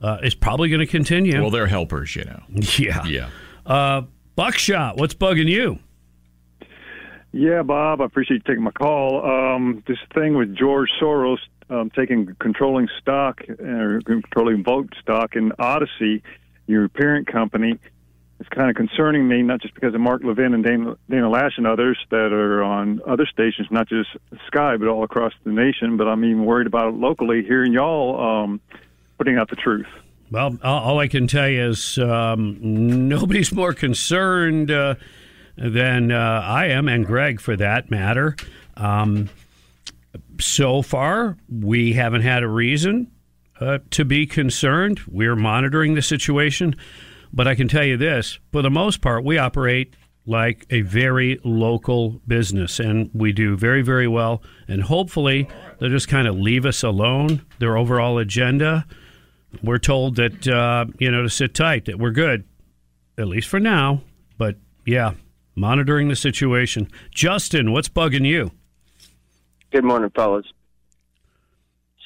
[0.00, 1.40] uh, is probably going to continue.
[1.40, 2.42] Well, they're helpers, you know.
[2.78, 3.28] Yeah, Yeah.
[3.66, 4.02] Uh,
[4.36, 5.78] Buckshot, what's bugging you?
[7.32, 9.24] Yeah, Bob, I appreciate you taking my call.
[9.24, 11.38] Um, this thing with George Soros
[11.70, 16.22] um, taking controlling stock or controlling vote stock in Odyssey,
[16.66, 17.78] your parent company,
[18.38, 19.42] is kind of concerning me.
[19.42, 23.00] Not just because of Mark Levin and Dana, Dana Loesch and others that are on
[23.06, 24.10] other stations, not just
[24.46, 25.96] Sky, but all across the nation.
[25.96, 28.60] But I'm even worried about it locally, hearing y'all um,
[29.16, 29.86] putting out the truth.
[30.30, 32.58] Well, all all I can tell you is um,
[33.08, 34.96] nobody's more concerned uh,
[35.56, 38.36] than uh, I am, and Greg for that matter.
[38.76, 39.28] Um,
[40.40, 43.10] so far, we haven't had a reason
[43.60, 45.00] uh, to be concerned.
[45.06, 46.76] We're monitoring the situation.
[47.32, 49.94] But I can tell you this for the most part, we operate
[50.26, 54.42] like a very local business, and we do very, very well.
[54.68, 55.48] And hopefully,
[55.78, 58.86] they'll just kind of leave us alone, their overall agenda.
[59.62, 62.44] We're told that, uh, you know, to sit tight, that we're good,
[63.18, 64.02] at least for now.
[64.38, 65.14] But yeah,
[65.54, 66.88] monitoring the situation.
[67.10, 68.50] Justin, what's bugging you?
[69.70, 70.46] Good morning, fellas.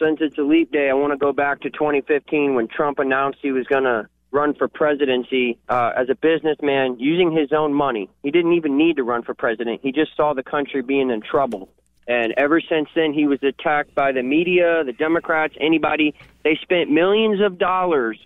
[0.01, 3.39] Since it's a leap day, I want to go back to 2015 when Trump announced
[3.41, 8.11] he was going to run for presidency uh, as a businessman using his own money.
[8.23, 9.81] He didn't even need to run for president.
[9.83, 11.71] He just saw the country being in trouble.
[12.07, 16.15] And ever since then, he was attacked by the media, the Democrats, anybody.
[16.45, 18.19] They spent millions of dollars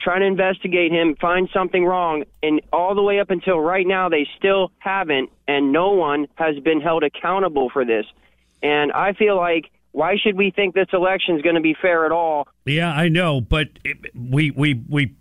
[0.00, 4.08] trying to investigate him, find something wrong, and all the way up until right now,
[4.08, 8.06] they still haven't, and no one has been held accountable for this.
[8.62, 12.06] And I feel like, why should we think this election is going to be fair
[12.06, 12.48] at all?
[12.64, 15.14] Yeah, I know, but it, we we we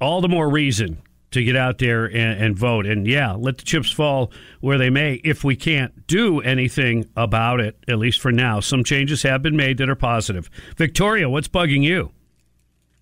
[0.00, 2.86] all the more reason to get out there and, and vote.
[2.86, 4.30] And yeah, let the chips fall
[4.60, 5.14] where they may.
[5.24, 9.56] If we can't do anything about it, at least for now, some changes have been
[9.56, 10.50] made that are positive.
[10.76, 12.12] Victoria, what's bugging you?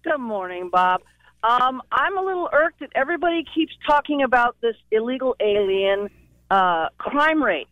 [0.02, 1.02] Good morning, Bob.
[1.42, 6.08] Um, I'm a little irked that everybody keeps talking about this illegal alien
[6.50, 7.68] uh, crime rate,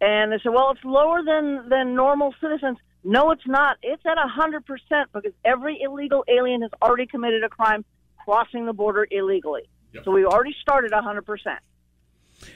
[0.00, 3.78] and they say, "Well, it's lower than than normal citizens." No, it's not.
[3.82, 7.84] It's at a hundred percent because every illegal alien has already committed a crime
[8.24, 9.68] crossing the border illegally.
[10.04, 11.58] So we already started a hundred percent.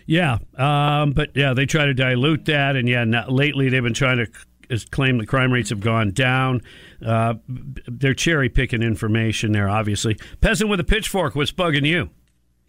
[0.07, 3.93] Yeah, um, but yeah, they try to dilute that, and yeah, not, lately they've been
[3.93, 4.27] trying to
[4.71, 6.61] c- claim the crime rates have gone down.
[7.05, 10.17] Uh, they're cherry picking information there, obviously.
[10.41, 12.11] Peasant with a pitchfork, what's bugging you?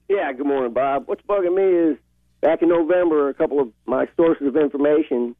[0.07, 1.03] Yeah, good morning, Bob.
[1.07, 1.97] What's bugging me is
[2.41, 5.35] back in November, a couple of my sources of information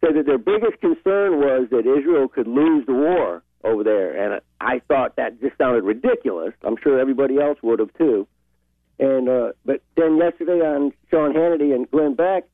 [0.00, 4.40] said that their biggest concern was that Israel could lose the war over there, and
[4.60, 6.54] I thought that just sounded ridiculous.
[6.62, 8.26] I'm sure everybody else would have too.
[8.98, 12.44] And uh, but then yesterday on Sean Hannity and Glenn Beck,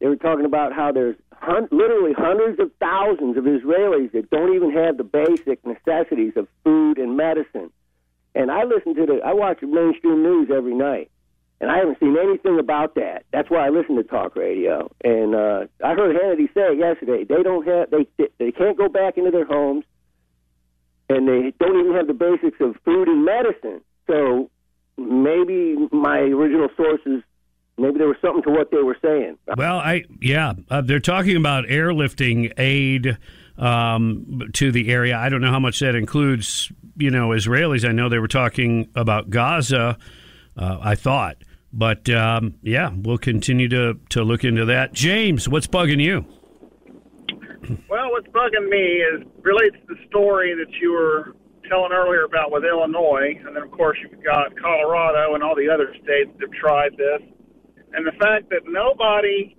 [0.00, 4.54] they were talking about how there's hun- literally hundreds of thousands of Israelis that don't
[4.54, 7.70] even have the basic necessities of food and medicine.
[8.34, 11.10] And I listen to the, I watch mainstream news every night,
[11.60, 13.24] and I haven't seen anything about that.
[13.32, 14.90] That's why I listen to talk radio.
[15.02, 17.24] And uh, I heard Hannity say yesterday.
[17.24, 18.06] They don't have they
[18.38, 19.84] they can't go back into their homes,
[21.08, 23.80] and they don't even have the basics of food and medicine.
[24.06, 24.50] So
[24.96, 27.22] maybe my original sources.
[27.78, 29.38] Maybe there was something to what they were saying.
[29.56, 33.16] Well, I yeah, uh, they're talking about airlifting aid
[33.56, 35.16] um, to the area.
[35.16, 37.88] I don't know how much that includes, you know, Israelis.
[37.88, 39.96] I know they were talking about Gaza.
[40.56, 41.36] Uh, I thought,
[41.72, 44.92] but um, yeah, we'll continue to to look into that.
[44.92, 46.24] James, what's bugging you?
[47.88, 51.34] Well, what's bugging me is relates to the story that you were
[51.68, 55.68] telling earlier about with Illinois, and then of course you've got Colorado and all the
[55.68, 57.20] other states that have tried this,
[57.98, 59.56] and the fact that nobody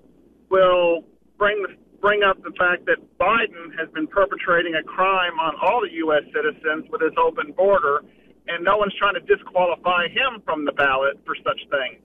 [0.49, 1.03] will
[1.37, 5.81] bring the, bring up the fact that Biden has been perpetrating a crime on all
[5.81, 6.23] the U.S.
[6.33, 8.01] citizens with his open border,
[8.47, 12.01] and no one's trying to disqualify him from the ballot for such things.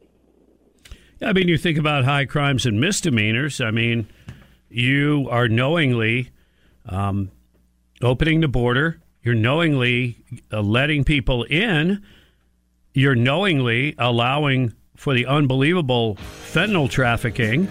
[1.22, 3.60] I mean, you think about high crimes and misdemeanors.
[3.60, 4.08] I mean,
[4.68, 6.30] you are knowingly
[6.84, 7.30] um,
[8.02, 9.00] opening the border.
[9.22, 12.02] You're knowingly uh, letting people in.
[12.92, 17.68] You're knowingly allowing for the unbelievable fentanyl trafficking.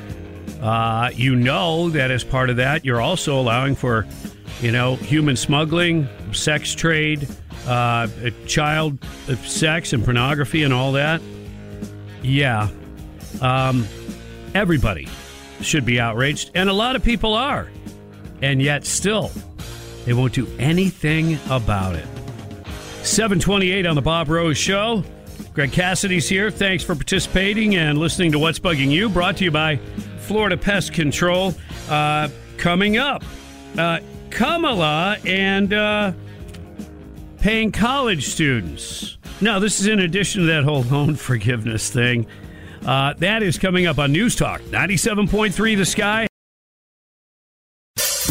[0.62, 4.08] Uh, you know that as part of that, you're also allowing for,
[4.62, 7.28] you know, human smuggling, sex trade,
[7.68, 8.08] uh,
[8.46, 9.04] child
[9.44, 11.22] sex and pornography and all that.
[12.22, 12.70] Yeah.
[13.42, 13.88] Um,
[14.54, 15.08] everybody
[15.62, 17.70] should be outraged, and a lot of people are.
[18.42, 19.32] And yet, still,
[20.06, 22.06] they won't do anything about it.
[23.04, 25.04] 728 on the Bob Rose Show.
[25.54, 26.50] Greg Cassidy's here.
[26.50, 29.78] Thanks for participating and listening to What's Bugging You, brought to you by
[30.20, 31.54] Florida Pest Control.
[31.90, 33.24] Uh, coming up,
[33.78, 34.00] uh,
[34.32, 36.14] Kamala and uh,
[37.40, 39.18] paying college students.
[39.42, 42.26] Now, this is in addition to that whole loan forgiveness thing.
[42.84, 46.28] Uh, that is coming up on News Talk 97.3 The Sky.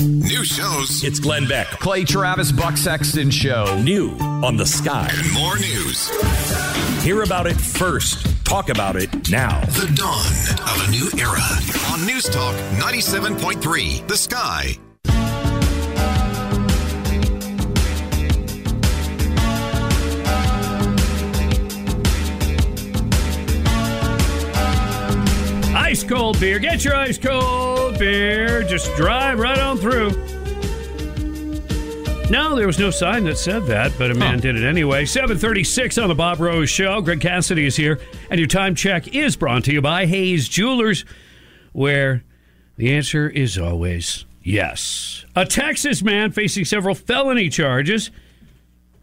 [0.01, 1.05] New shows.
[1.05, 1.69] It's Glenn Beck.
[1.69, 3.81] Clay Travis, Buck Sexton Show.
[3.83, 5.09] New on the sky.
[5.13, 6.11] And more news.
[7.03, 8.45] Hear about it first.
[8.45, 9.59] Talk about it now.
[9.65, 10.25] The dawn
[10.71, 11.43] of a new era
[11.91, 14.79] on News Talk 97.3 The Sky.
[25.75, 26.61] Ice cold beer.
[26.61, 28.63] Get your ice cold beer.
[28.63, 30.42] Just drive right on through.
[32.33, 35.05] No, there was no sign that said that, but a man did it anyway.
[35.05, 37.03] 736 on the Bob Rose Show.
[37.03, 41.05] Greg Cassidy is here, and your time check is brought to you by Hayes Jewelers,
[41.73, 42.25] where
[42.79, 45.27] the answer is always yes.
[45.37, 48.11] A Texas man facing several felony charges.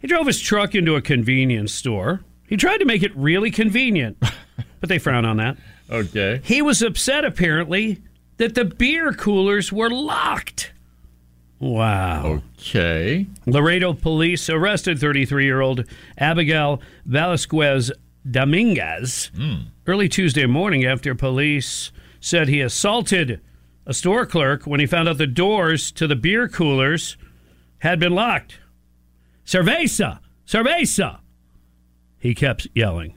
[0.00, 2.24] He drove his truck into a convenience store.
[2.48, 4.16] He tried to make it really convenient,
[4.80, 5.56] but they frown on that.
[5.88, 6.40] Okay.
[6.42, 8.02] He was upset, apparently,
[8.38, 10.72] that the beer coolers were locked.
[11.60, 12.40] Wow.
[12.58, 13.26] Okay.
[13.46, 15.84] Laredo police arrested 33 year old
[16.16, 17.92] Abigail Velasquez
[18.28, 19.56] Dominguez hmm.
[19.86, 23.40] early Tuesday morning after police said he assaulted
[23.86, 27.18] a store clerk when he found out the doors to the beer coolers
[27.78, 28.58] had been locked.
[29.44, 30.20] Cerveza!
[30.46, 31.20] Cerveza!
[32.18, 33.16] He kept yelling.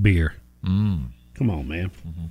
[0.00, 0.34] Beer.
[0.64, 1.06] Hmm.
[1.34, 1.90] Come on, man.
[1.90, 2.26] Mm-hmm.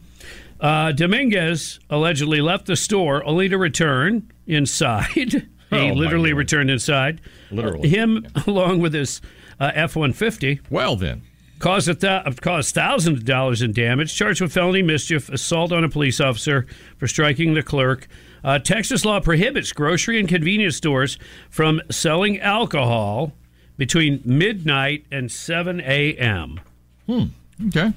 [0.60, 5.06] Uh, Dominguez allegedly left the store only to return inside.
[5.14, 5.42] he
[5.72, 7.20] Oh, literally returned inside.
[7.52, 7.90] Literally.
[7.90, 9.22] him, along with his
[9.60, 10.62] uh, F 150.
[10.70, 11.24] Well, then.
[11.60, 15.84] Caused, a th- caused thousands of dollars in damage, charged with felony mischief, assault on
[15.84, 16.66] a police officer
[16.98, 18.08] for striking the clerk.
[18.44, 21.18] Uh, Texas law prohibits grocery and convenience stores
[21.50, 23.34] from selling alcohol
[23.76, 26.60] between midnight and 7 a.m.
[27.08, 27.24] Hmm.
[27.68, 27.92] Okay.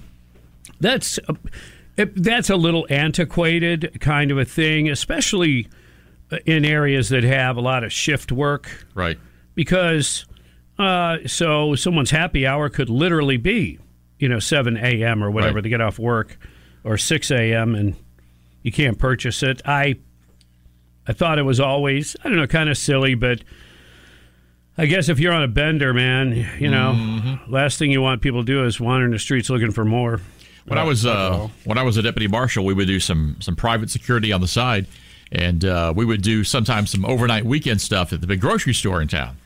[0.81, 1.37] That's a,
[2.01, 5.69] it- that's a little antiquated kind of a thing, especially
[6.33, 8.87] uh, in areas that have a lot of shift work.
[8.95, 9.19] Right.
[9.55, 10.25] Because
[10.79, 13.79] uh, so someone's happy hour could literally be,
[14.19, 15.23] you know, 7 a.m.
[15.23, 15.63] or whatever Right.
[15.65, 16.39] to get off work,
[16.85, 17.75] or 6 a.m.
[17.75, 17.97] and
[18.63, 19.61] you can't purchase it.
[19.67, 19.97] I
[21.07, 23.43] I thought it was always I don't know, kind of silly, but.
[24.79, 27.53] I guess if you're on a bender, man, you know, Mm-hmm.
[27.53, 30.21] last thing you want people to do is wander in the streets looking for more.
[30.71, 33.57] When I was uh, when I was a deputy marshal, we would do some some
[33.57, 34.87] private security on the side,
[35.33, 39.03] and uh, we would do sometimes some overnight weekend stuff at the big grocery store
[39.03, 39.37] in town.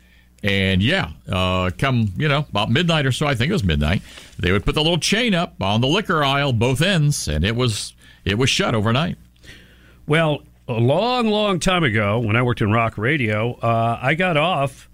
[0.43, 4.03] And yeah, uh, come you know about midnight or so, I think it was midnight.
[4.39, 7.57] They would put the little chain up on the liquor aisle, both ends, and it
[7.57, 7.95] was
[8.27, 9.17] it was shut overnight.
[10.07, 14.37] Well, a long, long time ago, when I worked in rock radio, uh, I got
[14.37, 14.91] off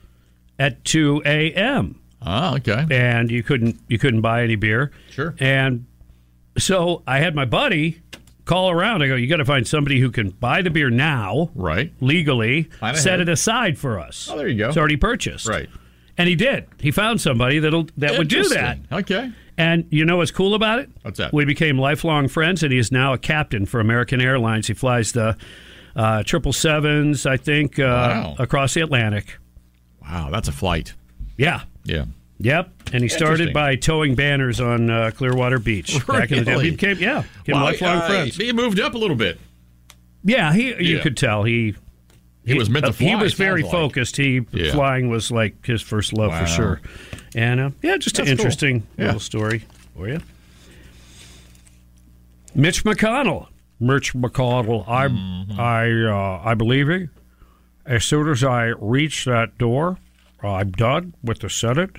[0.61, 2.01] at 2 a.m.
[2.24, 2.87] Oh, okay.
[2.89, 4.93] And you couldn't you couldn't buy any beer.
[5.11, 5.35] Sure.
[5.41, 5.87] And
[6.61, 8.00] so I had my buddy
[8.44, 9.02] call around.
[9.02, 12.64] I go, you got to find somebody who can buy the beer now, right, legally,
[12.64, 13.20] Plan set ahead.
[13.20, 14.28] it aside for us.
[14.30, 14.68] Oh, there you go.
[14.68, 15.68] It's already purchased, Right.
[16.18, 16.66] And he did.
[16.78, 18.78] He found somebody that'll that would do that.
[18.92, 19.32] Okay.
[19.56, 20.90] And you know what's cool about it?
[21.02, 21.32] What's that?
[21.32, 24.66] We became lifelong friends, and he is now a captain for American Airlines.
[24.66, 25.36] He flies the
[25.96, 28.36] uh, triple sevens, I think, uh, Wow.
[28.38, 29.38] across the Atlantic.
[30.02, 30.92] Wow, that's a flight.
[31.38, 31.62] Yeah.
[31.84, 32.04] Yeah.
[32.43, 32.70] Yep.
[32.95, 36.64] And he started by towing banners on uh, Clearwater Beach back in the day.
[36.64, 38.36] He became, yeah, became Well, lifelong uh, friends.
[38.36, 39.38] He moved up a little bit.
[40.24, 40.68] Yeah, he.
[40.68, 41.03] You Yeah.
[41.03, 41.74] could tell he.
[42.45, 43.82] He was meant to uh, He was it very sounds like.
[43.82, 44.16] focused.
[44.16, 44.72] He Yeah.
[44.72, 46.41] flying was like his first love Wow.
[46.41, 46.80] for sure.
[47.34, 48.41] And uh, yeah, just That's an cool.
[48.47, 49.05] interesting Yeah.
[49.07, 49.64] little story
[49.95, 50.20] for you.
[52.55, 53.49] Mitch McConnell.
[53.78, 54.88] Mitch McConnell.
[54.88, 55.61] I Mm-hmm.
[55.61, 57.09] I uh, I believe it.
[57.86, 59.99] As soon as I reach that door,
[60.43, 61.97] I'm done with the Senate.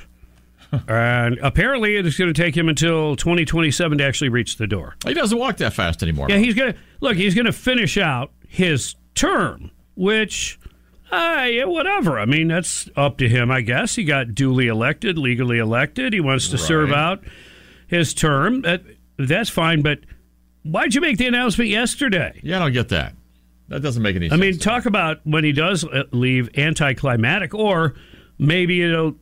[0.88, 4.96] And apparently, it is going to take him until 2027 to actually reach the door.
[5.06, 6.28] He doesn't walk that fast anymore.
[6.30, 7.18] Yeah, he's gonna look.
[7.18, 10.60] He's gonna finish out his term, which,
[11.12, 12.20] uh, yeah, whatever.
[12.20, 13.96] I mean, that's up to him, I guess.
[13.96, 16.14] He got duly elected, legally elected.
[16.14, 17.24] He wants to serve out
[17.88, 18.62] his term.
[18.62, 18.84] That,
[19.18, 19.82] that's fine.
[19.82, 20.00] But
[20.64, 22.40] why'd you make the announcement yesterday?
[22.44, 23.14] Yeah, I don't get that.
[23.68, 24.42] That doesn't make any I sense.
[24.42, 27.96] I mean, talk about when he does uh, leave anticlimactic, or
[28.38, 29.16] maybe it'll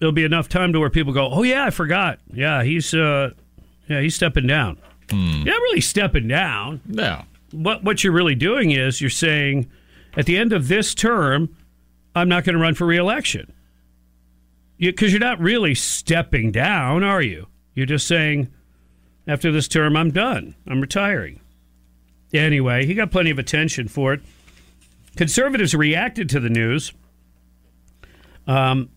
[0.00, 2.18] it'll be enough time to where people go, "Oh yeah, I forgot.
[2.32, 3.30] Yeah, he's uh,
[3.88, 4.78] yeah, he's stepping down.
[5.10, 6.80] You're not really stepping down.
[6.86, 7.22] No.
[7.52, 9.70] What what you're really doing is you're saying,
[10.16, 11.56] at the end of this term,
[12.14, 13.52] I'm not going to run for reelection.
[14.78, 17.48] Because you, are not really stepping down, are you?
[17.74, 18.48] You're just saying,
[19.26, 20.54] after this term, I'm done.
[20.68, 21.40] I'm retiring.
[22.32, 24.20] Anyway, he got plenty of attention for it.
[25.16, 26.92] Conservatives reacted to the news.
[28.46, 28.90] Um,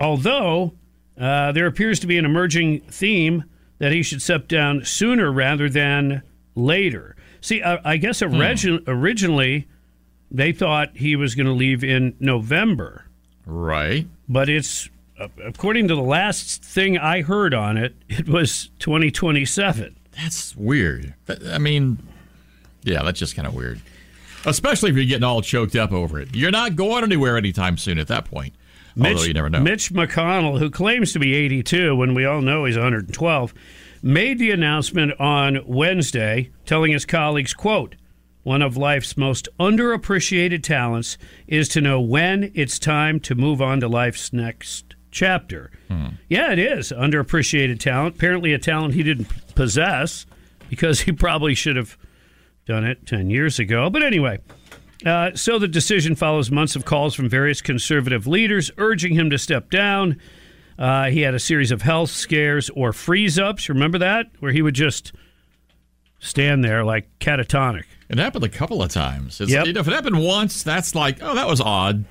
[0.00, 0.74] although
[1.18, 3.44] uh, there appears to be an emerging theme
[3.78, 6.22] that he should step down sooner rather than
[6.54, 7.16] later.
[7.40, 9.68] See, uh, I guess origi- originally
[10.30, 13.06] they thought he was going to leave in November.
[13.46, 14.06] Right.
[14.28, 14.88] But it's,
[15.18, 19.96] uh, according to the last thing I heard on it, it was 2027.
[20.16, 21.14] That's weird.
[21.48, 21.98] I mean,
[22.82, 23.80] yeah, that's just kind of weird.
[24.46, 26.34] Especially if you're getting all choked up over it.
[26.34, 28.54] You're not going anywhere anytime soon at that point.
[29.00, 29.60] Although you never know.
[29.60, 33.54] Mitch McConnell, who claims to be 82 when we all know he's 112,
[34.02, 37.96] made the announcement on Wednesday, telling his colleagues, quote,
[38.42, 43.80] one of life's most underappreciated talents is to know when it's time to move on
[43.80, 45.70] to life's next chapter.
[45.88, 46.06] Hmm.
[46.28, 48.16] Yeah, it is underappreciated talent.
[48.16, 50.24] Apparently, a talent he didn't possess
[50.70, 51.98] because he probably should have
[52.64, 53.90] done it 10 years ago.
[53.90, 54.38] But anyway,
[55.06, 59.38] uh, so the decision follows months of calls from various conservative leaders urging him to
[59.38, 60.20] step down.
[60.78, 63.68] Uh, he had a series of health scares or freeze ups.
[63.68, 64.26] Remember that?
[64.40, 65.12] Where he would just
[66.18, 67.84] stand there like catatonic.
[68.08, 69.40] It happened a couple of times.
[69.40, 69.66] It's, Yep.
[69.66, 72.04] you know, if it happened once, that's like, oh, that was odd.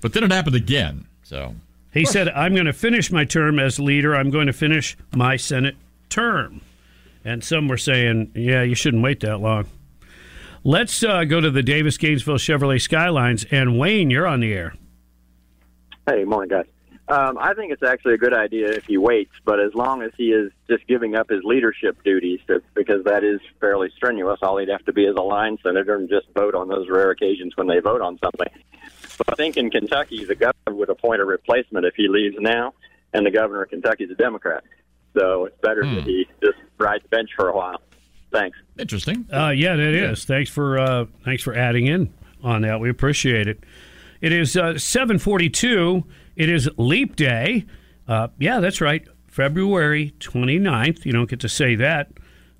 [0.00, 1.06] But then it happened again.
[1.22, 1.54] So
[1.92, 4.14] He said, I'm going to finish my term as leader.
[4.14, 5.76] I'm going to finish my Senate
[6.08, 6.60] term.
[7.24, 9.66] And some were saying, yeah, you shouldn't wait that long.
[10.68, 13.46] Let's uh, go to the Davis Gainesville Chevrolet Skylines.
[13.50, 14.74] And Wayne, you're on the air.
[16.06, 16.66] Hey, morning, guys.
[17.08, 20.10] Um, I think it's actually a good idea if he waits, but as long as
[20.18, 24.40] he is just giving up his leadership duties, to, because that is fairly strenuous.
[24.42, 27.12] All he'd have to be is a line senator and just vote on those rare
[27.12, 28.48] occasions when they vote on something.
[29.16, 32.74] But I think in Kentucky, the governor would appoint a replacement if he leaves now,
[33.14, 34.64] and the governor of Kentucky is a Democrat.
[35.18, 37.80] So it's better that he just rides the bench for a while.
[38.30, 38.58] Thanks.
[38.78, 39.26] Interesting.
[39.32, 40.24] Uh, yeah, that is.
[40.24, 42.12] Thanks for uh, thanks for adding in
[42.42, 42.80] on that.
[42.80, 43.64] We appreciate it.
[44.20, 46.04] It is uh, seven forty two.
[46.36, 47.66] It is Leap Day.
[48.06, 49.06] Uh, yeah, that's right.
[49.26, 51.04] February 29th.
[51.04, 52.10] You don't get to say that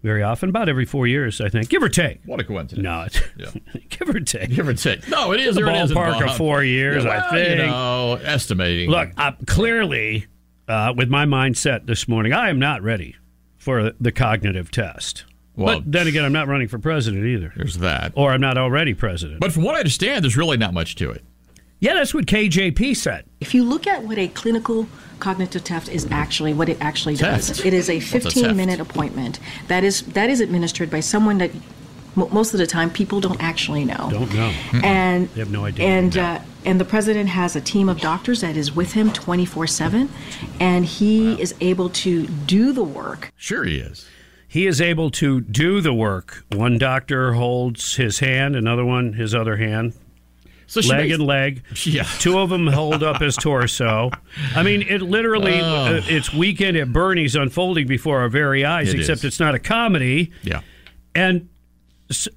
[0.03, 0.49] very often.
[0.49, 2.21] About every four years, I think, give or take.
[2.25, 2.85] What a coincidence.
[2.85, 3.21] No, it's,
[3.89, 4.51] give or take.
[4.51, 5.09] Give or take.
[5.09, 5.57] No, it is.
[5.57, 6.31] The or it isn't, ballpark Bob.
[6.31, 7.61] of four years, Yeah, I think.
[7.61, 8.91] You know, estimating.
[8.91, 10.27] Look, uh, clearly,
[10.69, 13.17] uh, with my mindset this morning, I am not ready
[13.57, 15.25] for the cognitive test.
[15.59, 17.53] Well- but then again, I'm not running for president either.
[17.57, 18.13] There's that.
[18.15, 19.41] Or I'm not already president.
[19.41, 21.23] But from what I understand, there's really not much to it.
[21.81, 23.25] Yeah, that's what KJP said.
[23.41, 24.89] If you look at what a clinical
[25.21, 27.65] cognitive test is actually, what it actually does, Test.
[27.65, 28.57] it is a What's a 15 test?
[28.57, 29.39] minute appointment
[29.69, 31.51] that is that is administered by someone that
[32.17, 34.09] mo- most of the time people don't actually know.
[34.11, 34.53] Don't know.
[34.83, 35.87] And They have no idea.
[35.87, 39.69] And uh, and the president has a team of doctors that is with him 24
[39.69, 40.09] seven,
[40.59, 43.31] and he is able to do the work.
[43.37, 44.05] Sure, he is.
[44.51, 46.45] He is able to do the work.
[46.53, 49.93] One doctor holds his hand, another one his other hand.
[50.67, 51.63] So leg makes- and leg.
[51.85, 52.05] Yeah.
[52.19, 54.11] Two of them hold up his torso.
[54.55, 55.97] I mean, it literally, Oh.
[55.97, 59.25] uh, it's Weekend at Bernie's unfolding before our very eyes, It except is.
[59.27, 60.31] it's not a comedy.
[60.43, 60.61] Yeah.
[61.15, 61.49] And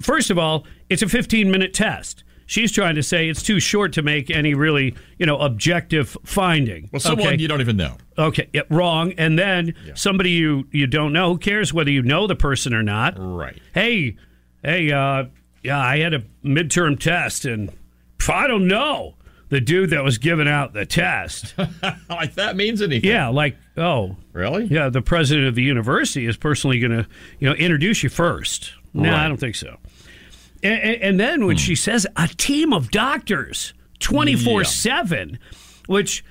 [0.01, 2.23] first of all, it's a 15 minute test.
[2.51, 6.89] She's trying to say it's too short to make any really, you know, objective finding.
[6.91, 7.41] Well, someone Okay.
[7.41, 7.95] you don't even know.
[8.17, 9.13] Okay, yeah, wrong.
[9.17, 11.31] And then somebody you you don't know.
[11.31, 13.13] Who cares whether you know the person or not?
[13.17, 13.57] Right.
[13.73, 14.17] Hey,
[14.65, 15.27] hey, uh,
[15.63, 17.71] yeah, I had a midterm test, and
[18.27, 19.15] I don't know
[19.47, 21.53] the dude that was giving out the test.
[22.09, 23.09] like that means anything.
[23.09, 24.65] Yeah, like oh, really?
[24.65, 27.07] Yeah, the president of the university is personally going to
[27.39, 28.73] you know introduce you first.
[28.93, 29.23] No, Right.
[29.23, 29.77] I don't think so.
[30.63, 35.39] And, and, then when she says a team of doctors, twenty four seven,
[35.87, 36.23] which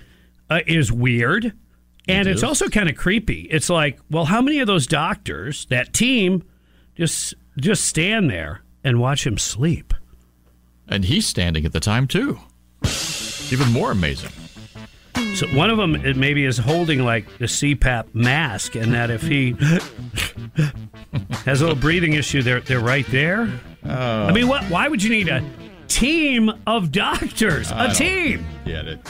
[0.49, 1.53] uh, is weird,
[2.09, 3.43] and It it's also kind of creepy.
[3.51, 6.45] It's like, well, how many of those doctors, that team,
[6.95, 9.95] just just stand there and watch him sleep?
[10.89, 12.39] And he's standing at the time too.
[13.51, 14.31] Even more amazing.
[15.34, 19.22] So one of them it maybe is holding like the CPAP mask, and that if
[19.22, 19.52] he
[21.44, 23.48] has a little breathing issue, they're they're right there.
[23.84, 24.24] Oh.
[24.26, 24.64] I mean, what?
[24.64, 25.42] Why would you need a
[25.88, 27.72] team of doctors?
[27.72, 29.00] I A team, Get it?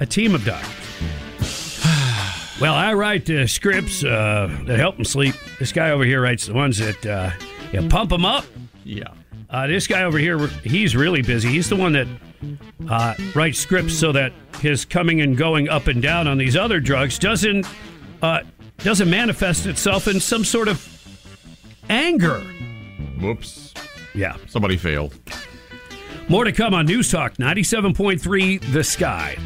[0.00, 1.80] a team of doctors.
[2.60, 5.34] well, I write uh, scripts uh, that help them sleep.
[5.58, 7.30] This guy over here writes the ones that uh,
[7.72, 8.44] you pump them up.
[8.84, 9.08] Yeah.
[9.52, 11.50] Uh, this guy over here, he's really busy.
[11.50, 12.06] He's the one that
[12.88, 16.80] uh, writes scripts so that his coming and going up and down on these other
[16.80, 17.66] drugs doesn't
[18.22, 18.40] uh,
[18.78, 20.88] doesn't manifest itself in some sort of
[21.90, 22.40] anger.
[23.20, 23.74] Whoops.
[24.14, 24.36] Yeah.
[24.46, 25.14] Somebody failed.
[26.32, 29.36] More to come on News Talk 97.3 The Sky.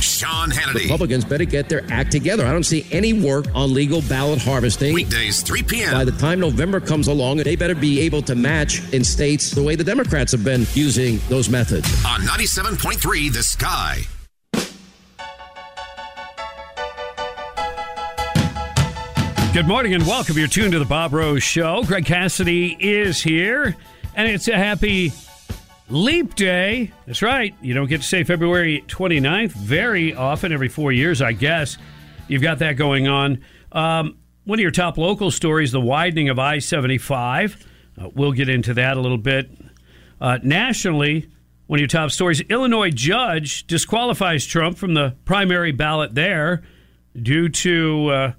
[0.00, 0.82] Sean Hannity.
[0.82, 2.44] Republicans better get their act together.
[2.44, 4.94] I don't see any work on legal ballot harvesting.
[4.94, 5.92] Weekdays, 3 p.m.
[5.92, 9.62] By the time November comes along, they better be able to match in states the
[9.62, 11.86] way the Democrats have been using those methods.
[12.04, 14.02] on 97.3 The Sky.
[19.52, 20.36] Good morning and welcome.
[20.36, 21.84] You're tuned to the Bob Rose Show.
[21.84, 23.76] Greg Cassidy is here,
[24.16, 25.12] and it's a happy
[25.90, 26.92] leap day.
[27.06, 27.54] That's right.
[27.62, 31.78] You don't get to say February 29th very often, every four years, I guess.
[32.28, 33.42] You've got that going on.
[33.72, 37.66] Um, one of your top local stories the widening of I 75.
[38.00, 39.50] Uh, we'll get into that a little bit.
[40.20, 41.28] Uh, nationally,
[41.66, 46.62] one of your top stories Illinois judge disqualifies Trump from the primary ballot there
[47.20, 48.32] due to uh,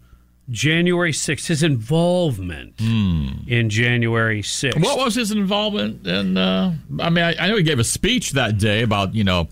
[0.50, 4.82] January 6th, his involvement in January 6th.
[4.82, 6.06] What was his involvement?
[6.08, 9.24] And uh, I mean, I, I know he gave a speech that day about you
[9.24, 9.48] know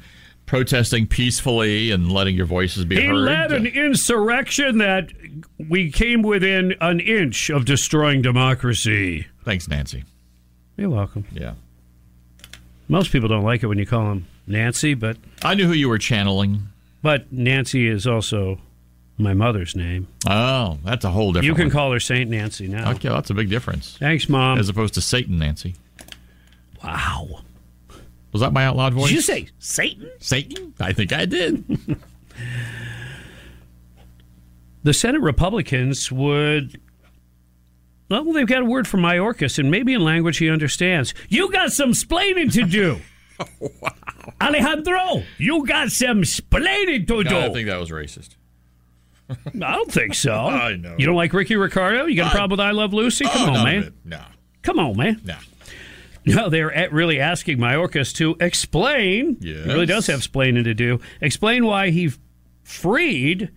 [0.45, 3.09] protesting peacefully and letting your voices be He heard.
[3.09, 5.09] He led an insurrection that
[5.57, 9.27] we came within an inch of destroying democracy.
[9.43, 10.03] Thanks, Nancy.
[10.77, 11.25] You're welcome.
[11.33, 11.53] Yeah.
[12.87, 15.89] Most people don't like it when you call him Nancy, but I knew who you
[15.89, 16.69] were channeling.
[17.01, 18.59] but Nancy is also
[19.17, 20.07] my mother's name.
[20.27, 21.45] Oh, that's a whole different.
[21.45, 21.71] you can one.
[21.71, 22.91] call her Saint Nancy now.
[22.91, 23.97] Okay, that's a big difference.
[23.97, 24.59] Thanks, Mom.
[24.59, 25.75] As opposed to Satan, Nancy.
[26.83, 27.41] Wow.
[28.31, 29.07] Was that my out loud voice?
[29.07, 30.09] Did you say Satan?
[30.19, 30.73] Satan?
[30.79, 31.63] I think I did.
[34.83, 36.79] the Senate Republicans would.
[38.09, 41.13] Well, they've got a word from Mayorkas, and maybe in language he understands.
[41.27, 42.99] You got some splaining to do.
[43.59, 43.93] Wow,
[44.41, 47.23] Alejandro, you got some splaining to do.
[47.23, 48.35] No, I think that was racist.
[49.61, 50.33] I don't think so.
[50.35, 50.95] I know.
[50.97, 52.05] You don't like Ricky Ricardo?
[52.05, 53.25] You got a problem with I Love Lucy?
[53.25, 53.93] Come Oh, on, man.
[54.05, 54.21] No.
[54.61, 55.21] Come on, man.
[55.25, 55.35] No.
[56.25, 59.37] No, they're really asking Mayorkas to explain.
[59.39, 59.65] Yes.
[59.65, 60.99] He really does have explaining to do.
[61.21, 62.11] Explain why he
[62.63, 63.49] freed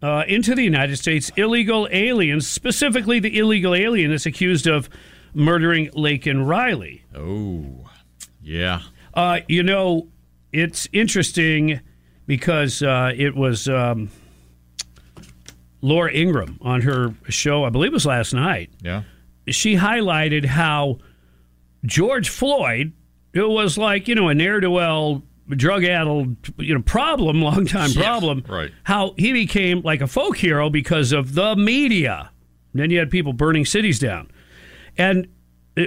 [0.00, 4.88] uh, into the United States illegal aliens, specifically the illegal alien that's accused of
[5.34, 7.02] murdering Laken Riley.
[7.16, 7.88] Oh,
[8.40, 8.82] yeah.
[9.12, 10.06] Uh, you know,
[10.52, 11.80] it's interesting
[12.28, 14.08] because uh, it was um,
[15.80, 18.70] Laura Ingraham on her show, I believe it was last night.
[18.82, 19.02] Yeah.
[19.48, 20.98] She highlighted how
[21.84, 22.92] George Floyd,
[23.32, 27.66] it was like, you know, a ne'er do well, drug addled, you know, problem, long
[27.66, 28.44] time Yeah, problem.
[28.48, 28.70] right.
[28.84, 32.30] How he became like a folk hero because of the media.
[32.74, 34.30] then you had people burning cities down.
[34.96, 35.28] And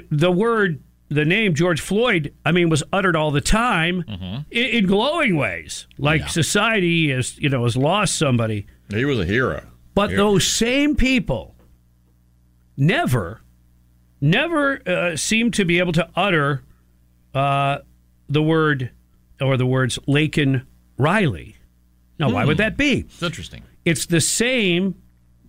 [0.10, 4.42] the word, the name George Floyd, I mean, was uttered all the time mm-hmm.
[4.50, 5.88] in, in glowing ways.
[5.98, 8.66] Like society has, you know, has lost somebody.
[8.90, 9.64] He was a hero.
[9.94, 10.18] But Yeah.
[10.18, 11.56] those same people
[12.78, 13.42] never,
[14.20, 16.64] never uh, seem to be able to utter
[17.34, 17.80] uh,
[18.30, 18.92] the word
[19.40, 20.66] or the words Laken
[20.98, 21.56] Riley.
[22.20, 23.00] Now, why would that be?
[23.00, 23.64] It's interesting.
[23.84, 24.96] It's the same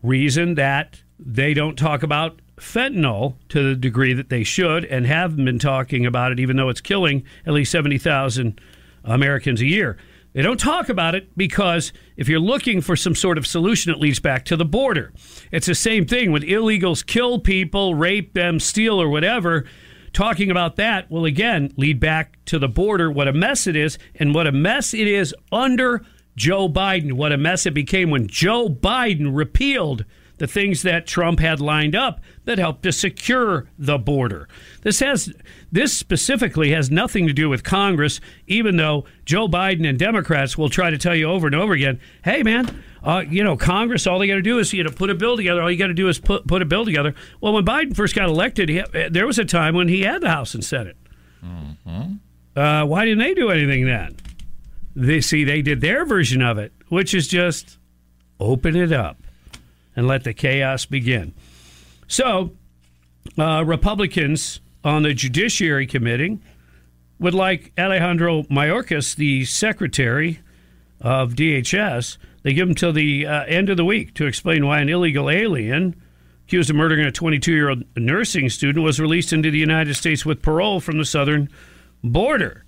[0.03, 5.36] reason that they don't talk about fentanyl to the degree that they should and have
[5.36, 8.61] been talking about it, even though it's killing at least 70,000
[9.05, 9.97] Americans a year.
[10.33, 13.99] They don't talk about it because if you're looking for some sort of solution, it
[13.99, 15.12] leads back to the border.
[15.51, 19.66] It's the same thing when illegals kill people, rape them, steal, or whatever.
[20.12, 23.99] Talking about that will again lead back to the border, what a mess it is,
[24.14, 26.03] and what a mess it is under
[26.37, 27.14] Joe Biden.
[27.14, 30.05] What a mess it became when Joe Biden repealed
[30.43, 34.49] the things that Trump had lined up that helped to secure the border.
[34.80, 35.32] This has
[35.70, 40.68] this specifically has nothing to do with Congress, even though Joe Biden and Democrats will
[40.68, 44.18] try to tell you over and over again, "Hey, man, uh, you know, Congress, all
[44.18, 45.62] they got to do is you know put a bill together.
[45.62, 48.16] All you got to do is put put a bill together." Well, when Biden first
[48.16, 50.97] got elected, he, there was a time when he had the House and Senate.
[52.57, 54.16] Uh, why didn't they do anything then?
[54.97, 57.78] They see they did their version of it, which is just
[58.40, 59.22] open it up
[59.95, 61.34] and let the chaos begin.
[62.07, 62.53] So,
[63.38, 66.38] uh, Republicans on the Judiciary Committee
[67.18, 70.40] would like Alejandro Mayorkas, the secretary
[71.01, 74.80] of DHS, they give him till the uh, end of the week to explain why
[74.80, 75.95] an illegal alien
[76.47, 80.26] accused of murdering a 22 year old nursing student was released into the United States
[80.26, 81.49] with parole from the southern
[82.03, 82.64] border.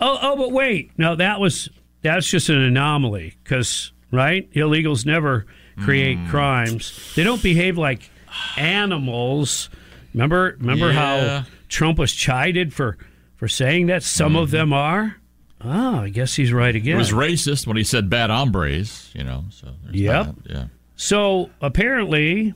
[0.00, 0.92] Oh, oh, but wait.
[0.96, 1.68] No, that was
[2.02, 5.46] that's just an anomaly because right, illegals never
[5.82, 6.30] create mm.
[6.30, 7.12] crimes.
[7.14, 8.10] They don't behave like
[8.56, 9.68] animals.
[10.14, 11.40] Remember, remember Yeah.
[11.40, 12.96] how Trump was chided for
[13.36, 14.56] for saying that some of mm-hmm.
[14.56, 15.16] them are.
[15.60, 16.94] Oh, I guess he's right again.
[16.94, 19.44] It was racist when he said bad hombres, you know.
[19.50, 20.26] So Yep.
[20.26, 20.64] that, Yeah.
[20.96, 22.54] So apparently,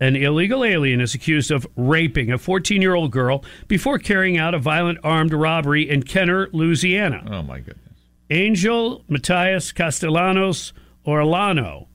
[0.00, 4.54] an illegal alien is accused of raping a 14 year old girl before carrying out
[4.54, 7.26] a violent armed robbery in Kenner, Louisiana.
[7.30, 7.76] Oh, my goodness.
[8.30, 10.72] Angel Matias Castellanos
[11.06, 11.86] Orlano,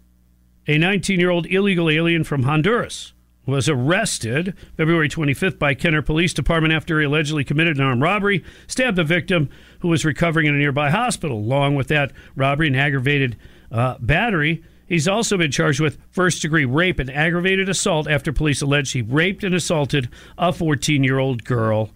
[0.67, 3.13] a 19 year old illegal alien from Honduras,
[3.45, 8.43] was arrested February 25th by Kenner Police Department after he allegedly committed an armed robbery,
[8.67, 9.49] stabbed the victim
[9.79, 11.37] who was recovering in a nearby hospital.
[11.37, 13.37] Along with that robbery and aggravated
[13.71, 18.61] uh, battery, he's also been charged with first degree rape and aggravated assault after police
[18.61, 21.91] alleged he raped and assaulted a 14 year old girl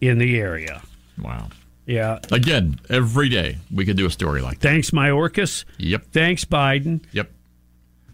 [0.00, 0.82] in the area.
[1.18, 1.48] Wow.
[1.86, 2.20] Yeah.
[2.30, 4.68] Again, every day we could do a story like that.
[4.68, 5.64] Thanks, Mayorkas.
[5.78, 6.06] Yep.
[6.12, 7.02] Thanks, Biden.
[7.12, 7.30] Yep.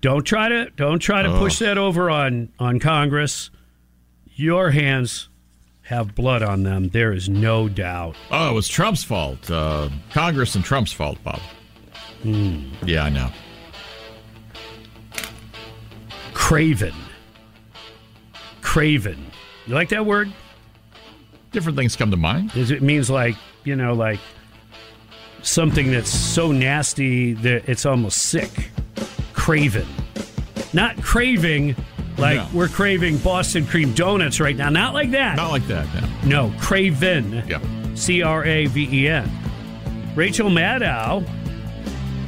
[0.00, 1.38] Don't try to don't try to Oh.
[1.38, 3.50] push that over on on Congress.
[4.36, 5.28] Your hands
[5.82, 6.88] have blood on them.
[6.90, 8.14] There is no doubt.
[8.30, 9.50] Oh, it was Trump's fault.
[9.50, 11.40] Uh, Congress and Trump's fault, Bob.
[12.22, 12.64] Hmm.
[12.84, 13.30] Yeah, I know.
[16.34, 16.94] Craven.
[18.60, 19.26] Craven.
[19.66, 20.32] You like that word?
[21.52, 22.52] Different things come to mind.
[22.54, 23.34] It means like
[23.64, 24.20] you know, like
[25.42, 28.70] something that's so nasty that it's almost sick.
[29.48, 29.86] Craven.
[30.74, 31.74] Not craving
[32.18, 32.46] like No.
[32.52, 34.68] we're craving Boston cream donuts right now.
[34.68, 35.36] Not like that.
[35.36, 35.86] Not like that.
[36.22, 36.48] No.
[36.50, 37.42] No, Craven.
[37.48, 37.58] Yeah.
[37.94, 40.12] C R A V E N.
[40.14, 41.26] Rachel Maddow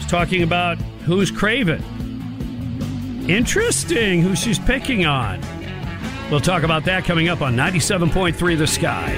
[0.00, 1.84] is talking about who's Craven.
[3.28, 5.42] Interesting who she's picking on.
[6.30, 9.10] We'll talk about that coming up on 97.3 The Sky.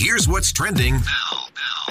[0.00, 0.94] Here's what's trending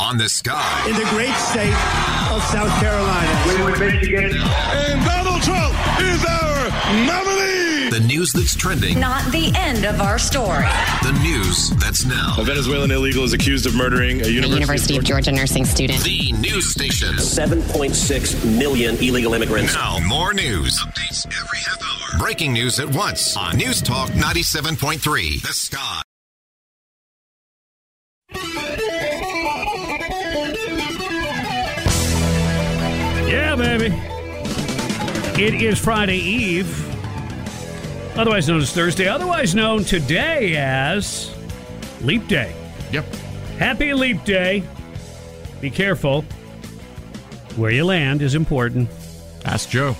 [0.02, 0.86] on the sky.
[0.90, 3.44] in the great state of South Carolina.
[3.48, 4.32] We were Michigan.
[4.34, 6.70] And Donald Trump is our
[7.06, 7.92] nominee.
[7.92, 9.00] The news that's trending.
[9.00, 10.66] Not the end of our story.
[11.04, 12.36] The news that's now.
[12.40, 16.04] A Venezuelan illegal is accused of murdering a University, University of Georgia nursing student.
[16.04, 17.14] The news station.
[17.16, 19.76] 7.6 million illegal immigrants.
[19.76, 20.82] Now, more news.
[20.82, 22.20] Updates every half hour.
[22.20, 25.42] Breaking news at once on News Talk 97.3.
[25.42, 26.02] The Sky.
[33.54, 33.96] Yeah, baby.
[35.40, 36.76] It is Friday Eve,
[38.18, 41.32] otherwise known as Thursday, otherwise known today as
[42.02, 42.56] Leap Day.
[42.92, 43.06] Yep.
[43.60, 44.64] Happy Leap Day.
[45.62, 46.24] Be careful.
[47.56, 48.90] Where you land is important.
[49.46, 49.96] Ask Joe.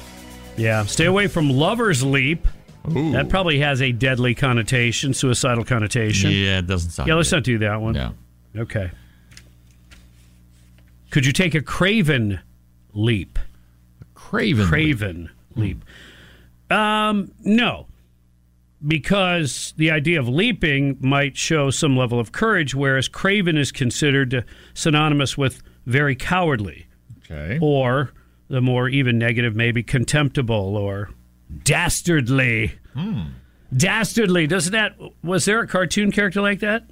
[0.58, 2.48] Yeah, stay away from Lover's Leap.
[2.86, 6.32] That probably has a deadly connotation, suicidal connotation.
[6.32, 7.94] Yeah, it doesn't sound Yeah, let's not do that one.
[7.94, 8.14] No.
[8.58, 8.90] Okay.
[11.12, 12.40] Could you take a Craven
[12.94, 13.40] leap?
[14.16, 14.68] Craven.
[14.68, 15.84] Craven leap.
[16.70, 17.88] Um, no,
[18.86, 24.46] because the idea of leaping might show some level of courage, whereas Craven is considered
[24.74, 26.88] synonymous with very cowardly,
[27.30, 27.60] Okay.
[27.62, 28.12] or
[28.48, 31.10] the more even negative, maybe contemptible or
[31.64, 32.74] dastardly.
[32.94, 33.22] Hmm.
[33.76, 34.48] Dastardly.
[34.48, 34.96] Doesn't that?
[35.24, 36.84] Was there a cartoon character like that?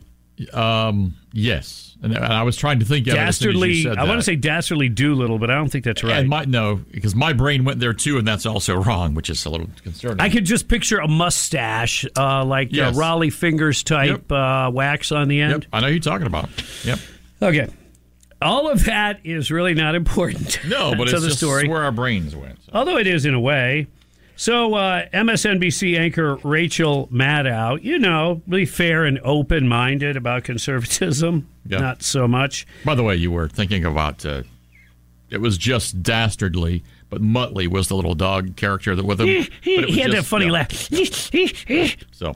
[0.53, 3.87] Um, yes, and, I was trying to think of it as as you Dastardly.
[3.97, 6.17] I want to say dastardly Doolittle, but I don't think that's right.
[6.17, 9.45] And my, no, because my brain went there too, and that's also wrong, which is
[9.45, 10.19] a little concerning.
[10.19, 12.95] I could just picture a mustache, uh, like Yes.
[12.97, 15.63] uh, Rollie Fingers type uh, wax on the end.
[15.63, 16.49] Yep, I know who you're talking about.
[16.83, 16.99] Yep.
[17.41, 17.67] Okay.
[18.41, 20.59] All of that is really not important.
[20.67, 21.67] No, but it's the just story.
[21.67, 22.57] where our brains went.
[22.73, 23.87] Although it is in a way.
[24.41, 31.47] So, uh, MSNBC anchor Rachel Maddow, you know, really fair and open minded about conservatism.
[31.67, 31.77] Yeah.
[31.77, 32.65] Not so much.
[32.83, 34.41] By the way, you were thinking about uh,
[35.29, 39.27] it was just dastardly, but Muttley was the little dog character that with him.
[39.27, 40.51] he he had that funny yeah.
[40.51, 40.71] laugh.
[42.11, 42.33] So,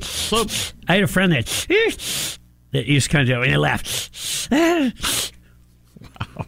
[0.00, 0.46] So,
[0.86, 1.46] I had a friend that,
[2.70, 4.48] that used to kind of do and laugh.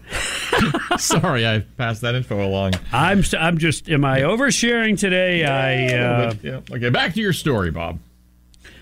[0.98, 2.74] sorry, I passed that info along.
[2.92, 5.44] I'm st- I'm just am I oversharing today?
[5.44, 6.60] I uh, yeah.
[6.70, 7.98] Okay, back to your story, Bob.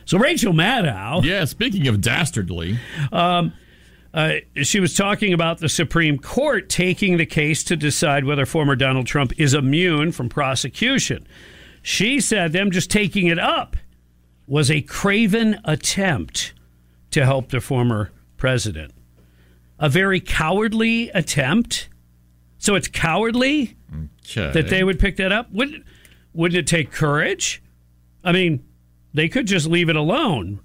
[0.05, 1.25] So Rachel Maddow.
[1.25, 2.79] Yeah, speaking of dastardly,
[3.13, 3.53] um,
[4.15, 8.77] uh, she was talking about the Supreme Court taking the case to decide whether former
[8.77, 11.27] Donald Trump is immune from prosecution.
[11.83, 13.77] She said them just taking it up
[14.47, 16.53] was a craven attempt
[17.11, 18.93] to help the former president.
[19.83, 21.91] A very cowardly attempt.
[22.59, 23.77] So it's cowardly
[24.25, 24.53] okay.
[24.53, 25.53] that they would pick that up.
[25.53, 25.85] Wouldn't
[26.33, 27.63] wouldn't it take courage?
[28.25, 28.65] I mean,
[29.13, 30.61] they could just leave it alone.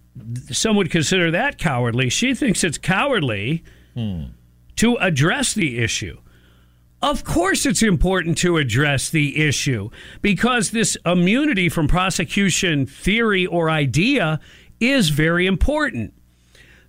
[0.52, 2.10] Some would consider that cowardly.
[2.10, 3.64] She thinks it's cowardly
[3.96, 4.26] hmm.
[4.78, 6.20] to address the issue.
[7.02, 9.90] Of course, it's important to address the issue
[10.22, 14.40] because this immunity from prosecution theory or idea
[14.80, 16.14] is very important.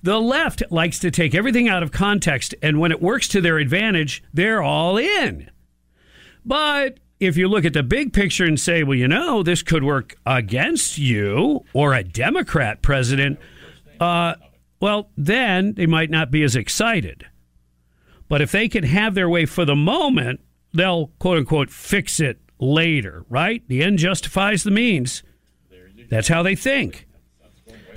[0.02, 3.58] The left likes to take everything out of context, and when it works to their
[3.58, 5.50] advantage, they're all in.
[6.44, 9.82] But if you look at the big picture and say, well, you know, this could
[9.82, 13.40] work against you or a Democrat president,
[14.00, 14.34] uh,
[14.80, 17.26] well, then they might not be as excited.
[18.28, 20.40] But if they can have their way for the moment,
[20.72, 23.62] they'll quote unquote fix it later, right?
[23.66, 25.22] The end justifies the means.
[26.08, 27.07] That's how they think.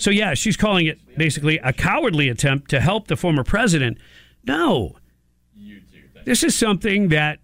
[0.01, 3.99] So, yeah, she's calling it basically a cowardly attempt to help the former president.
[4.43, 4.97] No.
[6.25, 7.39] This is something that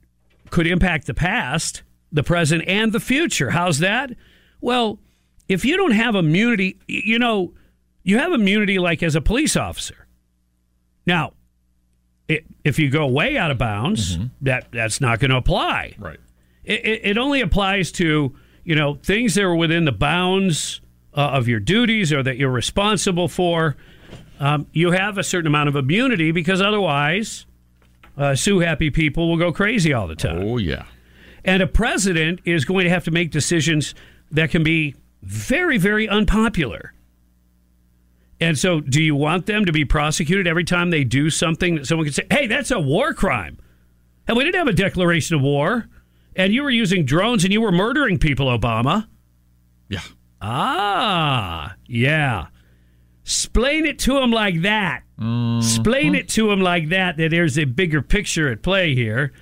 [0.50, 3.52] could impact the past, the present, and the future.
[3.52, 4.12] How's that?
[4.60, 5.00] Well,
[5.48, 7.54] if you don't have immunity, you know,
[8.04, 10.08] you have immunity like as a police officer.
[11.06, 11.34] Now,
[12.30, 15.96] i if you go way out of bounds, that that's not going to apply.
[16.00, 16.20] Right.
[16.64, 20.82] It, it, it only applies to you know things that are within the bounds
[21.18, 23.76] uh, of your duties or that you're responsible for.
[24.40, 27.48] Um, you have a certain amount of immunity because otherwise,
[28.16, 30.44] uh, sue happy people will go crazy all the time.
[30.44, 30.86] Oh yeah.
[31.44, 33.96] And a president is going to have to make decisions
[34.32, 36.94] that can be very, very unpopular.
[38.40, 41.88] And so, do you want them to be prosecuted every time they do something that
[41.88, 43.58] someone can say, hey, that's a war crime?
[44.28, 45.88] And we didn't have a declaration of war.
[46.36, 49.08] And you were using drones and you were murdering people, Obama.
[49.90, 50.02] Yeah.
[50.42, 52.48] Ah, yeah.
[53.24, 55.04] Explain it to him like that.
[55.60, 59.34] Explain it to him like that, that there's a bigger picture at play here.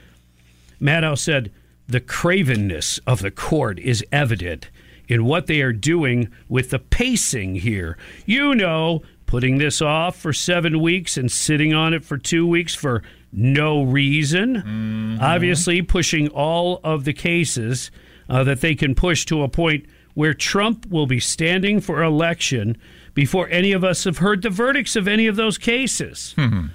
[0.81, 1.51] Maddow said,
[1.87, 4.69] the cravenness of the court is evident
[5.07, 7.97] in what they are doing with the pacing here.
[8.25, 12.73] You know, putting this off for seven weeks and sitting on it for two weeks
[12.73, 15.17] for no reason.
[15.21, 17.91] Obviously, pushing all of the cases
[18.29, 19.85] uh, that they can push to a point
[20.15, 22.77] where Trump will be standing for election
[23.13, 26.33] before any of us have heard the verdicts of any of those cases.
[26.35, 26.67] Hmm.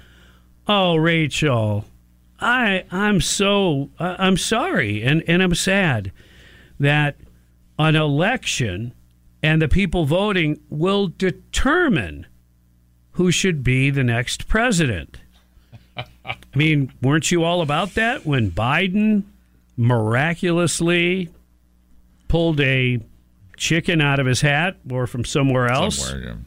[0.67, 1.85] Oh, Rachel,
[2.39, 6.11] I I'm so I'm sorry and and I'm sad
[6.79, 7.17] that
[7.77, 8.93] an election
[9.43, 12.27] and the people voting will determine
[13.13, 15.17] who should be the next president.
[16.23, 19.23] I mean, weren't you all about that when Biden
[19.75, 21.29] miraculously
[22.27, 22.99] pulled a
[23.61, 26.37] chicken out of his hat or from somewhere else Somewhere,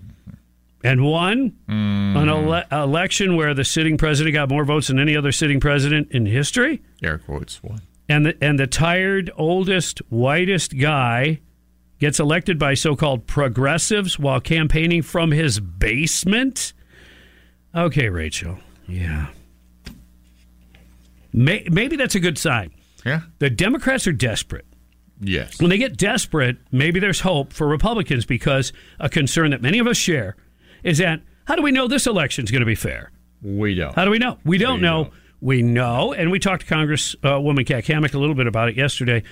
[0.82, 2.16] and won Mm-hmm.
[2.16, 6.10] an ele- election where the sitting president got more votes than any other sitting president
[6.10, 6.82] in history?
[7.04, 7.80] Air quotes one.
[8.08, 11.38] and the and the tired oldest whitest guy
[12.00, 16.72] gets elected by so-called progressives while campaigning from his basement
[17.74, 18.58] okay rachel
[18.88, 19.28] yeah
[21.32, 22.72] May, maybe that's a good sign
[23.06, 23.20] Yeah.
[23.38, 24.66] the democrats are desperate
[25.20, 25.60] Yes.
[25.60, 29.86] when they get desperate maybe there's hope for republicans because a concern that many of
[29.86, 30.36] us share
[30.82, 33.10] is that how do we know this election is going to be fair
[33.42, 33.94] We don't.
[33.94, 34.38] how do we know?
[34.44, 35.04] We don't We know.
[35.04, 35.14] don't.
[35.40, 38.76] We know, and we talked to Congresswoman uh, Kat Cammack a little bit about it
[38.78, 39.22] yesterday.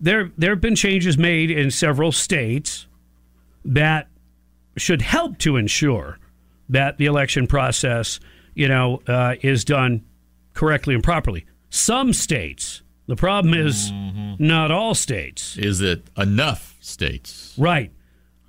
[0.00, 2.86] There, there have been changes made in several states
[3.66, 4.08] that
[4.78, 6.18] should help to ensure
[6.70, 8.18] that the election process,
[8.54, 10.06] you know, uh, is done
[10.54, 11.44] correctly and properly.
[11.68, 14.34] Some states, the problem is mm-hmm.
[14.38, 15.56] not all states.
[15.56, 17.54] Is it enough states?
[17.58, 17.90] Right.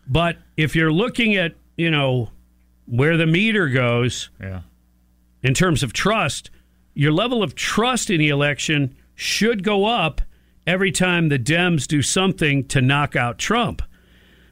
[0.08, 2.30] But if you're looking at, you know,
[2.86, 4.62] where the meter goes Yeah.
[5.42, 6.52] in terms of trust,
[6.94, 10.22] your level of trust in the election should go up
[10.68, 13.82] every time the Dems do something to knock out Trump.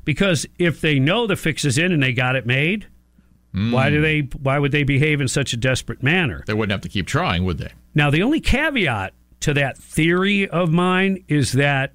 [0.06, 2.88] Because if they know the fix is in and they got it made,
[3.54, 3.74] mm.
[3.74, 6.46] why do they why would they behave in such a desperate manner?
[6.48, 7.72] They wouldn't have to keep trying, would they?
[7.94, 11.94] Now, the only caveat to that theory of mine is that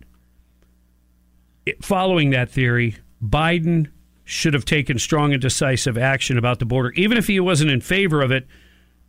[1.67, 3.89] it- following that theory, Biden
[4.25, 7.81] should have taken strong and decisive action about the border, even if he wasn't in
[7.81, 8.47] favor of it,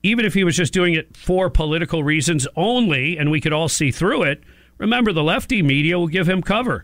[0.01, 3.69] even if he was just doing it for political reasons only, and we could all
[3.69, 4.43] see through it.
[4.77, 6.83] Remember, the lefty media will give him cover.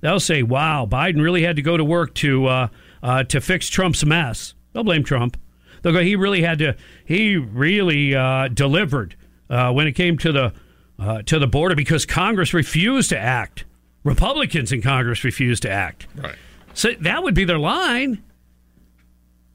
[0.00, 2.68] They'll say, "Wow, Biden really had to go to work to uh,
[3.02, 5.36] uh, to fix Trump's mess." They'll blame Trump.
[5.82, 6.76] They'll go, "He really had to.
[7.04, 9.16] He really uh, delivered
[9.50, 10.52] uh, when it came to the
[10.98, 13.64] uh, to the border because Congress refused to act.
[14.04, 16.06] Republicans in Congress refused to act.
[16.16, 16.36] Right.
[16.74, 18.22] So that would be their line.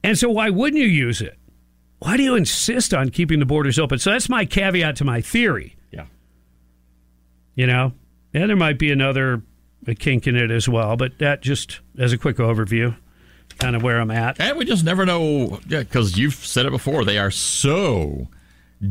[0.03, 1.37] And so why wouldn't you use it?
[1.99, 3.99] Why do you insist on keeping the borders open?
[3.99, 5.75] So that's my caveat to my theory.
[5.91, 6.05] Yeah.
[7.55, 7.93] You know,
[8.33, 9.43] and there might be another
[9.97, 12.95] kink in it as well, but that just as a quick overview,
[13.59, 14.39] kind of where I'm at.
[14.39, 17.03] And we just never know, yeah, because you've said it before.
[17.03, 18.29] They are so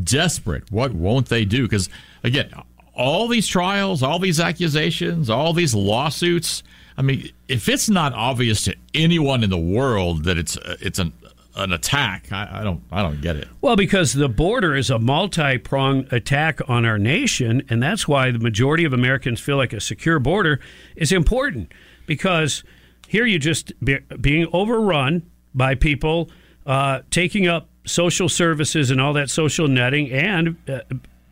[0.03, 0.71] desperate.
[0.71, 1.63] What won't they do?
[1.63, 1.89] Because
[2.23, 2.51] again,
[2.93, 6.63] all these trials, all these accusations, all these lawsuits.
[6.97, 10.99] I mean, if it's not obvious to anyone in the world that it's uh, it's
[10.99, 11.13] an
[11.55, 13.47] an attack, I, I don't I don't get it.
[13.61, 18.31] Well, because the border is a multi pronged attack on our nation, and that's why
[18.31, 20.59] the majority of Americans feel like a secure border
[20.95, 21.71] is important.
[22.05, 22.63] Because
[23.07, 26.29] here you just be, being overrun by people
[26.65, 30.79] uh, taking up social services and all that social netting, and uh,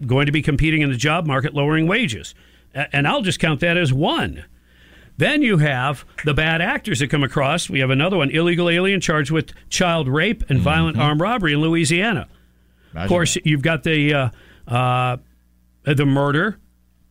[0.06, 2.36] going to be competing in the job market, lowering wages.
[2.74, 4.46] And I'll just count that as one.
[5.18, 7.70] Then you have the bad actors that come across.
[7.70, 11.62] We have another one, illegal alien charged with child rape and violent armed robbery in
[11.62, 12.28] Louisiana.
[12.96, 14.30] Of course, you've got the uh,
[14.68, 15.18] uh,
[15.84, 16.60] the murder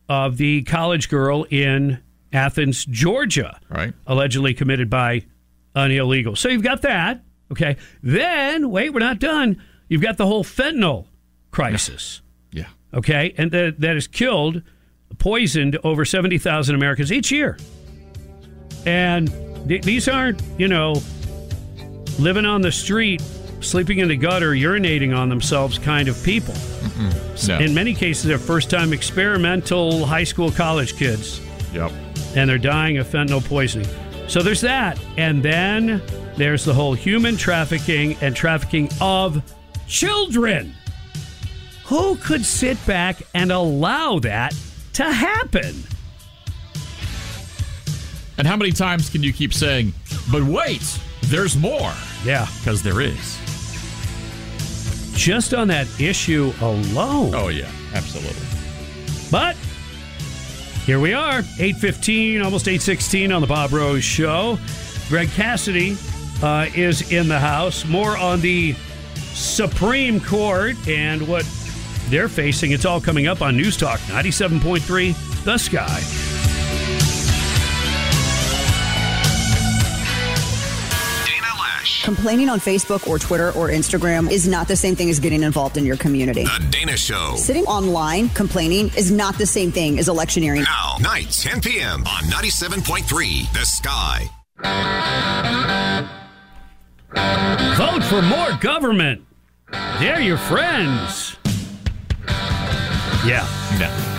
[0.07, 2.01] of the college girl in
[2.31, 3.93] Athens, Georgia, right?
[4.05, 5.25] Allegedly committed by
[5.75, 6.35] an illegal.
[6.35, 7.23] So you've got that.
[7.51, 7.77] Okay.
[8.03, 9.61] Then wait, we're not done.
[9.87, 11.05] You've got the whole fentanyl
[11.51, 12.21] crisis.
[12.51, 12.67] Yeah.
[12.93, 14.61] Okay, and that that has killed,
[15.17, 17.57] poisoned over seventy thousand Americans each year.
[18.85, 19.29] And
[19.67, 21.01] th- these aren't, you know,
[22.19, 23.21] living on the street,
[23.59, 26.55] sleeping in the gutter, urinating on themselves kind of people.
[27.47, 27.59] No.
[27.59, 31.39] In many cases, they're first time experimental high school, college kids.
[31.73, 31.91] Yep.
[32.35, 33.87] And they're dying of fentanyl poisoning.
[34.27, 34.99] So there's that.
[35.17, 36.01] And then
[36.35, 39.41] there's the whole human trafficking and trafficking of
[39.87, 40.73] children.
[41.85, 44.53] Who could sit back and allow that
[44.93, 45.83] to happen?
[48.37, 49.93] And how many times can you keep saying,
[50.31, 50.83] "But wait,
[51.23, 51.93] there's more"?
[52.23, 53.37] Yeah, because there is.
[55.15, 57.33] Just on that issue alone.
[57.33, 58.45] Oh yeah, absolutely.
[59.31, 59.55] But
[60.87, 64.57] here we are, 8.15, almost 8.16 on the Bob Rose Show.
[65.09, 65.97] Greg Cassidy
[66.41, 67.83] uh, is in the house.
[67.83, 68.73] More on the
[69.33, 71.45] Supreme Court and what
[72.07, 72.71] they're facing.
[72.71, 76.36] It's all coming up on News Talk 97.3 The Sky.
[82.03, 85.77] Complaining on Facebook or Twitter or Instagram is not the same thing as getting involved
[85.77, 86.43] in your community.
[86.43, 87.35] The Dana Show.
[87.35, 90.63] Sitting online complaining is not the same thing as electioneering.
[90.63, 92.01] Now, night, 10 p.m.
[92.07, 94.29] on 97.3 The Sky.
[97.75, 99.23] Vote for more government.
[99.99, 101.35] They're your friends.
[103.25, 103.45] Yeah.
[103.79, 104.17] Yeah.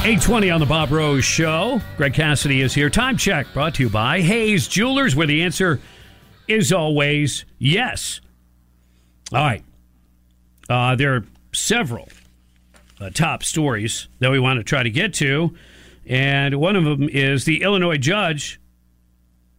[0.00, 1.80] 820 on the Bob Rose Show.
[1.96, 2.88] Greg Cassidy is here.
[2.88, 5.80] Time check brought to you by Hayes Jewelers, where the answer
[6.48, 8.20] is always yes.
[9.32, 9.64] All right.
[10.68, 12.08] Uh, there are several
[13.00, 15.54] uh, top stories that we want to try to get to.
[16.06, 18.60] And one of them is the Illinois judge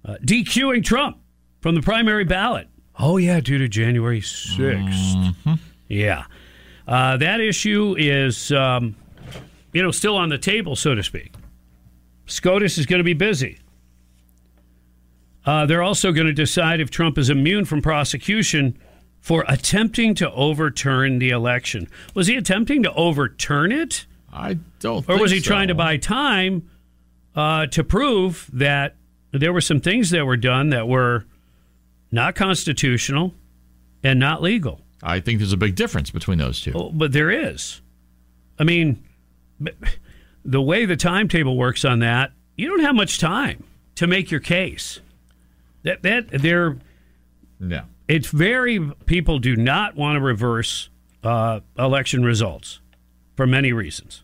[0.05, 1.17] uh, DQing Trump
[1.61, 2.67] from the primary ballot.
[2.97, 5.59] Oh, yeah, due to January 6th.
[5.87, 6.25] Yeah.
[6.87, 8.95] Uh, that issue is, um,
[9.73, 11.33] you know, still on the table, so to speak.
[12.25, 13.59] SCOTUS is going to be busy.
[15.49, 18.77] Uh, they're also going to decide if Trump is immune from prosecution
[19.19, 21.87] for attempting to overturn the election.
[22.13, 24.05] Was he attempting to overturn it?
[24.31, 25.09] I don't.
[25.09, 26.69] Or was he think trying to buy time
[27.35, 28.95] uh, to prove that
[29.31, 31.25] there were some things that were done that were
[32.11, 33.33] not constitutional
[34.03, 34.81] and not legal.
[35.01, 36.73] I think there's a big difference between those two.
[36.75, 37.81] Oh, but there is.
[38.59, 39.03] I mean,
[40.45, 43.63] the way the timetable works on that, you don't have much time
[43.95, 44.99] to make your case.
[45.83, 46.77] That that they're
[47.59, 47.83] No.
[48.07, 50.89] it's very people do not want to reverse
[51.23, 52.79] uh, election results
[53.35, 54.23] for many reasons.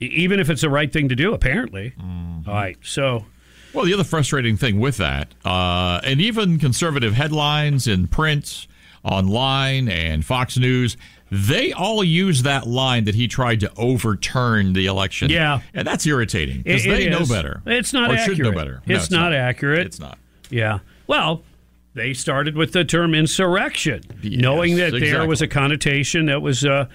[0.00, 1.94] Even if it's the right thing to do, apparently.
[1.98, 3.24] All right, so
[3.72, 8.66] Well, the other frustrating thing with that, uh, and even conservative headlines in print,
[9.02, 10.96] online, and Fox News,
[11.30, 15.30] they all use that line that he tried to overturn the election.
[15.30, 15.60] Yeah.
[15.74, 17.62] and that's irritating because they know better.
[17.66, 18.36] It's not or accurate.
[18.36, 18.82] should know better.
[18.86, 19.86] No, It's, not, accurate.
[19.86, 20.18] It's not.
[20.50, 20.80] Yeah.
[21.06, 21.42] Well,
[21.94, 26.86] they started with the term insurrection, knowing that there was a connotation that was, uh,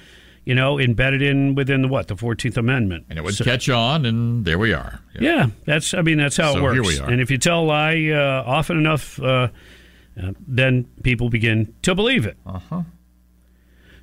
[0.46, 3.68] you know, embedded in within the what the Fourteenth Amendment, and it would So- catch
[3.70, 5.00] on, and there we are.
[5.20, 5.94] Yeah, that's.
[5.94, 6.74] I mean, that's how So it works.
[6.76, 7.10] here we are.
[7.12, 9.48] And if you tell a lie uh, often enough, uh,
[10.22, 12.38] uh, then people begin to believe it.
[12.46, 12.82] Uh huh.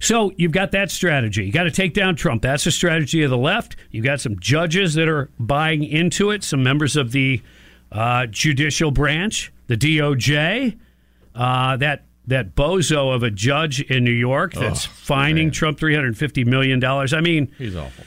[0.00, 1.44] So you've got that strategy.
[1.44, 2.42] You got to take down Trump.
[2.42, 3.74] That's the strategy of the left.
[3.90, 6.44] You've got some judges that are buying into it.
[6.44, 7.42] Some members of the
[7.92, 10.78] uh, judicial branch, the DOJ,
[11.34, 15.94] uh, that that bozo of a judge in New York that's Oh, fining Trump three
[15.94, 17.12] hundred fifty million dollars.
[17.14, 18.04] I mean, He's awful.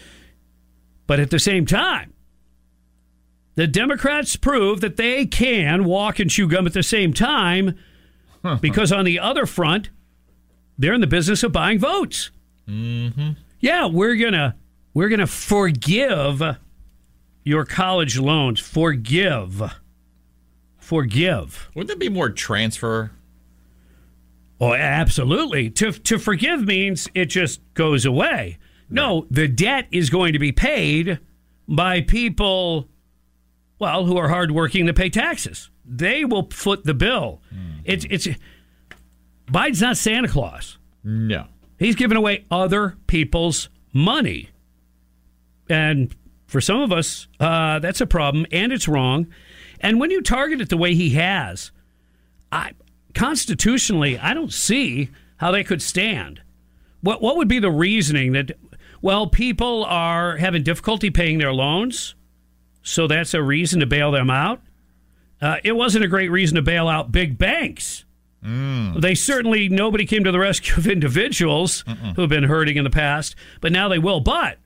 [1.08, 2.14] but at the same time,
[3.56, 7.78] the Democrats prove that they can walk and chew gum at the same time
[8.62, 9.90] because on the other front,
[10.78, 12.32] they're in the business of buying votes.
[12.68, 13.32] Mm-hmm.
[13.60, 14.56] Yeah, we're gonna
[14.94, 16.42] we're gonna forgive
[17.44, 18.60] your college loans.
[18.60, 19.74] Forgive.
[20.78, 21.70] Forgive.
[21.76, 23.12] Wouldn't that be more transfer?
[24.60, 25.70] Oh, absolutely.
[25.72, 28.60] To to forgive means it just goes away.
[28.90, 31.20] No, the debt is going to be paid
[31.68, 32.90] by people,
[33.80, 35.70] well, who are hardworking to pay taxes.
[35.86, 37.42] They will foot the bill.
[37.50, 37.80] Hmm.
[37.86, 38.28] It's it's
[39.52, 40.78] Biden's not Santa Claus.
[41.04, 41.48] No.
[41.80, 44.50] He's giving away other people's money.
[45.70, 46.14] And
[46.52, 49.28] for some of us, uh, that's a problem and it's wrong.
[49.80, 51.72] And when you target it the way he has,
[52.52, 52.74] I
[53.16, 56.42] constitutionally, I don't see how they could stand.
[57.00, 58.52] What what would be the reasoning that
[59.02, 62.16] well, people are having difficulty paying their loans,
[62.84, 64.62] so that's a reason to bail them out?
[65.42, 68.04] Uh, it wasn't a great reason to bail out big banks.
[69.00, 72.90] They certainly nobody came to the rescue of individuals who have been hurting in the
[72.90, 74.20] past, but now they will.
[74.20, 74.58] But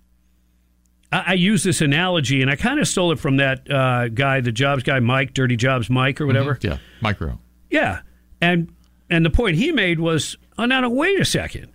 [1.16, 4.42] I, I use this analogy, and I kind of stole it from that uh, guy,
[4.42, 6.58] the Jobs guy, Mike, Dirty Jobs Mike, or whatever.
[6.62, 7.40] Yeah, Mike Rowe.
[7.70, 8.02] Yeah,
[8.42, 8.74] and
[9.10, 11.72] and the point he made was, oh, now, no, wait a second.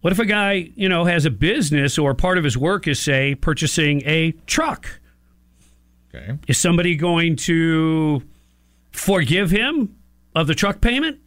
[0.00, 2.98] What if a guy, you know, has a business or part of his work is,
[2.98, 5.00] say, purchasing a truck?
[6.14, 6.36] Okay.
[6.48, 8.22] Is somebody going to
[8.90, 9.94] forgive him
[10.34, 11.20] of the truck payment?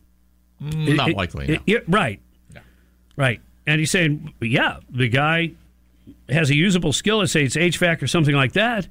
[0.62, 1.48] Mm, Not It- likely.
[1.54, 2.20] it- yeah, right.
[3.18, 3.40] Right.
[3.66, 5.52] And he's saying, yeah, the guy
[6.30, 8.88] has a usable skill, let's say it's HVAC or something like that.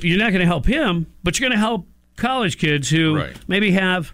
[0.00, 1.86] You're not going to help him, but you're going to help
[2.16, 3.36] college kids who Right.
[3.46, 4.12] maybe have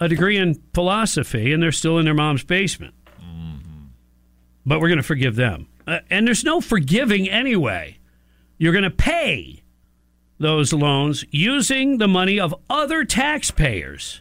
[0.00, 2.94] a degree in philosophy and they're still in their mom's basement.
[4.64, 5.66] But we're going to forgive them.
[5.86, 7.98] Uh, and there's no forgiving anyway.
[8.58, 9.62] You're going to pay
[10.38, 14.20] those loans using the money of other taxpayers.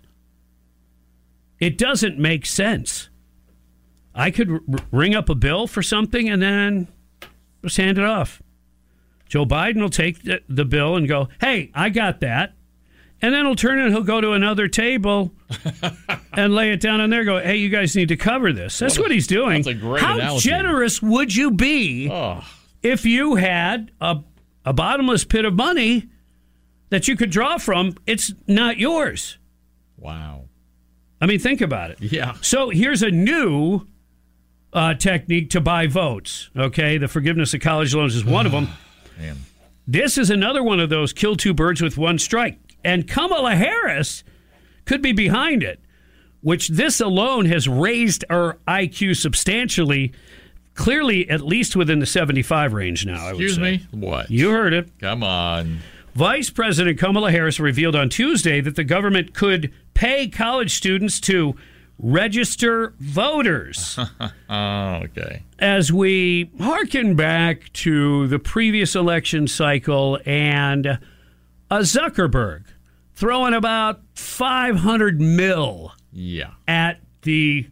[1.59, 3.09] It doesn't make sense.
[4.15, 4.59] I could r-
[4.91, 6.87] ring up a bill for something and then
[7.67, 8.41] just hand it off.
[9.29, 12.53] Joe Biden will take the, the bill and go, "Hey, I got that,"
[13.21, 15.33] and then he'll turn and he'll go to another table
[16.33, 17.23] and lay it down on there.
[17.25, 19.61] Go, "Hey, you guys need to cover this." That's What a- what he's doing.
[19.63, 20.47] that's a great How analogy.
[20.49, 22.09] generous would you be
[22.83, 24.19] if you had a
[24.65, 26.07] a bottomless pit of money
[26.89, 27.95] that you could draw from?
[28.05, 29.37] It's not yours.
[29.97, 30.45] Wow.
[31.19, 31.97] I mean, think about it.
[32.01, 32.35] Yeah.
[32.41, 33.87] So here's a new
[34.77, 36.49] uh, technique to buy votes.
[36.55, 38.69] Okay, the forgiveness of college loans is one of them.
[39.17, 39.37] Man.
[39.87, 42.59] This is another one of those kill two birds with one strike.
[42.83, 44.23] And Kamala Harris
[44.85, 45.79] could be behind it,
[46.41, 50.13] which this alone has raised her IQ substantially,
[50.75, 53.25] clearly at least within the 75 range now.
[53.25, 53.87] I would Excuse me?
[53.91, 54.29] What?
[54.29, 54.91] You heard it.
[54.99, 55.79] Come on.
[56.13, 61.55] Vice President Kamala Harris revealed on Tuesday that the government could pay college students to
[61.99, 63.97] register voters.
[64.49, 65.43] oh, okay.
[65.59, 72.63] As we harken back to the previous election cycle and a Zuckerberg
[73.15, 76.51] throwing about 500 mil Yeah.
[76.67, 77.67] at the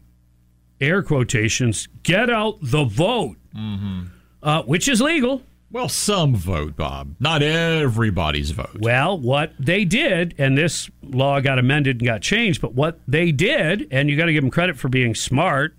[0.80, 4.02] air quotations get out the vote, Mm-hmm.
[4.42, 5.40] uh, which is legal.
[5.76, 7.16] Well, some vote, Bob.
[7.20, 8.78] Not everybody's vote.
[8.80, 13.30] Well, what they did, and this law got amended and got changed, but what they
[13.30, 15.76] did, and you got to give them credit for being smart,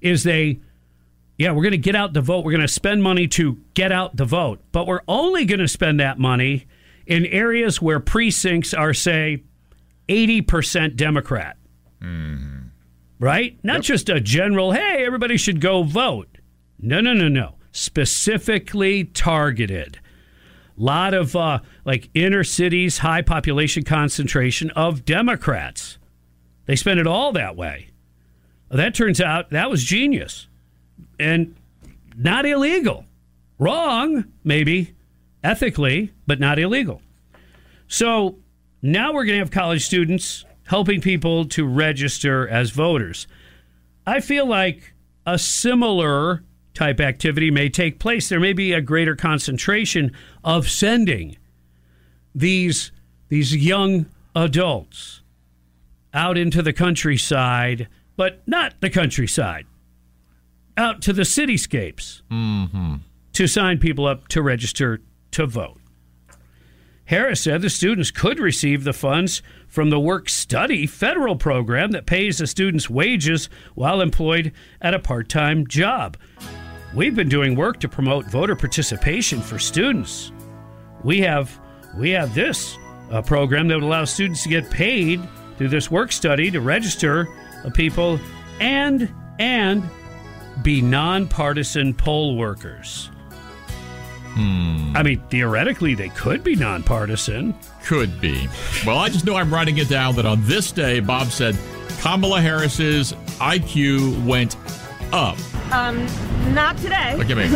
[0.00, 0.60] is they,
[1.36, 2.42] yeah, we're going to get out the vote.
[2.42, 5.68] We're going to spend money to get out the vote, but we're only going to
[5.68, 6.66] spend that money
[7.06, 9.42] in areas where precincts are, say,
[10.08, 11.58] 80% Democrat.
[12.00, 12.68] Mm-hmm.
[13.18, 13.58] Right?
[13.62, 16.38] Not just a general, hey, everybody should go vote.
[16.78, 17.53] No, no, no, no.
[17.76, 19.98] Specifically targeted.
[20.76, 25.98] Lot of uh, like inner cities, high population concentration of Democrats.
[26.66, 27.88] They spent it all that way.
[28.70, 30.46] That turns out that was genius
[31.18, 31.56] and
[32.16, 33.06] not illegal.
[33.58, 34.94] Wrong, maybe,
[35.42, 37.02] ethically, but not illegal.
[37.88, 38.38] So
[38.82, 43.26] now we're going to have college students helping people to register as voters.
[44.06, 44.94] I feel like
[45.26, 46.44] a similar
[46.74, 48.28] type activity may take place.
[48.28, 51.36] There may be a greater concentration of sending
[52.34, 52.90] these
[53.28, 54.06] these young
[54.36, 55.22] adults
[56.12, 59.66] out into the countryside, but not the countryside,
[60.76, 62.96] out to the cityscapes Mm-hmm.
[63.32, 65.00] to sign people up to register
[65.32, 65.80] to vote.
[67.06, 72.06] Harris said the students could receive the funds from the work study federal program that
[72.06, 76.16] pays the students wages while employed at a part time job.
[76.94, 80.30] We've been doing work to promote voter participation for students.
[81.02, 81.60] We have
[81.96, 82.78] we have this
[83.10, 85.20] a program that would allow students to get paid
[85.56, 87.28] through this work study to register
[87.64, 88.20] uh, people
[88.60, 89.82] and and
[90.62, 93.10] be nonpartisan poll workers.
[94.34, 94.96] Hmm.
[94.96, 97.54] I mean, theoretically, they could be nonpartisan.
[97.84, 98.48] Could be.
[98.86, 101.58] Well, I just know I'm writing it down that on this day, Bob said
[102.00, 104.56] Kamala Harris's IQ went
[105.12, 105.36] up.
[105.72, 106.06] Um,
[106.54, 107.16] not today.
[107.16, 107.48] Look at me.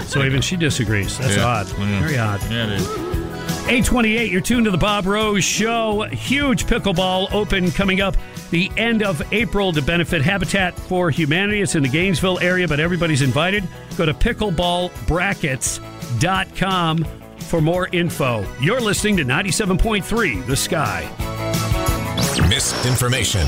[0.06, 1.16] So even she disagrees.
[1.18, 1.44] That's Yeah.
[1.46, 1.68] odd.
[1.78, 2.00] Yeah.
[2.00, 2.40] Very odd.
[2.50, 2.86] Yeah, it is.
[3.68, 6.02] 828, you're tuned to the Bob Rose Show.
[6.02, 8.16] Huge pickleball open coming up
[8.50, 11.62] the end of April to benefit Habitat for Humanity.
[11.62, 13.64] It's in the Gainesville area, but everybody's invited.
[13.96, 17.04] Go to pickleballbrackets.com
[17.38, 18.46] for more info.
[18.60, 21.08] You're listening to 97.3 The Sky.
[22.48, 23.46] Misinformation.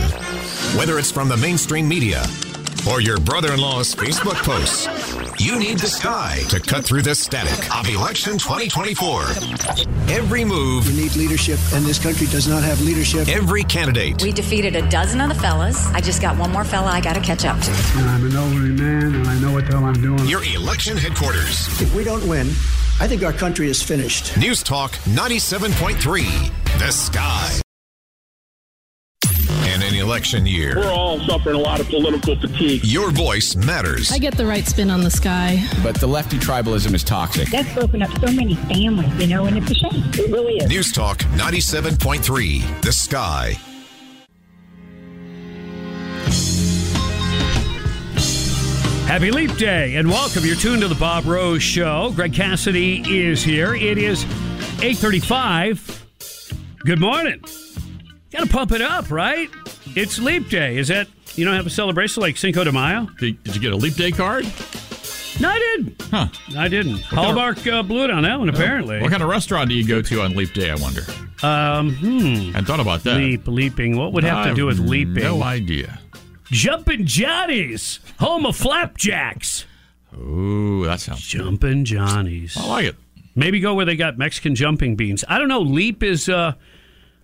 [0.77, 2.24] Whether it's from the mainstream media
[2.90, 4.86] or your brother in law's Facebook posts,
[5.40, 9.23] you need the sky to cut through the static of election 2024.
[10.09, 13.28] Every move, You need leadership, and this country does not have leadership.
[13.28, 15.86] every candidate, We defeated a dozen of the fellas.
[15.89, 17.70] I just got one more fella I got to catch up to.
[17.70, 20.27] I'm an elderly man, and I know what the hell I'm doing.
[20.27, 21.66] your election headquarters.
[21.81, 22.47] If we don't win,
[23.01, 24.36] I think our country is finished.
[24.36, 27.60] News Talk 97.3, The Sky.
[30.09, 32.82] In an election year, We're all suffering a lot of political fatigue.
[32.82, 34.10] your voice matters.
[34.10, 35.62] I get the right spin on the sky.
[35.82, 37.51] But the lefty tribalism is toxic.
[37.51, 40.02] That's broken up so many families, you know, and it's a shame.
[40.14, 40.68] It really is.
[40.70, 43.59] News Talk 97.3, The Sky.
[49.06, 50.43] Happy Leap Day and welcome.
[50.47, 52.12] You're tuned to the Bob Rose Show.
[52.14, 53.74] Greg Cassidy is here.
[53.74, 54.24] It is
[54.80, 56.02] 8:35.
[56.85, 57.43] Good morning.
[58.30, 59.48] Got to pump it up, right?
[59.97, 60.77] It's Leap Day.
[60.77, 63.06] Is that you don't have a celebration like Cinco de Mayo?
[63.19, 64.44] Did, did you get a Leap Day card?
[65.40, 66.02] No, I didn't.
[66.02, 66.28] Huh.
[66.56, 67.01] I didn't.
[67.02, 69.01] Hallmark uh, blew it on that one, apparently.
[69.01, 71.02] What kind of restaurant do you go to on Leap Day, I wonder?
[71.43, 72.56] Um, hmm.
[72.56, 73.16] I thought about that.
[73.16, 73.97] Leap, leaping.
[73.97, 75.23] What would have to do with leaping?
[75.23, 76.01] No idea.
[76.47, 79.65] Jumpin' Johnny's, home of flapjacks.
[80.16, 82.56] Ooh, that sounds Jumpin' Johnny's.
[82.56, 82.97] I like it.
[83.36, 85.24] Maybe go where they got Mexican jumping beans.
[85.28, 85.60] I don't know.
[85.60, 86.28] Leap is.
[86.28, 86.55] uh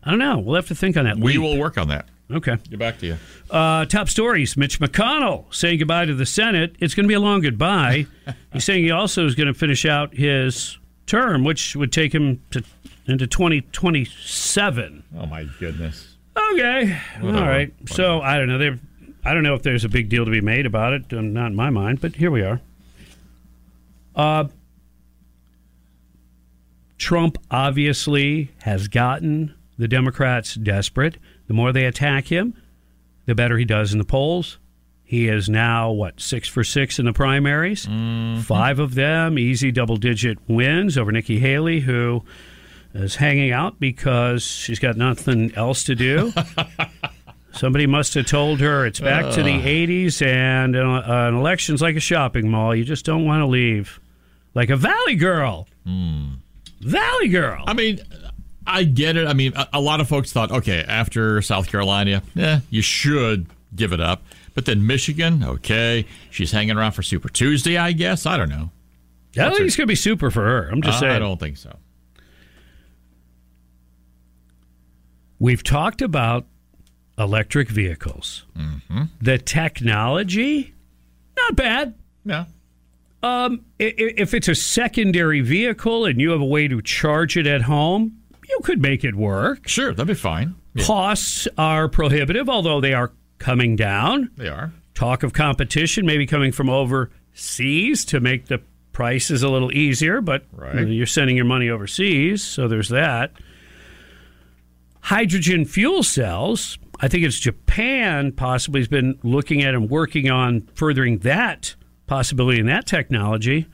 [0.05, 0.39] I don't know.
[0.39, 1.17] We'll have to think on that.
[1.17, 1.41] We Leap.
[1.41, 2.07] will work on that.
[2.31, 2.57] Okay.
[2.71, 3.17] Get back to you.
[3.51, 4.57] Uh, top stories.
[4.57, 6.75] Mitch McConnell saying goodbye to the Senate.
[6.81, 8.07] It's going to be a long goodbye.
[8.53, 12.43] He's saying he also is going to finish out his term, which would take him
[12.53, 12.63] to
[13.07, 15.05] into 2027.
[15.19, 16.17] Oh my goodness.
[16.53, 16.99] Okay.
[17.23, 17.73] All right.
[17.87, 18.59] So I don't know.
[18.59, 18.81] They've,
[19.25, 21.13] I don't know if there's a big deal to be made about it.
[21.13, 22.61] Um, not in my mind, but here we are.
[24.17, 24.45] Uh,
[26.99, 31.19] Trump obviously has gotten the Democrats desperate.
[31.47, 32.55] The more they attack him,
[33.27, 34.59] the better he does in the polls.
[35.07, 37.87] He is now, what, six for six in the primaries?
[38.43, 42.25] Five of them, easy double digit wins over Nikki Haley, who
[42.95, 46.33] is hanging out because she's got nothing else to do.
[47.53, 51.95] Somebody must have told her it's back to the 80s and uh, an election's like
[51.97, 52.75] a shopping mall.
[52.75, 54.01] You just don't want to leave.
[54.55, 55.69] Like a Valley Girl.
[56.81, 57.63] Valley Girl.
[57.67, 58.01] I mean,
[58.67, 59.27] I get it.
[59.27, 63.47] I mean, a, a lot of folks thought, okay, after South Carolina, yeah, you should
[63.75, 64.23] give it up.
[64.55, 68.25] But then Michigan, okay, she's hanging around for Super Tuesday, I guess.
[68.27, 68.71] I don't know.
[69.37, 70.69] I don't think it's going to be super for her.
[70.71, 71.13] I'm just I saying.
[71.17, 71.77] I don't think so.
[75.41, 76.47] We've talked about
[77.19, 78.45] electric vehicles.
[78.57, 79.03] Mm-hmm.
[79.21, 80.73] The technology,
[81.37, 81.95] not bad.
[82.25, 82.45] Yeah.
[83.25, 87.63] Um, if it's a secondary vehicle and you have a way to charge it at
[87.63, 88.21] home,
[88.57, 89.69] you could make it work.
[89.69, 90.55] Sure, that'd be fine.
[90.81, 94.31] Costs are prohibitive, although they are coming down.
[94.37, 94.73] They are.
[94.95, 98.61] Talk of competition maybe coming from overseas to make the
[98.93, 100.87] prices a little easier, but Right.
[100.87, 103.33] you're sending your money overseas, so there's that.
[105.03, 110.69] Hydrogen fuel cells, I think it's Japan possibly has been looking at and working on
[110.75, 111.75] furthering that
[112.07, 113.67] possibility in that technology.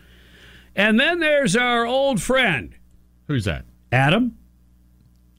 [0.74, 2.74] And then there's our old friend,
[3.28, 3.64] Who's that?
[3.92, 4.36] Adam.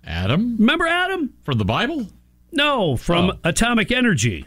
[0.04, 0.58] Adam?
[0.58, 1.34] Remember Adam?
[1.44, 2.08] From the Bible?
[2.52, 3.40] No, from Oh.
[3.44, 4.46] Atomic Energy.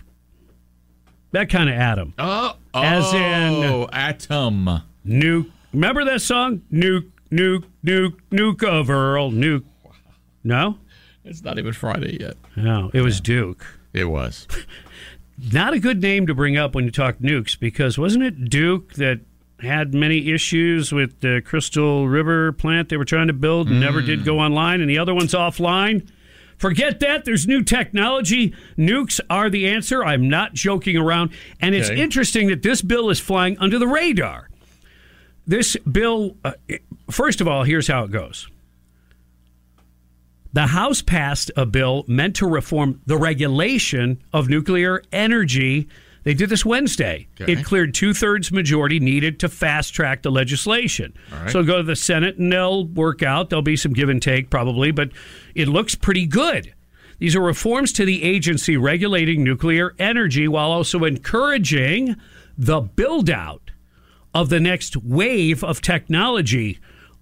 [1.32, 2.14] That kind of Adam.
[2.18, 4.82] Oh, As in oh, atom.
[5.06, 5.50] nuke.
[5.72, 6.62] Remember that song?
[6.72, 9.64] Nuke, nuke, nuke, nuke of Earl, nuke.
[10.44, 10.78] No?
[11.24, 12.36] It's not even Friday yet.
[12.54, 13.64] No, it was Duke.
[13.94, 14.46] It was.
[15.52, 18.92] Not a good name to bring up when you talk nukes because wasn't it Duke
[18.94, 19.20] that
[19.60, 24.02] had many issues with the Crystal River plant they were trying to build and never
[24.02, 26.08] did go online and the other one's offline?
[26.58, 27.24] Forget that.
[27.24, 28.54] There's new technology.
[28.78, 30.04] Nukes are the answer.
[30.04, 31.30] I'm not joking around.
[31.60, 32.00] And it's Okay.
[32.00, 34.48] interesting that this bill is flying under the radar.
[35.46, 36.52] This bill, uh,
[37.10, 38.48] first of all, here's how it goes.
[40.52, 45.88] The House passed a bill meant to reform the regulation of nuclear energy.
[46.24, 47.28] They did this Wednesday.
[47.40, 47.52] Okay.
[47.52, 51.12] It cleared two thirds majority needed to fast track the legislation.
[51.30, 51.50] Right.
[51.50, 53.50] So go to the Senate and they'll work out.
[53.50, 55.10] There'll be some give and take probably, but
[55.54, 56.72] it looks pretty good.
[57.18, 62.16] These are reforms to the agency regulating nuclear energy while also encouraging
[62.58, 63.70] the build out
[64.34, 66.78] of the next wave of technology,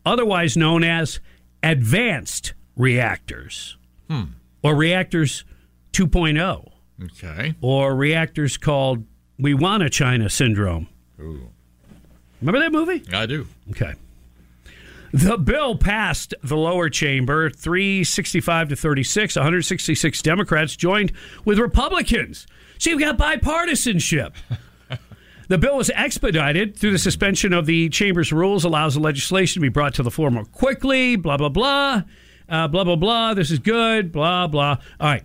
[0.06, 1.20] otherwise known as
[1.62, 3.76] advanced reactors
[4.08, 4.22] Hmm.
[4.62, 5.44] or reactors
[5.92, 6.71] 2.0
[7.04, 7.54] Okay.
[7.60, 9.04] or reactors called
[9.38, 10.88] We Want a China Syndrome.
[11.20, 11.48] Ooh.
[12.40, 13.02] Remember that movie?
[13.14, 13.46] I do.
[13.70, 13.94] Okay.
[15.12, 19.36] The bill passed the lower chamber 365 to 36.
[19.36, 21.12] 166 Democrats joined
[21.44, 22.46] with Republicans.
[22.78, 24.34] So you've got bipartisanship.
[25.48, 29.60] The bill was expedited through the suspension of the chamber's rules, allows the legislation to
[29.60, 32.04] be brought to the floor more quickly, blah, blah, blah,
[32.48, 33.34] uh, blah, blah, blah.
[33.34, 34.78] This is good, blah, blah.
[34.98, 35.24] All right.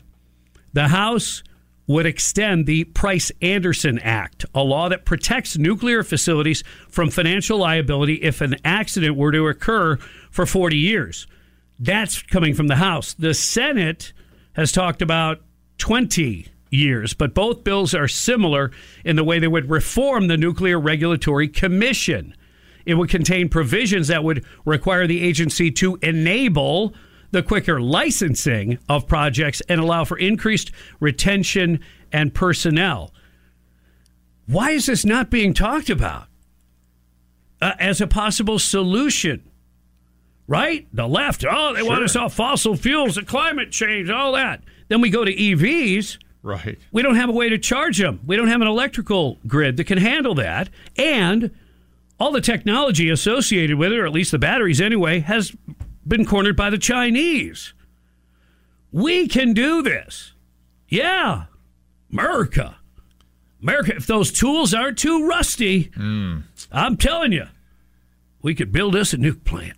[0.73, 1.43] The House
[1.87, 8.15] would extend the Price Anderson Act, a law that protects nuclear facilities from financial liability
[8.15, 9.97] if an accident were to occur
[10.29, 11.27] for 40 years.
[11.79, 13.13] That's coming from the House.
[13.13, 14.11] The Senate
[14.53, 15.41] has talked about
[15.77, 18.71] 20 years, but both bills are similar
[19.05, 22.35] in the way they would reform the Nuclear Regulatory Commission.
[22.85, 26.93] It would contain provisions that would require the agency to enable
[27.31, 31.79] the quicker licensing of projects and allow for increased retention
[32.11, 33.13] and personnel.
[34.45, 36.27] Why is this not being talked about
[37.61, 39.43] uh, as a possible solution?
[40.47, 40.87] Right?
[40.93, 44.63] The left, oh, they want us off fossil fuels, the climate change, all that.
[44.87, 46.17] Then we go to EVs.
[46.41, 46.79] Right.
[46.93, 48.21] We don't have a way to charge them.
[48.25, 50.69] We don't have an electrical grid that can handle that.
[50.95, 51.51] And
[52.17, 55.53] all the technology associated with it, or at least the batteries anyway, has
[56.07, 57.73] been cornered by the Chinese.
[58.91, 60.33] We can do this.
[60.87, 61.45] Yeah.
[62.11, 62.77] America.
[63.61, 65.91] America, if those tools aren't too rusty,
[66.71, 67.47] I'm telling you,
[68.41, 69.77] we could build us a nuke plant.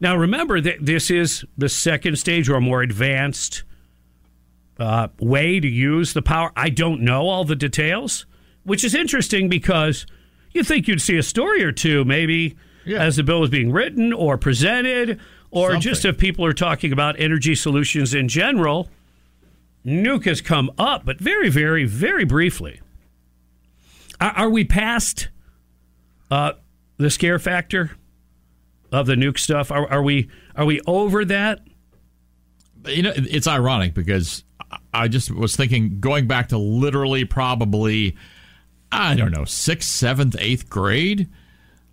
[0.00, 3.64] Now, remember that this is the second stage or a more advanced
[4.78, 6.52] uh, way to use the power.
[6.56, 8.24] I don't know all the details,
[8.64, 10.06] which is interesting because
[10.52, 12.56] you think you'd see a story or two maybe
[12.96, 15.20] as the bill was being written or presented,
[15.50, 18.88] or just if people are talking about energy solutions in general.
[19.84, 22.80] Nuke has come up, but very, very, very briefly.
[24.20, 25.28] Are, are we past
[26.30, 26.52] uh,
[26.98, 27.92] the scare factor
[28.92, 29.70] of the nuke stuff?
[29.70, 31.60] Are, are we are we over that?
[32.86, 34.44] You know, it's ironic because
[34.92, 38.16] I just was thinking, going back to literally probably,
[38.92, 41.28] I don't know, sixth, seventh, eighth grade,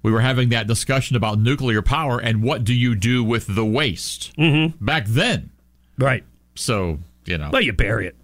[0.08, 3.66] we were having that discussion about nuclear power and what do you do with the
[3.66, 4.84] waste mm-hmm.
[4.84, 5.50] back then.
[5.98, 6.24] Right.
[6.56, 7.50] So, you know.
[7.52, 8.16] Well, you bury it.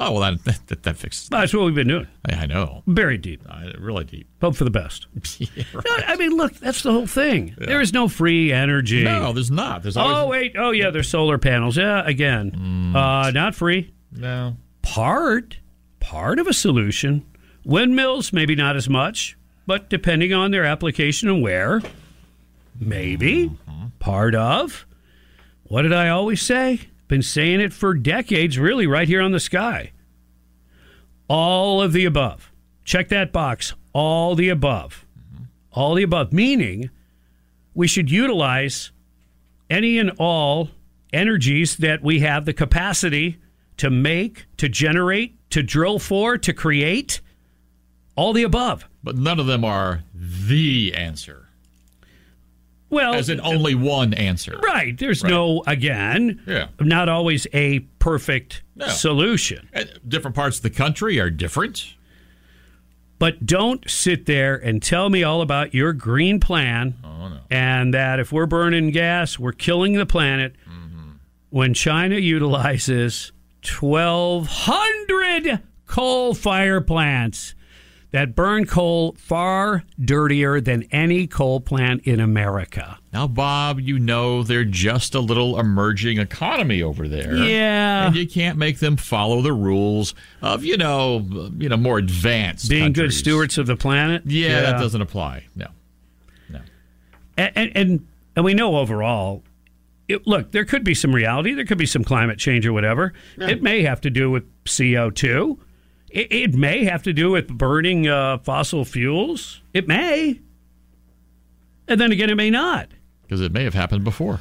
[0.00, 2.08] Oh, well, that, that, that fixes That's what we've been doing.
[2.28, 2.82] I, I know.
[2.88, 3.44] Very deep.
[3.48, 4.26] I, really deep.
[4.40, 5.06] Hope for the best.
[5.38, 5.84] yeah, right.
[5.86, 7.54] No, I mean, look, that's the whole thing.
[7.56, 9.04] There is no free energy.
[9.04, 9.84] No, there's not.
[9.84, 10.16] There's always.
[10.16, 11.76] Oh wait, oh yeah, there's solar panels.
[11.76, 13.94] Yeah, again, uh, not free.
[14.10, 14.56] No.
[14.82, 15.58] Part,
[16.00, 17.24] part of a solution.
[17.64, 19.36] Windmills, maybe not as much.
[19.66, 21.82] But depending on their application and where,
[22.78, 23.50] maybe
[23.98, 24.86] part of.
[25.64, 26.80] What did I always say?
[27.06, 29.92] Been saying it for decades, really, right here on the sky.
[31.28, 32.50] All of the above.
[32.84, 33.74] Check that box.
[33.92, 35.04] All the above.
[35.72, 36.90] All the above, meaning
[37.74, 38.90] we should utilize
[39.68, 40.70] any and all
[41.12, 43.38] energies that we have the capacity
[43.76, 47.20] to make, to generate, to drill for, to create.
[48.20, 48.86] All the above.
[49.02, 51.46] But none of them are the answer.
[52.90, 54.58] Well, as in only one answer.
[54.62, 54.98] Right.
[54.98, 55.30] There's Right.
[55.30, 56.66] no, again, Yeah.
[56.80, 58.88] not always a perfect No.
[58.88, 59.68] solution.
[60.06, 61.94] Different parts of the country are different.
[63.18, 68.20] But don't sit there and tell me all about your green plan Oh, and that
[68.20, 71.10] if we're burning gas, we're killing the planet Mm-hmm.
[71.48, 73.32] when China utilizes
[73.62, 77.54] 1,200 coal fire plants
[78.12, 82.98] that burn coal far dirtier than any coal plant in America.
[83.12, 87.34] Now, Bob, you know they're just a little emerging economy over there.
[87.36, 88.06] Yeah.
[88.06, 91.26] and you can't make them follow the rules of you know,
[91.58, 94.22] you know, more advanced Being good stewards of the planet.
[94.26, 95.44] Yeah, that doesn't apply.
[95.54, 95.66] No.
[97.36, 98.06] and and, and,
[98.36, 99.42] and we know overall
[100.08, 103.12] it, look there could be some reality there could be some climate change or whatever
[103.38, 105.56] it may have to do with co2
[106.10, 110.40] it, it may have to do with burning uh, fossil fuels it may
[111.88, 112.88] and then again it may not
[113.22, 114.40] Because it may have happened before.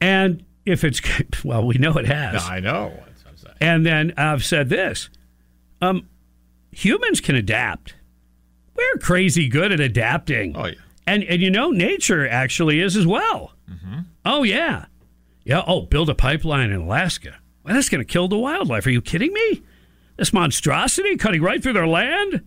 [0.00, 1.00] and if it's
[1.44, 2.92] well we know it has I know.
[3.60, 5.08] and then i've said this
[5.82, 6.06] um,
[6.72, 7.94] humans can adapt
[8.74, 10.74] we're crazy good at adapting oh yeah
[11.06, 14.00] and and you know nature actually is as well Mm-hmm.
[14.24, 14.86] Oh yeah,
[15.44, 15.62] yeah.
[15.64, 17.38] Oh, build a pipeline in Alaska.
[17.62, 18.84] Well, that's going to kill the wildlife.
[18.84, 19.62] Are you kidding me?
[20.20, 22.42] This monstrosity cutting right through their land.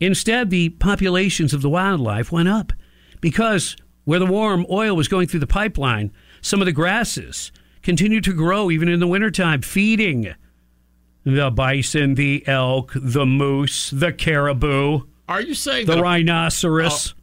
[0.00, 2.72] Instead, the populations of the wildlife went up
[3.20, 6.10] because where the warm oil was going through the pipeline,
[6.40, 7.52] some of the grasses
[7.84, 10.34] continued to grow even in the wintertime, feeding
[11.22, 16.02] the bison, the elk, the moose, the caribou, Are you saying the that?
[17.12, 17.20] Oh,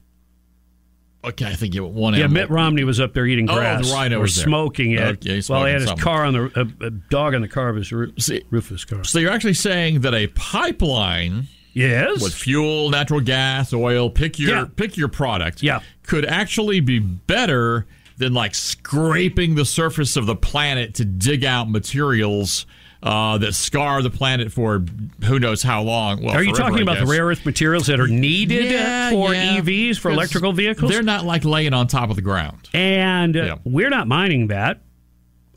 [1.24, 2.14] okay, I think you want one.
[2.14, 4.44] Yeah, animal- Mitt Romney was up there eating Oh, the grass rhino or was there.
[4.46, 6.52] smoking it Okay, he's while he had his smoking car on the
[6.82, 8.12] a, a dog on the car of his roof,
[8.50, 9.04] roof of his car.
[9.04, 14.50] So you're actually saying that a pipeline, yes, with fuel, natural gas, oil, pick your
[14.50, 14.66] Yeah.
[14.76, 17.86] pick your product, yeah, could actually be better
[18.18, 22.66] than like scraping the surface of the planet to dig out materials
[23.04, 24.84] uh, that scar the planet for
[25.26, 26.24] who knows how long.
[26.24, 29.34] Well, Are you talking I about the rare earth materials that are needed Yeah, for
[29.34, 29.58] yeah.
[29.60, 30.90] EVs for electrical vehicles?
[30.90, 32.70] They're not like laying on top of the ground.
[32.74, 33.56] and uh, Yeah.
[33.66, 34.80] we're not mining that.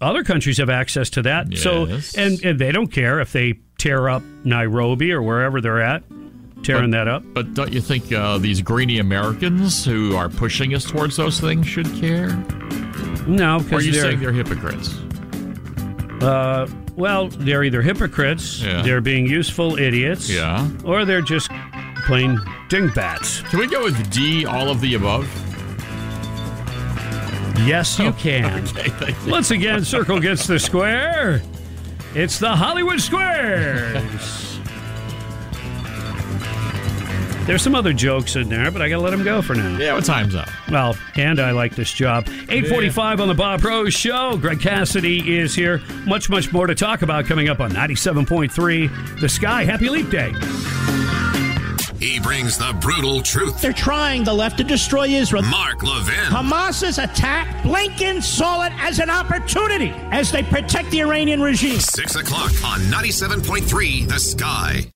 [0.00, 1.56] Other countries have access to that.
[1.56, 1.84] So
[2.18, 6.02] and, and they don't care if they tear up Nairobi or wherever they're at,
[6.64, 7.22] tearing that up.
[7.32, 11.66] But don't you think uh, these greeny Americans who are pushing us towards those things
[11.66, 12.36] should care?
[13.26, 14.94] No, Or are because you they're saying they're hypocrites?
[16.20, 16.66] Uh,
[16.96, 18.82] well, they're either hypocrites, Yeah.
[18.82, 20.68] they're being useful idiots, Yeah.
[20.84, 21.50] or they're just
[22.06, 23.42] plain dingbats.
[23.42, 25.28] Can we go with D, all of the above?
[27.64, 28.64] Yes, you oh, can.
[28.68, 29.30] Okay, you.
[29.30, 31.42] Once again, circle gets the square.
[32.14, 34.45] It's the Hollywood Squares.
[37.46, 39.78] There's some other jokes in there, but I gotta let them go for now.
[39.78, 40.48] Yeah, what time's up?
[40.68, 42.26] Well, and I like this job.
[42.26, 44.36] 845 on the Bob Rose Show.
[44.36, 45.80] Greg Cassidy is here.
[46.06, 49.64] Much, much more to talk about coming up on 97.3 The Sky.
[49.64, 50.32] Happy Leap Day.
[52.00, 53.60] He brings the brutal truth.
[53.60, 55.42] They're trying the left to destroy Israel.
[55.44, 56.14] Mark Levin.
[56.14, 61.78] Hamas's attack, Blinken saw it as an opportunity as they protect the Iranian regime.
[61.78, 64.90] Six o'clock on 97.3 The Sky.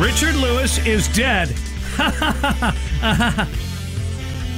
[0.00, 1.54] Richard Lewis is dead.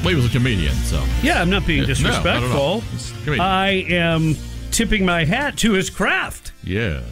[0.02, 1.04] Well, he was a comedian, so.
[1.22, 2.40] Yeah, I'm not being Yeah, no, disrespectful.
[2.40, 2.82] not at all.
[2.92, 3.40] It's a comedian.
[3.40, 4.34] I am
[4.72, 6.50] tipping my hat to his craft.
[6.64, 7.02] Yeah.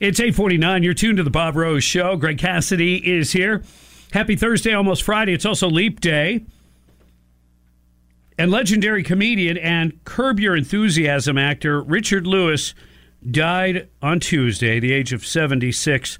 [0.00, 0.82] It's 849.
[0.82, 2.16] You're tuned to the Bob Rose Show.
[2.16, 3.62] Greg Cassidy is here.
[4.12, 5.32] Happy Thursday, almost Friday.
[5.32, 6.44] It's also Leap Day.
[8.36, 12.74] And legendary comedian and Curb Your Enthusiasm actor Richard Lewis
[13.30, 16.18] died on Tuesday, the age of 76.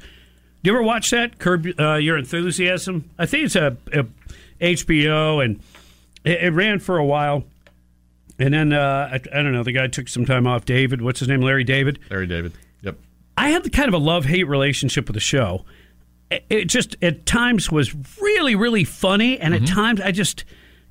[0.63, 3.09] Do you ever watch that, Curb uh, Your Enthusiasm?
[3.19, 4.05] I think it's a, a
[4.61, 5.61] HBO, and
[6.25, 7.45] it, it ran for a while.
[8.39, 10.65] And then, uh, I, I don't know, the guy took some time off.
[10.65, 11.41] David, what's his name?
[11.41, 11.99] Larry David?
[12.11, 12.53] Larry David.
[12.83, 12.97] Yep.
[13.37, 15.65] I had the kind of a love hate relationship with the show.
[16.31, 19.65] It, it just at times was really really funny, and Mm-hmm.
[19.65, 20.45] at times I just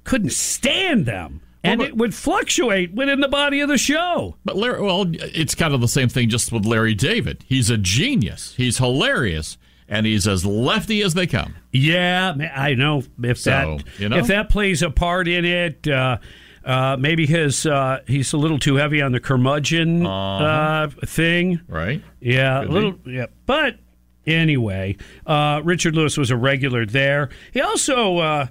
[0.03, 1.41] couldn't stand them.
[1.64, 4.36] And it would fluctuate within the body of the show.
[4.45, 7.44] But Larry, well, it's kind of the same thing just with Larry David.
[7.48, 8.53] He's a genius.
[8.56, 9.57] He's hilarious,
[9.88, 11.56] and he's as lefty as they come.
[11.72, 14.18] Yeah, I know if So, that you know?
[14.18, 15.88] if that plays a part in it.
[15.88, 16.18] Uh,
[16.65, 21.61] uh, maybe his uh, he's a little too heavy on the curmudgeon uh thing.
[21.68, 22.03] Right?
[22.19, 22.95] Yeah, Could a little.
[23.06, 23.80] Yeah, but
[24.27, 27.30] anyway, uh, Richard Lewis was a regular there.
[27.53, 28.48] He also uh,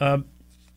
[0.00, 0.18] uh,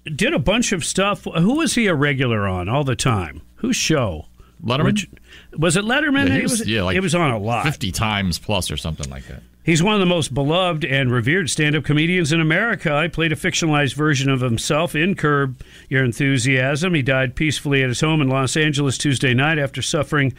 [0.06, 1.24] did a bunch of stuff.
[1.26, 3.42] Who was he a regular on all the time?
[3.56, 4.26] Whose show?
[4.64, 4.86] Letterman?
[4.86, 5.20] Richard-
[5.58, 6.28] was it Letterman?
[6.28, 7.64] Yeah, He he was, yeah, like it was on a lot.
[7.66, 9.42] 50 times plus or something like that.
[9.64, 12.94] He's one of the most beloved and revered stand up comedians in America.
[12.94, 15.60] I played a fictionalized version of himself in Curb
[15.90, 16.94] Your Enthusiasm.
[16.94, 20.34] He died peacefully at his home in Los Angeles Tuesday night after suffering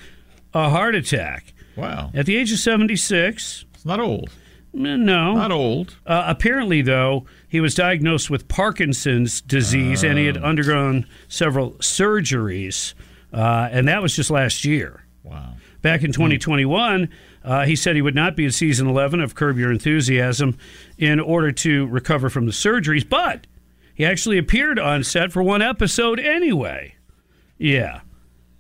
[0.55, 1.52] a heart attack.
[1.74, 2.10] Wow.
[2.14, 3.64] At the age of 76.
[3.74, 4.30] It's not old.
[4.78, 5.35] No.
[5.35, 5.97] Not old.
[6.07, 10.43] Uh, apparently, though, he was diagnosed with Parkinson's disease and he had Ah.
[10.43, 12.93] undergone several surgeries.
[13.32, 15.05] Uh, and that was just last year.
[15.23, 15.55] Wow.
[15.82, 17.09] Back in 2021,
[17.44, 20.57] uh, he said he would not be in season 11 of Curb Your Enthusiasm
[20.98, 23.47] in order to recover from the surgeries, but
[23.94, 26.97] he actually appeared on set for one episode anyway.
[27.57, 28.01] Yeah.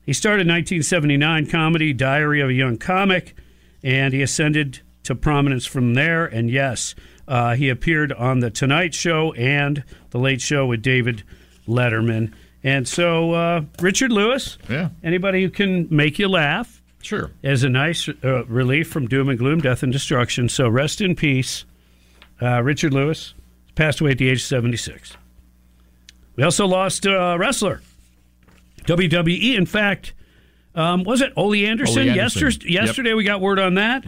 [0.04, 3.34] He started 1979 comedy Diary of a Young Comic,
[3.82, 6.24] and he ascended to prominence from there.
[6.26, 6.94] And yes,
[7.26, 11.22] uh, he appeared on The Tonight Show and The Late Show with David
[11.66, 12.32] Letterman.
[12.62, 14.90] And so, uh, Richard Lewis, Yeah.
[15.02, 17.30] anybody who can make you laugh, Sure.
[17.44, 20.48] as a nice uh, relief from doom and gloom, death and destruction.
[20.48, 21.64] So rest in peace,
[22.42, 23.34] uh, Richard Lewis
[23.76, 25.16] passed away at the age of 76.
[26.34, 27.80] We also lost uh, a wrestler,
[28.86, 29.56] WWE.
[29.56, 30.12] In fact,
[30.76, 32.02] um, was it Ole Anderson?
[32.02, 32.42] Ole Anderson.
[32.42, 32.76] Yester- Yep.
[32.78, 32.86] Mm-hmm.
[32.86, 34.04] Yesterday we got word on that.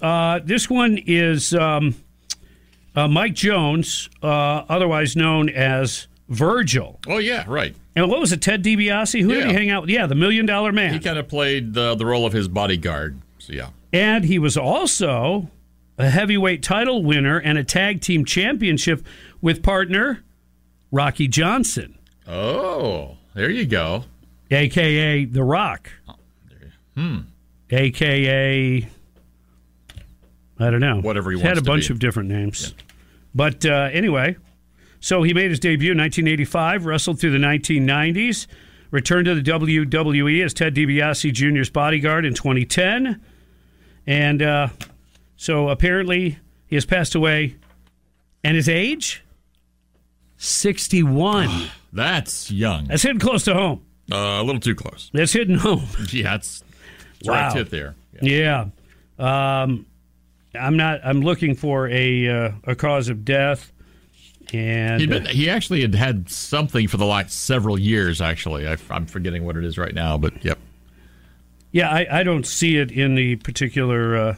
[0.00, 1.94] Uh, this one is um,
[2.94, 4.26] uh, Mike Jones, uh,
[4.68, 7.00] otherwise known as Virgil.
[7.06, 7.74] Oh, yeah, right.
[7.96, 9.20] And what was it, Ted DiBiase?
[9.20, 9.90] Who did he hang out with?
[9.90, 10.92] Yeah, the Million Dollar Man.
[10.94, 13.18] He kind of played the, the role of his bodyguard.
[13.38, 13.68] So, yeah.
[13.92, 15.50] And he was also
[15.98, 19.04] a heavyweight title winner and a tag team championship
[19.42, 20.22] with partner
[20.90, 24.04] Rocky Johnson, Oh, there you go.
[24.52, 25.90] Aka The Rock,
[26.96, 27.18] Hmm.
[27.70, 28.88] aka
[30.58, 31.92] I don't know, Whatever he had a bunch be.
[31.94, 32.74] of different names.
[33.34, 34.36] But uh, anyway,
[35.00, 38.46] so he made his debut in 1985, wrestled through the 1990s,
[38.90, 43.20] returned to the WWE as Ted DiBiase Jr.'s bodyguard in 2010,
[44.06, 44.68] and uh,
[45.36, 47.56] so apparently he has passed away.
[48.44, 49.22] And his age?
[50.36, 51.48] 61.
[51.92, 52.86] That's young.
[52.86, 53.84] That's hitting close to home.
[54.12, 55.10] Uh, a little too close.
[55.14, 55.86] That's hitting home.
[56.12, 56.62] Yeah, it's,
[57.20, 57.34] it's Wow.
[57.48, 57.94] right hit there.
[58.20, 58.66] Yeah.
[59.18, 59.86] Um,
[60.54, 61.00] I'm not.
[61.04, 63.72] I'm looking for a uh, a cause of death,
[64.52, 68.68] and been, he actually had had something for the last several years, actually.
[68.68, 70.58] I, I'm forgetting what it is right now, but yep.
[71.70, 74.36] yeah, I, I don't see it in the particular uh,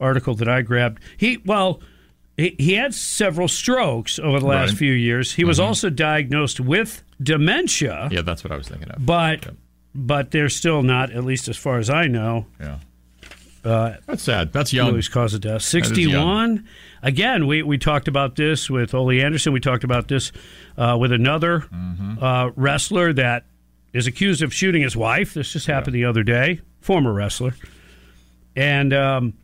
[0.00, 1.02] article that I grabbed.
[1.16, 1.80] He well,
[2.36, 4.68] he, he had several strokes over the last Right.
[4.68, 4.76] Mm-hmm.
[4.76, 5.32] few years.
[5.32, 9.04] He was also diagnosed with dementia, Yeah, that's what I was thinking of.
[9.04, 9.48] but
[9.94, 12.46] but they're still not, at least as far as I know.
[12.60, 12.78] Yeah.
[13.62, 14.52] Uh, That's sad.
[14.54, 14.92] That's young.
[14.92, 15.68] Louis cause of death.
[15.70, 15.94] That is young.
[15.94, 16.68] 61.
[17.02, 19.52] Again, we, we talked about this with Ole Anderson.
[19.52, 20.32] We talked about this
[20.78, 22.22] uh, with another Mm-hmm.
[22.24, 23.44] uh, wrestler that
[23.92, 25.34] is accused of shooting his wife.
[25.34, 26.60] This just happened the other day.
[26.80, 27.54] Former wrestler.
[28.56, 29.34] And um,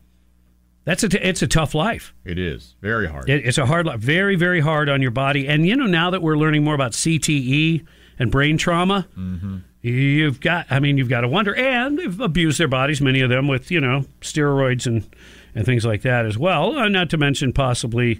[0.87, 2.13] that's a t- it's a tough life.
[2.23, 2.75] It is.
[2.81, 3.29] Very hard.
[3.29, 3.99] It, it's a hard life.
[3.99, 5.47] Very, very hard on your body.
[5.47, 7.85] And, you know, now that we're learning more about CTE
[8.17, 9.57] and brain trauma, Mm-hmm.
[9.81, 11.53] you've got, I mean, you've got to wonder.
[11.55, 15.03] And they've abused their bodies, many of them, with, you know, steroids and,
[15.55, 16.77] and things like that as well.
[16.77, 18.19] Uh, not to mention possibly,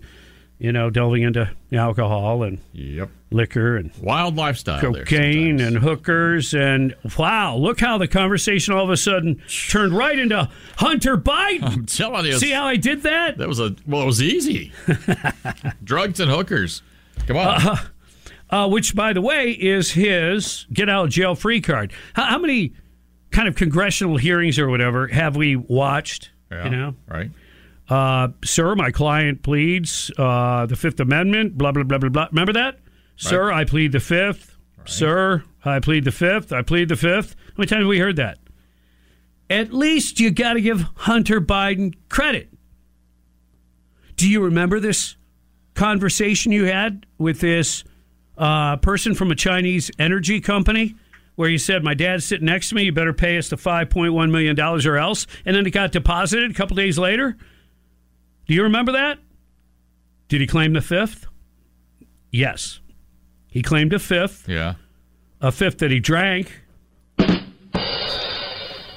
[0.59, 3.09] you know, delving into alcohol and Yep.
[3.29, 6.53] Liquor and Wild lifestyle cocaine and hookers.
[6.53, 11.63] And wow, look how the conversation all of a sudden turned right into Hunter Biden.
[11.73, 12.37] I'm telling you.
[12.39, 13.37] See how I did that?
[13.37, 14.03] That was a well.
[14.03, 14.71] It was easy.
[15.83, 16.81] Drugs and hookers.
[17.27, 17.47] Come on.
[17.67, 17.75] Uh,
[18.49, 21.91] uh, which, by the way, is his get out of jail free card.
[22.13, 22.73] How, how many
[23.31, 26.31] kind of congressional hearings or whatever have we watched?
[26.49, 27.29] Yeah, You know, right?
[27.89, 31.57] uh, sir, my client pleads uh, the Fifth Amendment.
[31.57, 32.27] Blah blah blah blah blah.
[32.31, 32.79] Remember that,
[33.17, 33.51] sir?
[33.51, 34.55] I plead the Fifth.
[34.85, 36.53] Sir, I plead the Fifth.
[36.53, 37.35] I plead the Fifth.
[37.47, 38.37] How many times have we heard that?
[39.49, 42.49] At least you got to give Hunter Biden credit.
[44.15, 45.15] Do you remember this
[45.73, 47.83] conversation you had with this
[48.37, 50.95] uh, person from a Chinese energy company
[51.35, 54.31] where he said, My dad's sitting next to me, you better pay us the $5.1
[54.31, 55.27] million or else?
[55.45, 57.37] And then it got deposited a couple days later?
[58.47, 59.19] Do you remember that?
[60.29, 61.27] Did he claim the fifth?
[62.31, 62.79] Yes.
[63.57, 64.47] He claimed a fifth.
[64.47, 64.75] Yeah.
[65.41, 66.61] a fifth that he drank.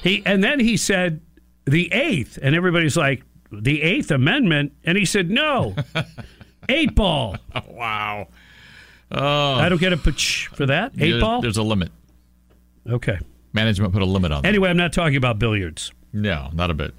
[0.03, 1.19] He and then he said
[1.65, 5.73] the eighth, and everybody's like the Eighth Amendment, and he said no,
[6.69, 7.37] eight ball.
[7.69, 8.27] wow.
[9.11, 10.91] Oh, I don't get a pitch for that.
[10.99, 11.41] Eight There- ball.
[11.41, 11.91] There's a limit.
[12.87, 13.17] Okay.
[13.53, 14.47] Management put a limit on that.
[14.47, 15.91] Anyway, I'm not talking about billiards.
[16.13, 16.93] No, not a bit.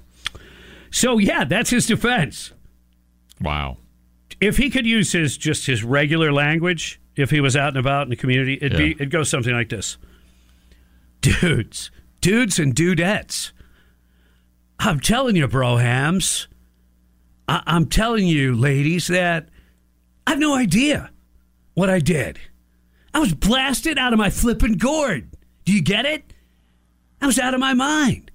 [0.91, 2.51] So yeah, that's his defense.
[3.39, 3.77] Wow.
[4.41, 8.03] If he could use his just his regular language, if he was out and about
[8.03, 9.97] in the community, it'd be it'd go something like this:
[11.21, 11.89] Dudes,
[12.21, 13.51] dudes, and dudettes.
[14.79, 16.47] I'm telling you, brohams.
[17.47, 19.49] I- I'm telling you, ladies, that
[20.27, 21.11] I have no idea
[21.73, 22.39] what I did.
[23.13, 25.29] I was blasted out of my flippin' gourd.
[25.65, 26.33] Do you get it?
[27.21, 28.31] I was out of my mind.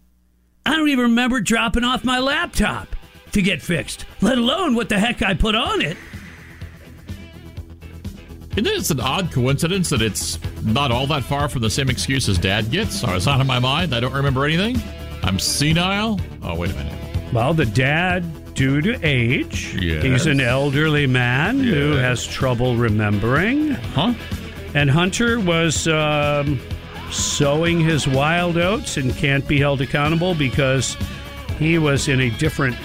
[0.64, 2.88] I don't even remember dropping off my laptop
[3.32, 5.96] to get fixed, let alone what the heck I put on it.
[8.58, 12.28] Isn't it an odd coincidence that it's not all that far from the same excuse
[12.28, 13.04] as dad gets?
[13.04, 13.94] I was out of my mind.
[13.94, 14.82] I don't remember anything.
[15.22, 16.18] I'm senile.
[16.42, 17.32] Oh, wait a minute.
[17.32, 20.02] Well, the dad, due to age, Yes.
[20.02, 23.70] he's an elderly man who has trouble remembering.
[23.70, 24.14] Huh?
[24.74, 26.58] And Hunter was um,
[27.12, 30.96] sowing his wild oats and can't be held accountable because
[31.60, 32.76] he was in a different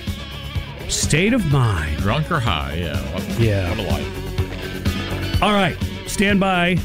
[0.87, 1.97] state of mind.
[1.97, 2.75] Drunk or high?
[2.75, 3.01] Yeah.
[3.13, 3.69] What, Yeah.
[3.71, 4.22] What a life.
[5.41, 5.77] All right,
[6.07, 6.77] stand by.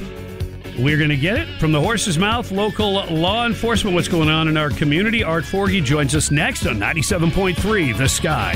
[0.78, 2.52] We're going to get it from the horse's mouth.
[2.52, 3.94] Local law enforcement.
[3.94, 5.24] What's going on in our community?
[5.24, 8.54] Art Forgey joins us next on 97.3 The Sky.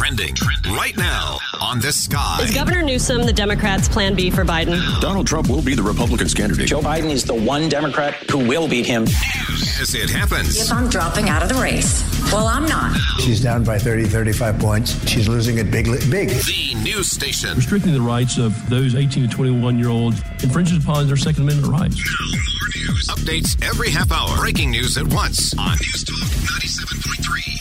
[0.00, 0.34] Trending
[0.70, 2.38] right now on the sky.
[2.40, 4.80] Is Governor Newsom the Democrats' plan B for Biden?
[4.98, 6.68] Donald Trump will be the Republicans' candidate.
[6.68, 9.02] Joe Biden is the one Democrat who will beat him.
[9.02, 10.58] As it happens.
[10.58, 12.02] If I'm dropping out of the race.
[12.32, 12.96] Well, I'm not.
[13.18, 15.06] She's down by 30, 35 points.
[15.06, 16.30] She's losing it big, big.
[16.30, 17.54] The news station.
[17.54, 21.70] Restricting the rights of those 18 to 21 year olds infringes upon their Second Amendment
[21.74, 21.96] rights.
[21.96, 23.06] News.
[23.08, 24.34] Updates every half hour.
[24.38, 27.59] Breaking news at once on News Talk 97.3.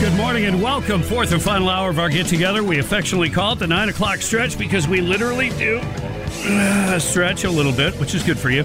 [0.00, 1.02] Good morning and welcome.
[1.02, 2.62] Fourth and final hour of our get together.
[2.62, 7.50] We affectionately call it the nine o'clock stretch because we literally do uh, stretch a
[7.50, 8.64] little bit, which is good for you.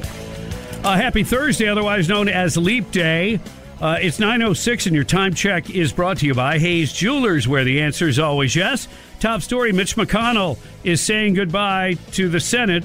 [0.83, 3.39] Uh, happy Thursday, otherwise known as Leap Day.
[3.81, 7.63] Uh, it's 9.06 and your time check is brought to you by Hayes Jewelers, where
[7.63, 8.87] the answer is always yes.
[9.19, 12.83] Top story, Mitch McConnell is saying goodbye to the Senate.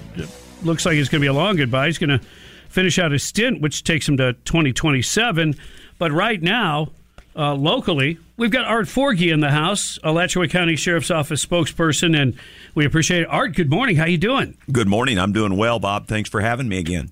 [0.63, 1.87] Looks like it's going to be a long goodbye.
[1.87, 2.21] He's going to
[2.69, 5.55] finish out his stint, which takes him to 2027.
[5.99, 6.91] But right now,
[7.37, 12.37] uh, locally, we've got Art Forgey in the house, Alachua County Sheriff's Office spokesperson, and
[12.75, 13.29] we appreciate it.
[13.31, 13.97] Art, good morning.
[13.97, 14.57] How you doing?
[14.73, 15.19] Good morning.
[15.19, 16.09] I'm doing well, Bob.
[16.09, 17.11] Thanks for having me again.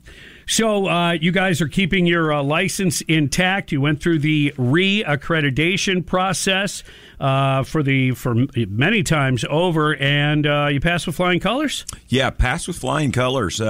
[0.49, 3.73] So, uh, you guys are keeping your uh, license intact.
[3.73, 6.85] You went through the re-accreditation process
[7.19, 11.85] uh, for the for many times over, and uh, you passed with flying colors.
[12.09, 13.61] Yeah, passed with flying colors.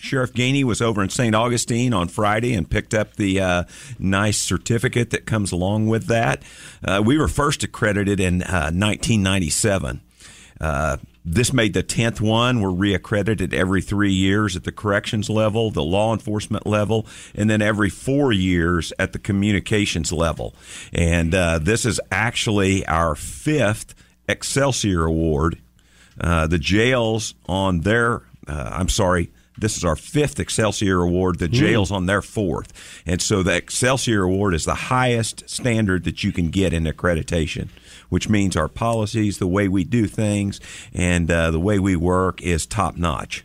[0.00, 1.34] Sheriff Gainey was over in St.
[1.34, 3.64] Augustine on Friday and picked up the uh,
[3.98, 6.42] nice certificate that comes along with that.
[6.82, 10.00] Uh, we were first accredited in uh, 1997.
[10.58, 12.62] Uh, this made the 10th one.
[12.62, 17.60] We're reaccredited every three years at the corrections level, the law enforcement level, and then
[17.60, 20.54] every four years at the communications level.
[20.94, 23.94] And uh, this is actually our fifth
[24.26, 25.58] Excelsior Award.
[26.18, 31.38] Uh, the jails on their, I'm sorry, this is our fifth Excelsior Award.
[31.38, 32.72] The jails on their fourth.
[33.06, 37.68] And so the Excelsior Award is the highest standard that you can get in accreditation,
[38.08, 40.60] which means our policies, the way we do things,
[40.92, 43.44] and uh, the way we work is top notch.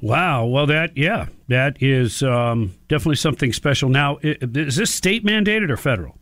[0.00, 0.46] Wow.
[0.46, 3.88] Well, that yeah, that is um, definitely something special.
[3.88, 6.18] Now, is this state mandated or federal?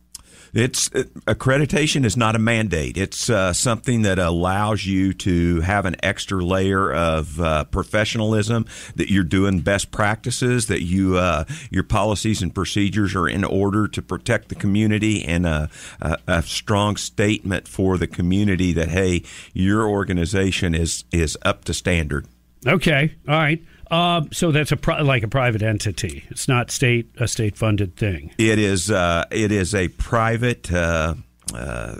[0.53, 2.97] It's uh, accreditation is not a mandate.
[2.97, 8.65] It's uh, something that allows you to have an extra layer of uh, professionalism.
[8.95, 10.67] That you're doing best practices.
[10.67, 15.45] That you uh, your policies and procedures are in order to protect the community, and
[15.45, 15.69] a,
[16.01, 19.23] a, a strong statement for the community that hey,
[19.53, 22.27] your organization is is up to standard.
[22.67, 23.15] Okay.
[23.27, 23.61] All right.
[23.91, 26.23] Uh, so that's a pri- like a private entity.
[26.29, 28.33] It's not state a state funded thing.
[28.37, 31.15] It is uh, it is a private uh,
[31.53, 31.97] uh,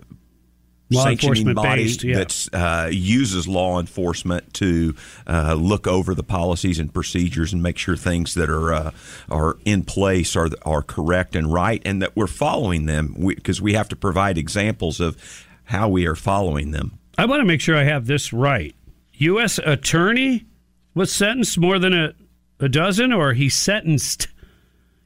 [0.92, 2.18] Law enforcement body based, yeah.
[2.18, 4.94] that uh, uses law enforcement to
[5.26, 8.92] uh, look over the policies and procedures and make sure things that are uh,
[9.30, 13.74] are in place are are correct and right, and that we're following them because we
[13.74, 15.18] have to provide examples of
[15.66, 17.00] how we are following them.
[17.18, 18.76] I want to make sure I have this right.
[19.14, 19.60] U.S.
[19.60, 20.46] attorney
[20.94, 22.14] was sentenced more than a,
[22.60, 24.28] a dozen, or he sentenced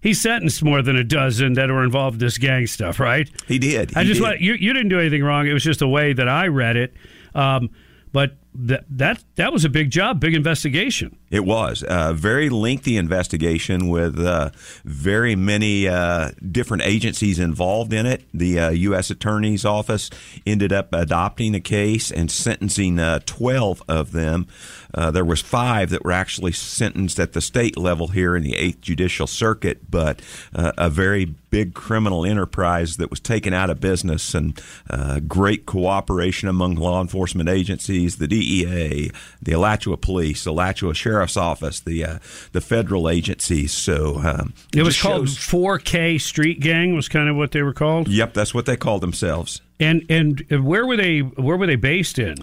[0.02, 3.28] he sentenced more than a dozen that were involved in this gang stuff, right?
[3.48, 3.98] He did.
[3.98, 4.40] I just did.
[4.40, 4.54] you.
[4.54, 5.48] You didn't do anything wrong.
[5.48, 6.94] It was just the way that I read it.
[7.34, 7.72] Um,
[8.12, 11.18] but that that that was a big job, big investigation.
[11.30, 14.52] It was a very lengthy investigation with uh,
[14.86, 18.24] very many uh, different agencies involved in it.
[18.34, 19.10] The uh, U.S.
[19.10, 20.10] Attorney's Office
[20.46, 24.48] ended up adopting a case and sentencing uh, 12 of them.
[24.96, 28.56] Uh, there was five that were actually sentenced at the state level here in the
[28.56, 30.22] Eighth Judicial Circuit, but
[30.56, 34.60] uh, a very big criminal enterprise that was taken out of business and
[34.90, 39.12] uh, great cooperation among law enforcement agencies, the DEA,
[39.42, 42.20] the Alachua Police, the Alachua Sheriff's Office, the uh,
[42.54, 43.72] the federal agencies.
[43.74, 46.96] So um, It was called shows- 4K Street Gang.
[46.96, 48.08] Was kind of what they were called.
[48.08, 49.62] Yep, that's what they called themselves.
[49.80, 51.20] And and where were they?
[51.20, 52.38] Where were they based in?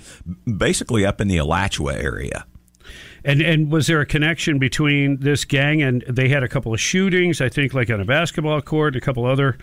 [0.57, 2.45] Basically, up in the Alachua area.
[3.25, 6.81] And and was there a connection between this gang and they had a couple of
[6.81, 7.41] shootings?
[7.41, 9.57] I think like on a basketball court, a couple other,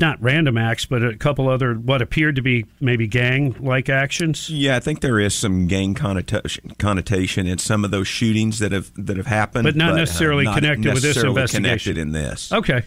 [0.00, 4.50] not random acts, but a couple other what appeared to be maybe gang like actions.
[4.50, 8.72] Yeah, I think there is some gang connotation, connotation in some of those shootings that
[8.72, 11.62] have that have happened, But not uh, necessarily not connected with this investigation.
[11.62, 12.52] Connected in this.
[12.52, 12.82] Okay.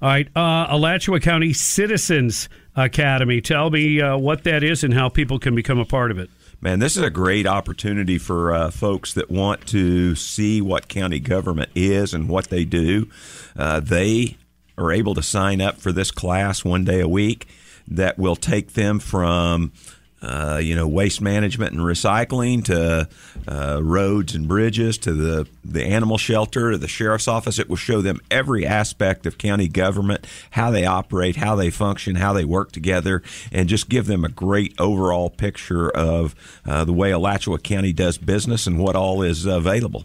[0.00, 0.28] All right.
[0.34, 3.40] Uh, Alachua County Citizens Academy.
[3.40, 6.30] Tell me uh, what that is and how people can become a part of it.
[6.60, 11.20] Man, this is a great opportunity for uh, folks that want to see what county
[11.20, 13.08] government is and what they do.
[13.56, 14.36] Uh, they
[14.78, 17.46] are able to sign up for this class one day a week
[17.88, 19.72] that will take them from
[20.26, 23.08] uh, you know waste management and recycling to
[23.48, 27.58] uh, roads and bridges to the the animal shelter to the sheriff's office.
[27.58, 32.16] It will show them every aspect of county government, how they operate, how they function,
[32.16, 33.22] how they work together,
[33.52, 36.34] and just give them a great overall picture of
[36.66, 40.04] uh, the way Alachua County does business and what all is available.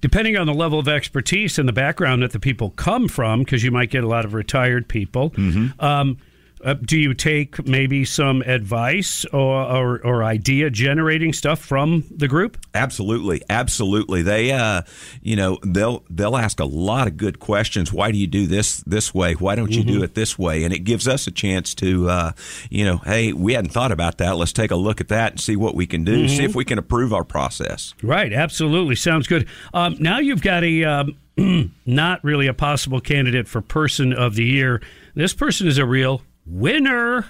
[0.00, 3.62] depending on the level of expertise and the background that the people come from, because
[3.62, 5.32] you might get a lot of retired people.
[5.78, 6.18] Um,
[6.64, 12.28] uh, do you take maybe some advice or, or, or idea generating stuff from the
[12.28, 12.56] group?
[12.74, 14.22] Absolutely, absolutely.
[14.22, 14.82] They, uh,
[15.22, 17.92] you know, they'll they'll ask a lot of good questions.
[17.92, 19.34] Why do you do this this way?
[19.34, 20.64] Why don't you do it this way?
[20.64, 22.32] And it gives us a chance to, uh,
[22.70, 24.36] you know, hey, we hadn't thought about that.
[24.36, 26.28] Let's take a look at that and see what we can do.
[26.28, 26.44] See Mhm.
[26.44, 27.94] if we can improve our process.
[28.02, 28.94] Right, absolutely.
[28.96, 29.46] Sounds good.
[29.74, 31.16] Um, now you've got a um,
[31.86, 34.80] not really a possible candidate for Person of the Year.
[35.14, 37.26] This person is a real winner.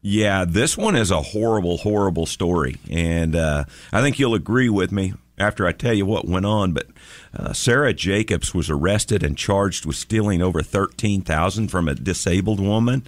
[0.00, 4.90] Yeah, this one is a horrible, horrible story, and uh, I think you'll agree with
[4.90, 6.72] me after I tell you what went on.
[6.72, 6.88] But
[7.36, 12.58] uh, Sarah Jacobs was arrested and charged with stealing over thirteen thousand from a disabled
[12.58, 13.04] woman.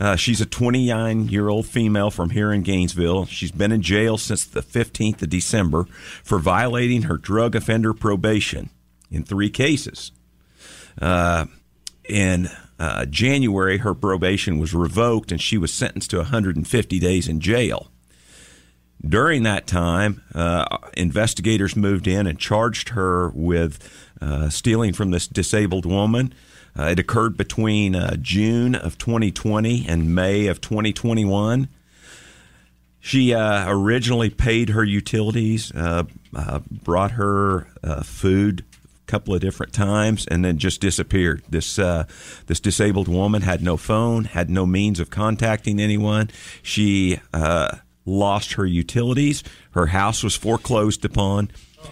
[0.00, 3.26] Uh, she's a 29 year old female from here in Gainesville.
[3.26, 5.84] She's been in jail since the 15th of December
[6.24, 8.70] for violating her drug offender probation
[9.10, 10.12] in three cases.
[11.00, 11.46] Uh,
[12.08, 12.48] in
[12.78, 17.88] uh, January, her probation was revoked and she was sentenced to 150 days in jail.
[19.06, 23.88] During that time, uh, investigators moved in and charged her with
[24.20, 26.32] uh, stealing from this disabled woman.
[26.78, 31.68] Uh, it occurred between uh, June of 2020 and May of 2021.
[33.00, 37.66] She uh, originally paid her utilities, brought her
[38.04, 38.64] food
[39.06, 41.42] couple of different times, and then just disappeared.
[41.48, 42.04] This uh,
[42.46, 46.30] this disabled woman had no phone, had no means of contacting anyone.
[46.62, 49.42] She uh, lost her utilities.
[49.72, 51.50] Her house was foreclosed upon.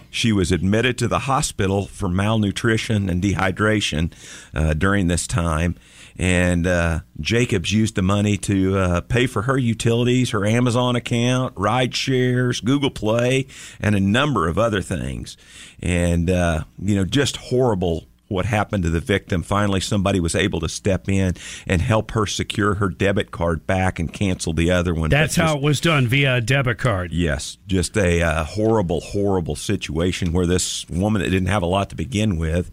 [0.09, 4.13] She was admitted to the hospital for malnutrition and dehydration
[4.53, 5.75] uh, during this time.
[6.21, 11.55] And uh, Jacobs used the money to uh, pay for her utilities, her Amazon account,
[11.57, 13.47] ride shares, Google Play,
[13.79, 15.35] and a number of other things.
[15.81, 19.41] And, uh, you know, just horrible what happened to the victim.
[19.41, 21.33] Finally, somebody was able to step in
[21.65, 25.09] and help her secure her debit card back and cancel the other one.
[25.09, 27.11] That's But how it was done via a debit card.
[27.11, 31.89] Yes, just a uh, horrible, horrible situation where this woman that didn't have a lot
[31.89, 32.71] to begin with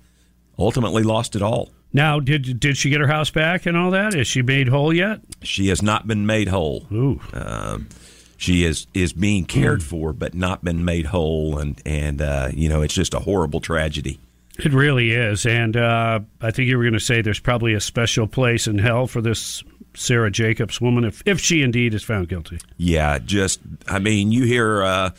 [0.58, 1.70] ultimately lost it all.
[1.92, 4.14] Now, did did she get her house back and all that?
[4.14, 5.20] Is she made whole yet?
[5.42, 6.86] She has not been made whole.
[6.92, 7.20] Ooh.
[7.32, 7.88] Um,
[8.36, 12.68] she is is being cared for, but not been made whole, and and uh, you
[12.68, 14.20] know it's just a horrible tragedy.
[14.58, 17.80] It really is, and uh, I think you were going to say there's probably a
[17.80, 19.62] special place in hell for this
[19.98, 22.58] Sarah Jacobs woman if if she indeed is found guilty.
[22.76, 25.10] Yeah, just I mean, you hear, uh,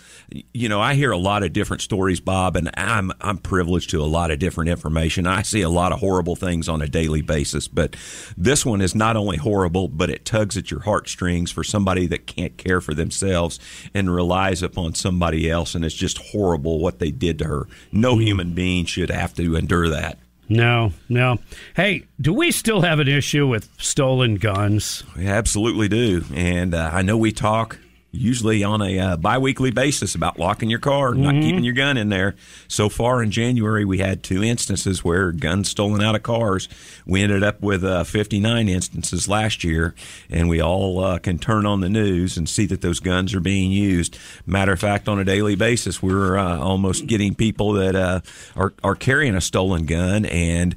[0.53, 4.01] you know, I hear a lot of different stories, Bob, and I'm I'm privileged to
[4.01, 5.27] a lot of different information.
[5.27, 7.97] I see a lot of horrible things on a daily basis, but
[8.37, 12.25] this one is not only horrible, but it tugs at your heartstrings for somebody that
[12.25, 13.59] can't care for themselves
[13.93, 17.67] and relies upon somebody else, and it's just horrible what they did to her.
[17.91, 20.19] No human being should have to endure that.
[20.49, 21.37] No, no.
[21.75, 25.03] Hey, do we still have an issue with stolen guns?
[25.15, 26.23] We absolutely do.
[26.33, 27.77] And uh, I know we talk
[28.11, 31.41] usually on a uh, biweekly basis about locking your car, not Mhm.
[31.43, 32.33] keeping your gun in there.
[32.67, 36.67] So far in January, we had two instances where guns stolen out of cars.
[37.05, 39.93] We ended up with uh, 59 instances last year,
[40.29, 43.39] and we all uh, can turn on the news and see that those guns are
[43.39, 44.17] being used.
[44.47, 48.21] Matter of fact, on a daily basis, we're uh, almost getting people that uh,
[48.55, 50.73] are are carrying a stolen gun, and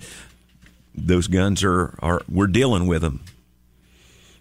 [0.95, 3.21] those guns are are we're dealing with them.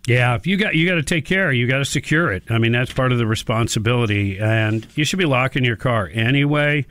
[0.07, 1.51] Yeah, if you got you got to take care.
[1.51, 2.43] You got to secure it.
[2.49, 6.85] I mean, that's part of the responsibility, and you should be locking your car anyway.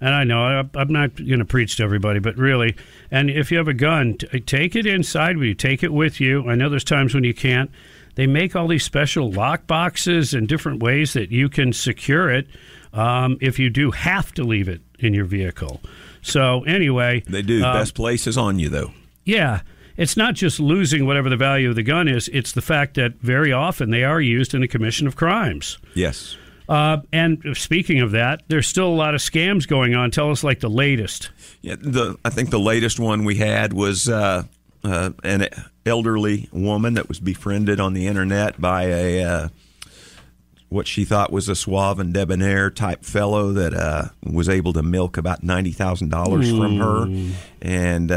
[0.00, 2.76] And I know I- I'm not going to preach to everybody, but really,
[3.10, 5.54] and if you have a gun, t- take it inside with you.
[5.54, 6.46] Take it with you.
[6.50, 7.70] I know there's times when you can't.
[8.16, 12.46] They make all these special lock boxes and different ways that you can secure it
[12.92, 15.80] um, if you do have to leave it in your vehicle.
[16.22, 17.62] So anyway, They do.
[17.64, 18.92] uh, Best place is on you, though.
[19.24, 19.60] yeah.
[19.96, 23.14] It's not just losing whatever the value of the gun is, it's the fact that
[23.14, 25.78] very often they are used in the commission of crimes.
[25.94, 26.36] Yes.
[26.68, 30.10] Uh, and speaking of that, there's still a lot of scams going on.
[30.10, 31.30] Tell us, like, the latest.
[31.62, 34.42] Yeah, the I think the latest one we had was uh,
[34.82, 35.48] uh, an
[35.86, 39.48] elderly woman that was befriended on the internet by a uh,
[40.68, 44.82] what she thought was a suave and debonair type fellow that uh, was able to
[44.82, 47.32] milk about ninety thousand dollars from her,
[47.62, 48.12] and.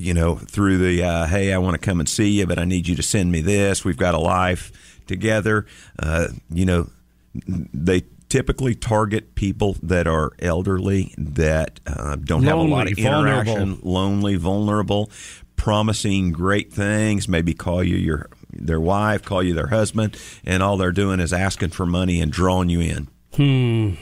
[0.00, 2.64] You know, through the uh, hey, I want to come and see you, but I
[2.64, 3.84] need you to send me this.
[3.84, 5.66] We've got a life together.
[5.98, 6.88] Uh, you know,
[7.34, 13.76] they typically target people that are elderly that uh, don't have a lot of interaction,
[13.76, 13.92] vulnerable.
[13.92, 15.10] lonely, vulnerable,
[15.56, 17.28] promising great things.
[17.28, 21.32] Maybe call you your their wife, call you their husband, and all they're doing is
[21.32, 23.08] asking for money and drawing you in.
[23.34, 23.94] Hmm.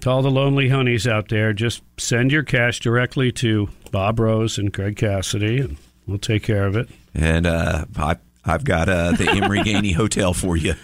[0.00, 4.58] To all the lonely honeys out there, just send your cash directly to Bob Rose
[4.58, 5.76] and Greg Cassidy, and
[6.08, 6.88] we'll take care of it.
[7.14, 10.74] And uh, I, I've got uh, the Emery Gainey Hotel for you.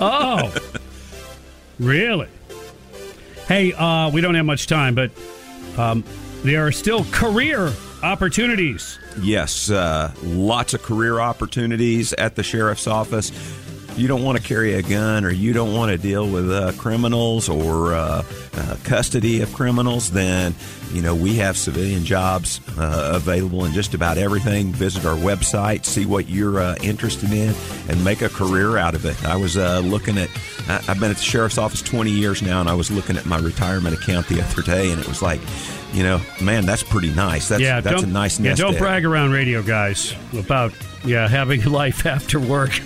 [0.00, 0.52] Oh,
[1.78, 2.26] really?
[3.46, 5.12] Hey, uh, we don't have much time, but
[5.78, 6.02] um,
[6.42, 7.72] there are still career
[8.02, 8.98] opportunities.
[9.20, 13.30] Yes, uh, lots of career opportunities at the sheriff's office.
[13.96, 16.72] You don't want to carry a gun or you don't want to deal with uh,
[16.76, 18.22] criminals or uh,
[18.54, 20.54] uh, custody of criminals, then,
[20.92, 24.70] you know, we have civilian jobs uh, available in just about everything.
[24.72, 27.54] Visit our website, see what you're uh, interested in,
[27.88, 29.24] and make a career out of it.
[29.24, 30.28] I was uh, looking at,
[30.68, 33.24] I- I've been at the sheriff's office 20 years now, and I was looking at
[33.24, 35.40] my retirement account the other day, and it was like,
[35.94, 37.48] you know, man, that's pretty nice.
[37.48, 38.78] That's, yeah, that's a nice Yeah, nest don't egg.
[38.78, 40.72] brag around radio guys about
[41.06, 42.70] yeah having a life after work.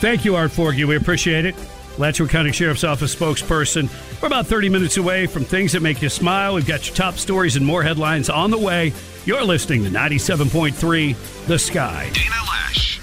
[0.00, 0.84] Thank you, Art Forgey.
[0.86, 1.54] We appreciate it.
[1.96, 3.88] Alachua County Sheriff's Office spokesperson.
[4.20, 6.54] We're about 30 minutes away from things that make you smile.
[6.54, 8.92] We've got your top stories and more headlines on the way.
[9.24, 12.10] You're listening to 97.3 The Sky.
[12.12, 12.98] Dana Loesch.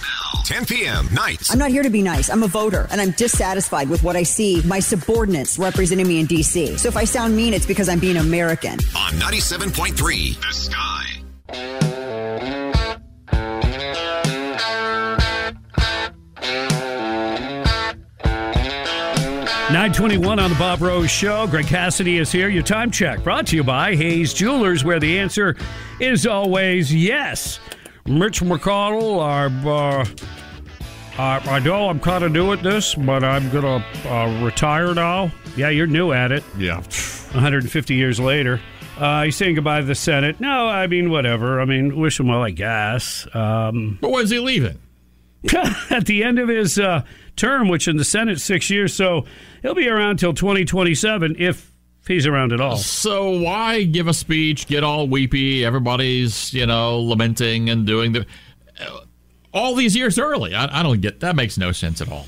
[0.46, 1.08] 10 p.m.
[1.14, 1.52] nights.
[1.52, 2.30] I'm not here to be nice.
[2.30, 6.26] I'm a voter, and I'm dissatisfied with what I see my subordinates representing me in
[6.26, 6.78] D.C.
[6.78, 8.74] So if I sound mean, it's because I'm being American.
[8.98, 11.89] On 97.3 The Sky.
[19.80, 21.48] 921 on the Bob Rose Show.
[21.48, 22.50] Greg Cassidy is here.
[22.50, 25.56] Your time check brought to you by Hayes Jewelers, where the answer
[26.02, 27.62] is always yes.
[28.06, 30.06] Mitch McConnell, I'm, uh,
[31.18, 34.94] I, I know I'm kind of new at this, but I'm going to uh, retire
[34.94, 35.32] now.
[35.56, 36.44] Yeah, you're new at it.
[36.58, 36.82] Yeah.
[37.32, 38.60] 150 years later.
[38.98, 40.42] Uh, he's saying goodbye to the Senate.
[40.42, 41.62] No, I mean, whatever.
[41.62, 43.34] I mean, wish him well, I guess.
[43.34, 44.78] Um, but when's he leaving?
[45.90, 47.02] at the end of his uh,
[47.40, 49.26] term, which in the Senate six years, so
[49.62, 51.72] he'll be around till 2027 if
[52.08, 52.78] he's around at all.
[52.78, 55.66] So why give a speech, get all weepy?
[55.66, 58.26] Everybody's you know lamenting and doing the
[59.54, 60.54] all these years early.
[60.54, 61.36] I, I don't get that.
[61.36, 62.26] Makes no sense at all.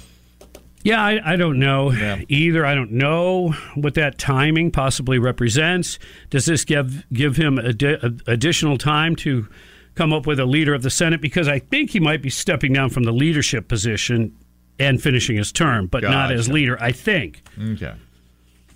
[0.83, 1.91] Yeah, I, I don't know
[2.27, 2.65] either.
[2.65, 5.99] I don't know what that timing possibly represents.
[6.31, 9.47] Does this give give him addi- additional time to
[9.93, 11.21] come up with a leader of the Senate?
[11.21, 14.35] Because I think he might be stepping down from the leadership position
[14.81, 16.77] and finishing his term, but not as leader.
[16.81, 17.41] I think.
[17.59, 17.93] Okay.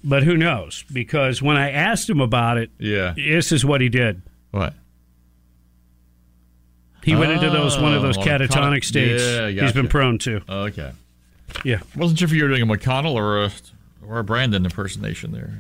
[0.04, 0.84] But who knows?
[0.94, 3.14] Because when I asked him about it, Yeah.
[3.16, 4.22] this is what he did.
[4.52, 4.74] What?
[7.04, 8.50] He went into those one of those Oh, catatonic
[8.82, 10.42] cata- states Yeah, he's been prone to.
[10.50, 10.92] Okay.
[11.64, 11.80] Yeah.
[11.96, 13.52] Wasn't sure if you were doing a McConnell or a
[14.08, 15.60] or a Brandon impersonation there.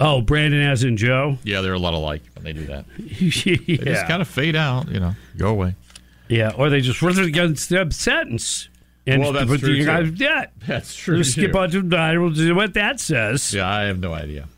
[0.00, 1.38] Oh, Brandon as in Joe?
[1.44, 2.84] Yeah, they're a lot alike when they do that.
[2.98, 3.56] yeah.
[3.66, 5.74] They just kind of fade out, you know, go away.
[6.28, 8.68] Yeah, or they just run against the sentence.
[9.06, 9.84] And Well, that's but true, you
[10.18, 10.52] that.
[10.66, 12.16] That's true, Just skip on to I
[12.52, 13.52] what that says.
[13.54, 14.48] Yeah, I have no idea.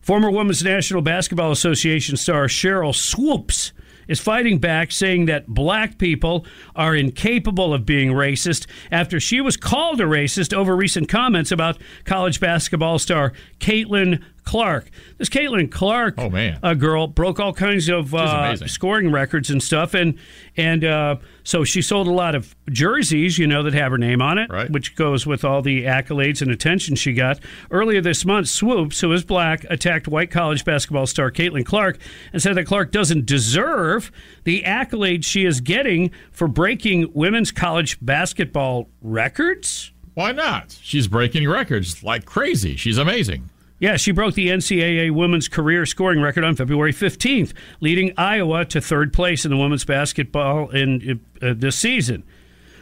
[0.00, 3.72] Former Women's National Basketball Association star Sheryl Swoopes
[4.08, 9.56] is fighting back, saying that black people are incapable of being racist after she was
[9.56, 14.88] called a racist over recent comments about college basketball star Caitlin Clark.
[15.18, 19.62] This Caitlin Clark, oh man, a girl broke all kinds of uh, scoring records and
[19.62, 20.16] stuff, and
[20.56, 24.22] and uh, so she sold a lot of jerseys, you know, that have her name
[24.22, 24.70] on it, Right.
[24.70, 27.40] which goes with all the accolades and attention she got.
[27.70, 31.98] Earlier this month, Swoopes, who is black, attacked white college basketball star Caitlin Clark
[32.32, 34.10] and said that Clark doesn't deserve
[34.44, 39.92] the accolades she is getting for breaking women's college basketball records.
[40.14, 40.78] Why not?
[40.82, 42.76] She's breaking records like crazy.
[42.76, 43.50] She's amazing.
[43.78, 48.80] Yeah, she broke the NCAA women's career scoring record on February 15th, leading Iowa to
[48.80, 52.24] third place in the women's basketball in uh, this season.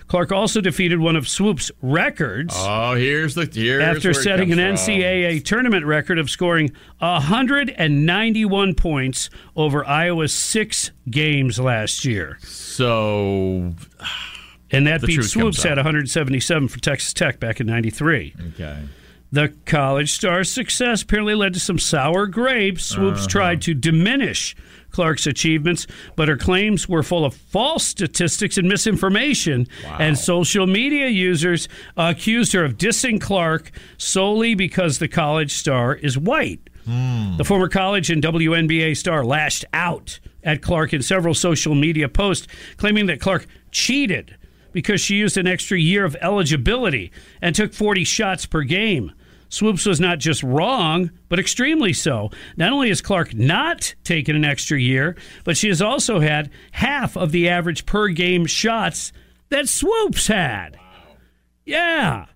[0.06, 4.84] Clark also defeated one of Swoopes' records Oh, here's the here's after setting an comes
[4.84, 4.94] from.
[4.94, 12.38] NCAA tournament record of scoring 191 points over Iowa's six games last year.
[12.42, 13.74] So,
[14.70, 18.34] and that beat Swoopes at 177 for Texas Tech back in 93.
[18.54, 18.82] Okay.
[19.32, 22.84] The college star's success apparently led to some sour grapes.
[22.84, 23.28] Swoopes Uh-huh.
[23.28, 24.54] tried to diminish
[24.92, 29.66] Clark's achievements, but her claims were full of false statistics and misinformation.
[29.98, 36.16] And social media users accused her of dissing Clark solely because the college star is
[36.16, 36.60] white.
[36.86, 42.46] The former college and WNBA star lashed out at Clark in several social media posts,
[42.76, 44.36] claiming that Clark cheated
[44.74, 47.10] because she used an extra year of eligibility
[47.40, 49.12] and took 40 shots per game.
[49.48, 52.30] Swoopes was not just wrong, but extremely so.
[52.56, 57.16] Not only has Clark not taken an extra year, but she has also had half
[57.16, 59.12] of the average per game shots
[59.50, 60.76] that Swoopes had.
[61.64, 62.26] Yeah.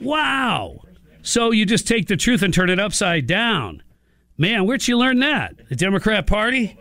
[0.00, 0.84] Wow.
[1.22, 3.82] So you just take the truth and turn it upside down.
[4.38, 5.68] Man, where'd you learn that?
[5.68, 6.78] The Democrat Party?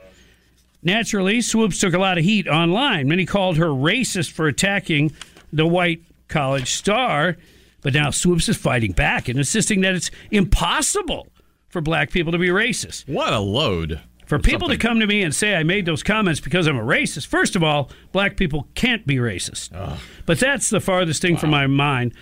[0.84, 3.08] Naturally, Swoopes took a lot of heat online.
[3.08, 5.12] Many called her racist for attacking
[5.54, 7.38] the white college star.
[7.82, 11.28] But now Swoopes is fighting back and insisting that it's impossible
[11.70, 13.08] for black people to be racist.
[13.08, 14.02] What a load.
[14.26, 16.84] For people to come to me and say I made those comments because I'm a
[16.84, 19.72] racist, first of all, black people can't be racist.
[20.26, 22.14] But that's the farthest thing from my mind.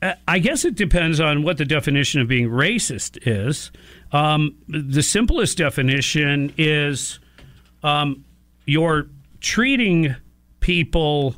[0.00, 3.70] Uh, I guess it depends on what the definition of being racist is.
[4.12, 7.18] Um, the simplest definition is
[7.82, 8.24] um,
[8.66, 9.08] you're
[9.40, 10.14] treating
[10.60, 11.34] people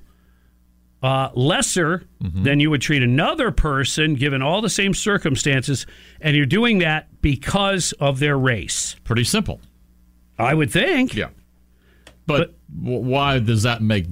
[1.02, 5.86] uh, lesser than you would treat another person given all the same circumstances,
[6.20, 8.94] and you're doing that because of their race.
[9.02, 9.60] Pretty simple.
[10.38, 11.14] I would think.
[11.14, 11.30] Yeah.
[12.26, 14.06] But, w why does that make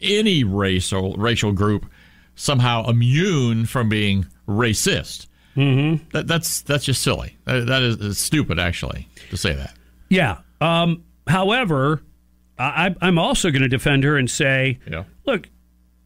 [0.00, 1.86] any race or racial group
[2.34, 5.28] somehow immune from being racist?
[5.56, 6.04] Mm-hmm.
[6.12, 7.36] That, that's that's just silly.
[7.44, 9.76] That, that is, is stupid, actually, to say that.
[10.08, 10.38] Yeah.
[10.60, 12.02] Um, however,
[12.58, 15.04] I, I'm also going to defend her and say, Yeah.
[15.26, 15.48] look,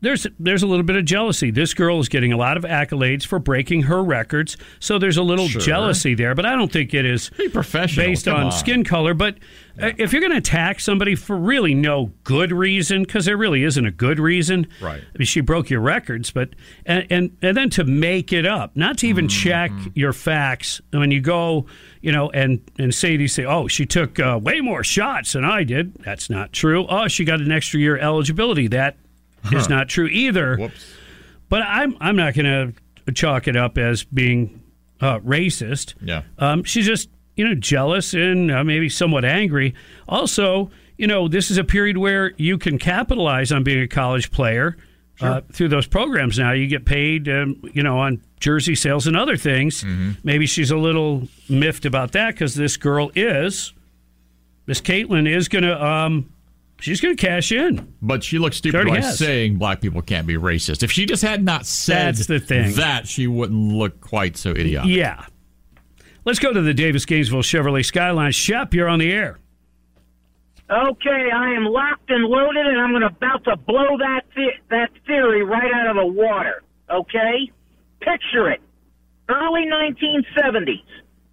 [0.03, 1.51] there's there's a little bit of jealousy.
[1.51, 5.23] This girl is getting a lot of accolades for breaking her records, so there's a
[5.23, 5.61] little Sure.
[5.61, 6.35] jealousy there.
[6.35, 8.07] But I don't think it is professional.
[8.07, 8.53] based on, on.
[8.53, 9.15] skin color.
[9.15, 9.39] But
[9.81, 13.63] uh if you're going to attack somebody for really no good reason, because there really
[13.63, 15.03] isn't a good reason, Right.
[15.03, 16.51] I mean, she broke your records, but
[16.85, 20.81] and and, and then to make it up, not to even check your facts.
[20.93, 21.67] When you go,
[22.03, 25.45] you know, and and say these say, oh, she took uh, way more shots than
[25.45, 25.95] I did.
[26.05, 26.87] That's not true.
[26.89, 28.69] Oh, she got an extra year eligibility.
[28.69, 28.97] That
[29.53, 30.57] is not true either.
[30.57, 30.95] Whoops.
[31.49, 32.75] But I'm I'm not going
[33.07, 34.63] to chalk it up as being
[35.01, 35.95] uh, racist.
[36.01, 36.23] Yeah.
[36.39, 39.75] Um, she's just you know jealous and uh, maybe somewhat angry.
[40.09, 44.31] Also, you know, this is a period where you can capitalize on being a college
[44.31, 44.77] player.
[45.19, 49.17] Uh, through those programs now, you get paid, um, you know, on jersey sales and
[49.17, 49.83] other things.
[50.23, 53.73] Maybe she's a little miffed about that because this girl is,
[54.67, 56.31] Miss Caitlin is going to, um,
[56.81, 57.93] she's going to cash in.
[58.03, 59.19] But she looks stupid already by has.
[59.19, 60.83] saying black people can't be racist.
[60.83, 62.75] If she just had not said That's the thing.
[62.75, 64.91] that, she wouldn't look quite so idiotic.
[64.95, 65.27] Yeah.
[66.25, 68.33] Let's go to the Davis Gainesville Chevrolet Skyline.
[68.33, 69.39] Shep, you're on the air.
[70.69, 74.55] Okay, I am locked and loaded, and I'm going to about to blow that the-
[74.71, 76.65] that theory right out of the water.
[76.91, 77.53] Okay,
[78.01, 78.61] picture it:
[79.29, 80.83] early 1970s.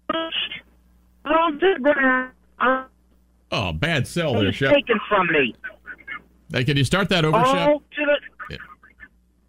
[3.51, 4.73] Oh, bad cell there, Shep.
[4.73, 5.53] taken from me.
[6.53, 7.67] Hey, can you start that over, Shep?
[7.67, 8.05] All to
[8.49, 8.57] the.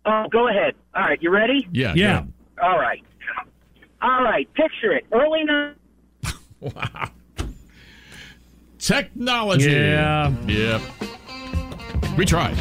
[0.05, 0.75] Oh, go ahead.
[0.95, 1.69] All right, you ready?
[1.71, 2.25] Yeah, Yeah.
[2.61, 3.03] All right.
[4.01, 5.07] All right, picture it.
[5.13, 5.77] Early night.
[6.61, 7.11] wow.
[8.79, 9.71] Technology.
[9.71, 10.35] Yeah.
[10.47, 10.81] Yep.
[12.17, 12.59] We tried.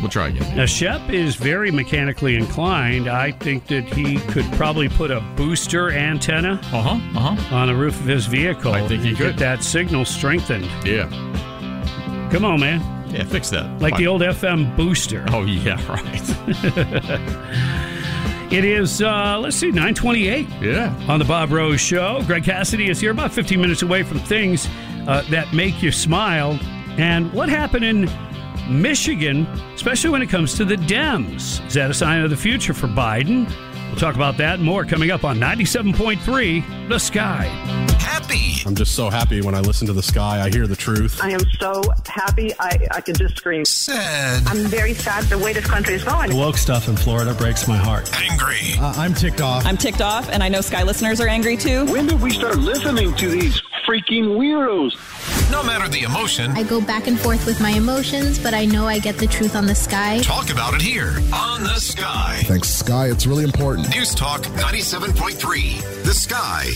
[0.00, 0.56] We'll try again.
[0.56, 3.08] Now, Shep is very mechanically inclined.
[3.08, 7.54] I think that he could probably put a booster antenna uh-huh, uh-huh.
[7.54, 8.72] on the roof of his vehicle.
[8.72, 9.36] I think he could.
[9.36, 10.66] get that signal strengthened.
[10.84, 11.08] Yeah.
[12.30, 12.80] Come on, man.
[13.10, 13.80] Yeah, fix that.
[13.80, 14.00] Like Fine.
[14.00, 15.24] the old FM booster.
[15.30, 17.84] Oh, yeah, right.
[18.50, 20.98] It is, uh, let's see, 928 yeah.
[21.06, 22.22] on the Bob Rose Show.
[22.22, 24.66] Greg Cassidy is here, about 15 minutes away from things
[25.06, 26.58] uh, that make you smile.
[26.96, 28.08] And what happened in
[28.68, 31.66] Michigan, especially when it comes to the Dems?
[31.66, 33.50] Is that a sign of the future for Biden?
[33.88, 37.44] We'll talk about that and more coming up on 97.3 The Sky.
[37.98, 38.62] Happy.
[38.66, 40.42] I'm just so happy when I listen to the sky.
[40.44, 41.20] I hear the truth.
[41.22, 42.52] I am so happy.
[42.58, 43.64] I, I can just scream.
[43.64, 44.42] Sad.
[44.46, 46.30] I'm very sad the way this country is going.
[46.30, 48.10] The woke stuff in Florida breaks my heart.
[48.30, 48.74] Angry.
[48.78, 49.64] Uh, I'm ticked off.
[49.64, 51.86] I'm ticked off, and I know Sky listeners are angry too.
[51.86, 55.50] When did we start listening to these freaking weirdos?
[55.50, 58.86] No matter the emotion, I go back and forth with my emotions, but I know
[58.86, 60.20] I get the truth on the sky.
[60.22, 62.42] talk about it here on The Sky.
[62.44, 63.08] Thanks, Sky.
[63.08, 63.77] It's really important.
[63.86, 66.04] News Talk 97.3.
[66.04, 66.70] The Sky.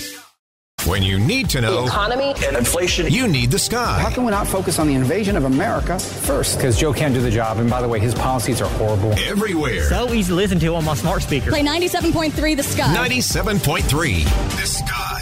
[0.88, 3.08] When you need to know, economy and inflation.
[3.10, 4.00] you need The Sky.
[4.00, 6.56] How can we not focus on the invasion of America first?
[6.56, 7.58] Because Joe can't do the job.
[7.58, 9.12] And by the way, his policies are horrible.
[9.18, 9.82] Everywhere.
[9.84, 11.50] So easy to listen to on my smart speaker.
[11.50, 12.94] Play 97.3 The Sky.
[12.94, 14.24] 97.3.
[14.60, 15.18] The Sky.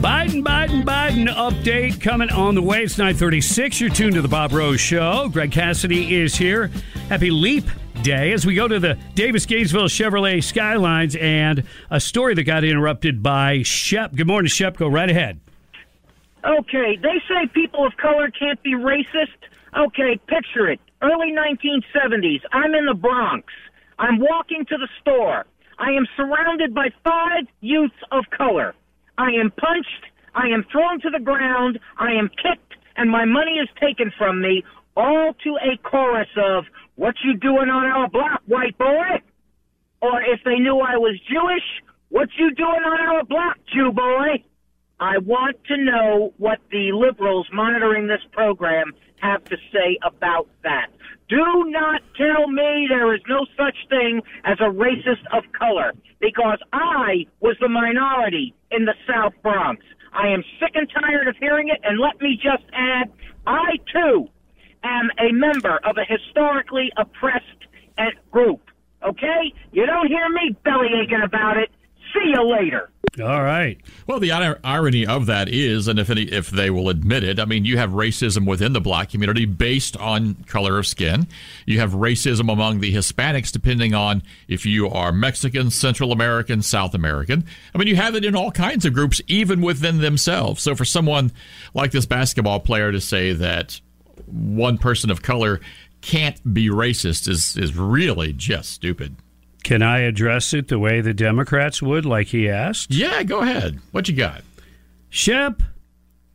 [0.00, 2.84] Biden, Biden, Biden update coming on the way.
[2.84, 3.80] It's 936.
[3.80, 5.28] You're tuned to the Bob Rose Show.
[5.32, 6.70] Greg Cassidy is here.
[7.08, 7.64] Happy Leap
[8.06, 12.62] Day as we go to the Davis Gainesville Chevrolet Skylines and a story that got
[12.62, 14.14] interrupted by Shep.
[14.14, 14.76] Good morning, Shep.
[14.76, 15.40] Go right ahead.
[16.44, 19.34] Okay, they say people of color can't be racist.
[19.76, 20.78] Okay, picture it.
[21.02, 22.42] Early 1970s.
[22.52, 23.52] I'm in the Bronx.
[23.98, 25.44] I'm walking to the store.
[25.80, 28.76] I am surrounded by five youths of color.
[29.18, 30.06] I am punched.
[30.32, 31.80] I am thrown to the ground.
[31.98, 34.62] I am kicked, and my money is taken from me,
[34.96, 36.66] all to a chorus of,
[36.96, 39.22] What you doing on our block, white boy?
[40.00, 41.64] Or if they knew I was Jewish,
[42.08, 44.42] What you doing on our block, Jew boy?
[44.98, 50.86] I want to know what the liberals monitoring this program have to say about that.
[51.28, 56.60] Do not tell me there is no such thing as a racist of color because
[56.72, 59.84] I was the minority in the South Bronx.
[60.12, 63.10] I am sick and tired of hearing it, and let me just add,
[63.46, 64.28] I too
[64.86, 67.44] am a member of a historically oppressed
[68.30, 68.60] group.
[69.04, 69.52] Okay?
[69.72, 71.70] You don't hear me belly aching about it.
[72.14, 72.90] See you later.
[73.22, 73.78] All right.
[74.06, 77.46] Well, the irony of that is, and if any, if they will admit it, I
[77.46, 81.26] mean, you have racism within the black community based on color of skin.
[81.64, 86.94] You have racism among the Hispanics depending on if you are Mexican, Central American, South
[86.94, 87.44] American.
[87.74, 90.62] I mean, you have it in all kinds of groups, even within themselves.
[90.62, 91.32] So for someone
[91.74, 93.80] like this basketball player to say that
[94.26, 95.60] one person of color
[96.00, 99.16] can't be racist is is really just stupid.
[99.64, 102.94] Can I address it the way the Democrats would, like he asked?
[102.94, 103.80] Yeah, go ahead.
[103.90, 104.42] What you got?
[105.08, 105.60] Shep,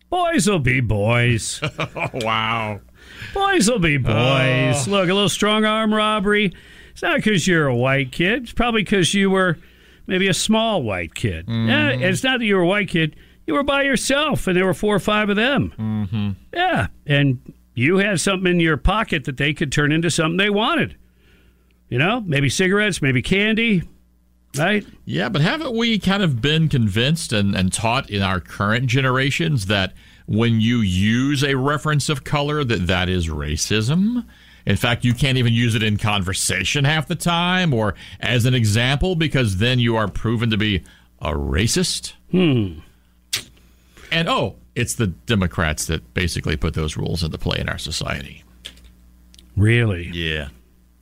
[0.09, 1.61] boys will be boys.
[1.79, 2.81] oh, wow.
[3.33, 4.85] Boys will be boys.
[4.85, 4.91] Oh.
[4.91, 6.51] Look, a little strong arm robbery.
[6.91, 8.43] It's not because you're a white kid.
[8.43, 9.57] It's probably because you were
[10.07, 11.45] maybe a small white kid.
[11.47, 13.15] Yeah, it's not that you were a white kid.
[13.47, 15.73] You were by yourself, and there were four or five of them.
[15.77, 16.29] Mm-hmm.
[16.53, 20.49] Yeah, and you had something in your pocket that they could turn into something they
[20.49, 20.95] wanted.
[21.89, 23.83] You know, maybe cigarettes, maybe candy,
[24.55, 24.85] right?
[25.03, 29.65] Yeah, but haven't we kind of been convinced and, and taught in our current generations
[29.65, 29.93] that
[30.27, 34.25] when you use a reference of color that that is racism?
[34.65, 38.53] In fact, you can't even use it in conversation half the time or as an
[38.53, 40.83] example because then you are proven to be
[41.19, 42.13] a racist.
[42.29, 42.79] Hmm.
[44.11, 48.43] And oh, it's the Democrats that basically put those rules into play in our society.
[49.55, 50.09] Really?
[50.13, 50.49] Yeah.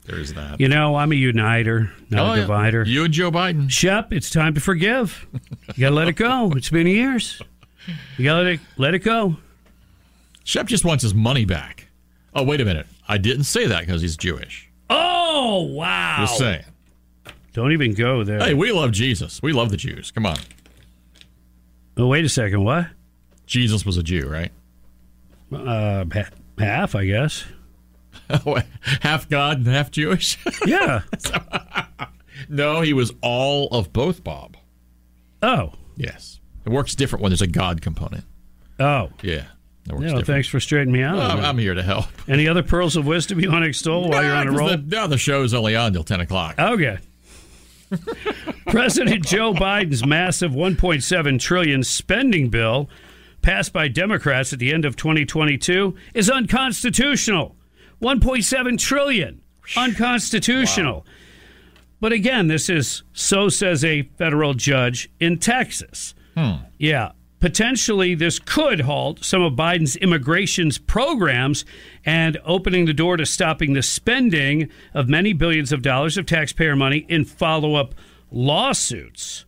[0.05, 0.59] There's that.
[0.59, 2.41] You know, I'm a uniter, not Oh, a yeah.
[2.41, 2.83] divider.
[2.83, 3.69] You and Joe Biden.
[3.69, 5.27] Shep, it's time to forgive.
[5.75, 6.51] You gotta let it go.
[6.55, 7.39] It's been years.
[8.17, 9.37] You gotta let it, let it go.
[10.43, 11.87] Shep just wants his money back.
[12.33, 12.87] Oh, wait a minute.
[13.07, 14.69] I didn't say that because he's Jewish.
[14.89, 16.17] Oh wow!
[16.21, 16.63] Just saying.
[17.53, 18.39] Don't even go there.
[18.39, 19.41] Hey, we love Jesus.
[19.43, 20.09] We love the Jews.
[20.09, 20.37] Come on.
[21.97, 22.63] Oh, wait a second.
[22.63, 22.87] What?
[23.49, 24.51] Jesus was a Jew, right?
[25.51, 26.05] Uh,
[26.59, 27.45] half, I guess.
[29.01, 30.37] half God and half Jewish?
[30.67, 31.01] Yeah.
[32.47, 34.55] no, he was all of both, Bob.
[35.41, 35.73] Oh.
[35.95, 36.39] Yes.
[36.63, 38.23] It works different when there's a God component.
[38.79, 39.09] Oh.
[39.23, 39.45] Yeah.
[39.87, 40.27] No, different.
[40.27, 41.17] thanks for straightening me out.
[41.17, 42.05] Well, I'm, here to help.
[42.27, 44.69] Any other pearls of wisdom you want to extol while you're on a roll?
[44.69, 46.59] The, no, the show's only on till 10 o'clock.
[46.59, 46.99] Okay.
[48.67, 52.87] President Joe Biden's massive 1.7 trillion spending bill
[53.41, 57.55] passed by Democrats at the end of 2022 is unconstitutional.
[58.01, 59.41] 1.7 trillion.
[59.75, 61.05] Unconstitutional.
[61.99, 66.13] But again, this is so says a federal judge in Texas.
[66.35, 66.63] Hmm.
[66.77, 67.11] Yeah.
[67.39, 71.63] Potentially, this could halt some of Biden's immigration's programs
[72.05, 76.75] and opening the door to stopping the spending of many billions of dollars of taxpayer
[76.75, 77.95] money in follow up
[78.29, 79.45] lawsuits.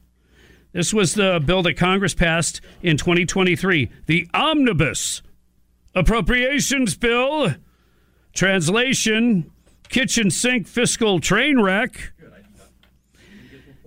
[0.74, 5.22] This was the bill that Congress passed in 2023, the Omnibus
[5.94, 7.56] Appropriations Bill.
[8.34, 9.52] Translation
[9.90, 12.14] Kitchen Sink Fiscal Train Wreck.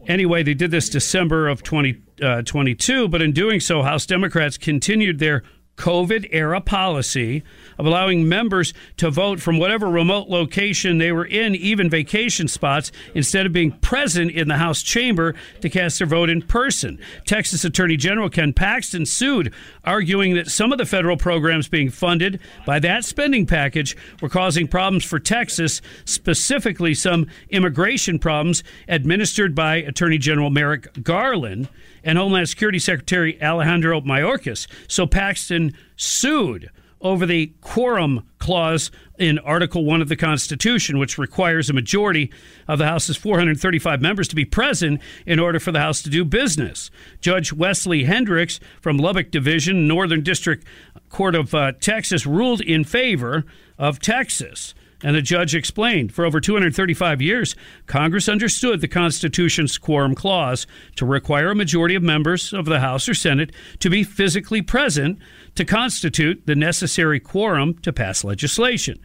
[0.06, 5.18] Anyway, they did this December of 2022, uh, but in doing so, House Democrats continued
[5.18, 5.42] their
[5.76, 7.42] COVID era policy
[7.78, 12.92] of allowing members to vote from whatever remote location they were in, even vacation spots,
[13.14, 16.98] instead of being present in the House chamber to cast their vote in person.
[17.26, 19.52] Texas Attorney General Ken Paxton sued,
[19.84, 24.68] arguing that some of the federal programs being funded by that spending package were causing
[24.68, 31.68] problems for Texas, specifically some immigration problems administered by Attorney General Merrick Garland
[32.04, 34.66] and Homeland Security Secretary Alejandro Mayorkas.
[34.88, 36.70] So Paxton sued
[37.04, 42.32] over the quorum clause in Article 1 of the Constitution, which requires a majority
[42.66, 46.24] of the House's 435 members to be present in order for the House to do
[46.24, 46.90] business.
[47.20, 50.66] Judge Wesley Hendrix from Lubbock Division, Northern District
[51.10, 53.44] Court of uh, Texas, ruled in favor
[53.78, 54.74] of Texas.
[55.04, 57.54] And the judge explained for over 235 years,
[57.86, 60.66] Congress understood the Constitution's quorum clause
[60.96, 65.18] to require a majority of members of the House or Senate to be physically present
[65.56, 68.98] to constitute the necessary quorum to pass legislation.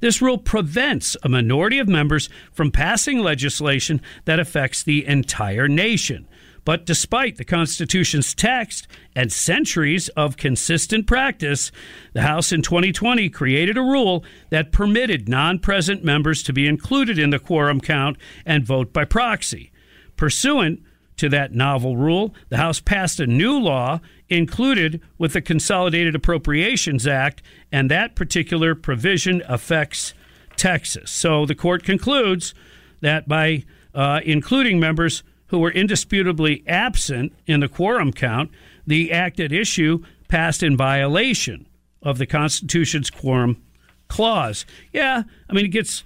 [0.00, 6.28] This rule prevents a minority of members from passing legislation that affects the entire nation.
[6.68, 8.86] But despite the Constitution's text
[9.16, 11.72] and centuries of consistent practice,
[12.12, 17.18] the House in 2020 created a rule that permitted non present members to be included
[17.18, 19.72] in the quorum count and vote by proxy.
[20.18, 20.82] Pursuant
[21.16, 27.06] to that novel rule, the House passed a new law included with the Consolidated Appropriations
[27.06, 27.40] Act,
[27.72, 30.12] and that particular provision affects
[30.56, 31.10] Texas.
[31.10, 32.52] So the court concludes
[33.00, 33.64] that by
[33.94, 38.50] uh, including members who were indisputably absent in the quorum count,
[38.86, 41.66] the act at issue passed in violation
[42.02, 43.62] of the Constitution's quorum
[44.08, 44.64] clause.
[44.92, 46.04] Yeah, I mean, it gets,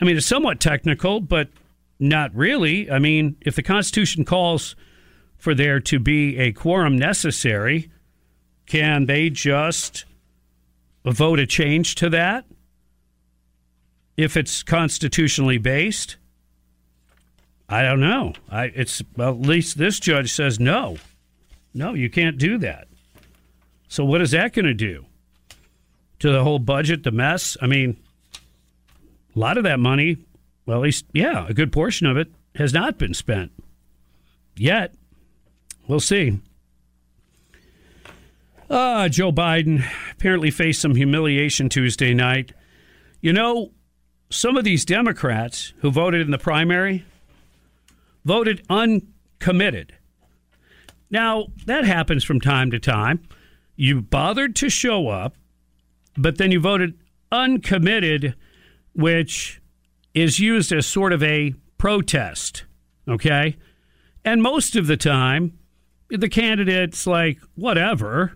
[0.00, 1.48] I mean, it's somewhat technical, but
[1.98, 2.90] not really.
[2.90, 4.74] I mean, if the Constitution calls
[5.36, 7.90] for there to be a quorum necessary,
[8.66, 10.04] can they just
[11.04, 12.44] vote a change to that
[14.16, 16.16] if it's constitutionally based?
[17.70, 18.32] I don't know.
[18.50, 20.96] I it's well, at least this judge says no.
[21.72, 22.88] No, you can't do that.
[23.86, 25.06] So what is that going to do
[26.18, 27.56] to the whole budget, the mess?
[27.62, 27.96] I mean,
[29.34, 30.18] a lot of that money,
[30.66, 33.52] well, at least yeah, a good portion of it has not been spent
[34.56, 34.92] yet.
[35.86, 36.40] We'll see.
[38.68, 42.52] Uh, Joe Biden apparently faced some humiliation Tuesday night.
[43.20, 43.70] You know,
[44.28, 47.04] some of these Democrats who voted in the primary
[48.24, 49.94] voted uncommitted.
[51.10, 53.22] Now, that happens from time to time.
[53.76, 55.34] You bothered to show up,
[56.16, 56.98] but then you voted
[57.32, 58.34] uncommitted,
[58.94, 59.60] which
[60.14, 62.64] is used as sort of a protest.
[63.08, 63.56] Okay?
[64.24, 65.58] And most of the time,
[66.08, 68.34] the candidate's like, whatever.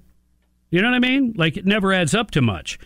[0.70, 1.34] You know what I mean?
[1.36, 2.78] Like, it never adds up to much.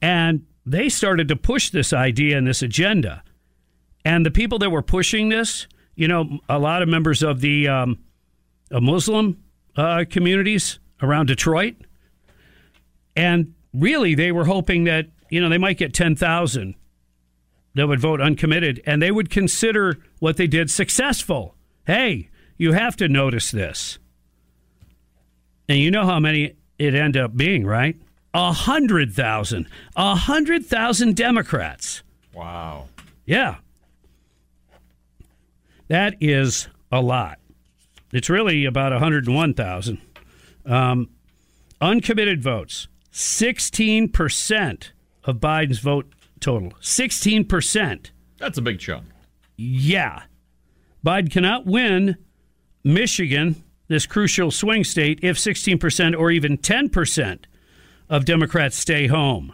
[0.00, 3.22] And they started to push this idea and this agenda.
[4.04, 7.68] And the people that were pushing this, you know, a lot of members of the
[7.68, 7.98] um,
[8.70, 9.42] uh, Muslim
[9.76, 11.74] uh, communities around Detroit.
[13.14, 16.74] And really, they were hoping that, you know, they might get 10,000
[17.74, 21.54] that would vote uncommitted and they would consider what they did successful.
[21.86, 23.98] Hey, you have to notice this.
[25.68, 27.96] And you know how many it ended up being, right?
[28.34, 29.68] A hundred thousand.
[29.96, 32.02] A hundred thousand Democrats.
[32.34, 32.88] Wow.
[33.24, 33.56] Yeah.
[35.92, 37.38] That is a lot.
[38.14, 39.98] It's really about 101,000.
[40.64, 41.10] Um,
[41.82, 44.90] uncommitted votes, 16%
[45.24, 46.10] of Biden's vote
[46.40, 46.70] total.
[46.80, 48.06] 16%.
[48.38, 49.04] That's a big chunk.
[49.58, 50.22] Yeah.
[51.04, 52.16] Biden cannot win
[52.82, 57.38] Michigan, this crucial swing state, if 16% or even 10%
[58.08, 59.52] of Democrats stay home.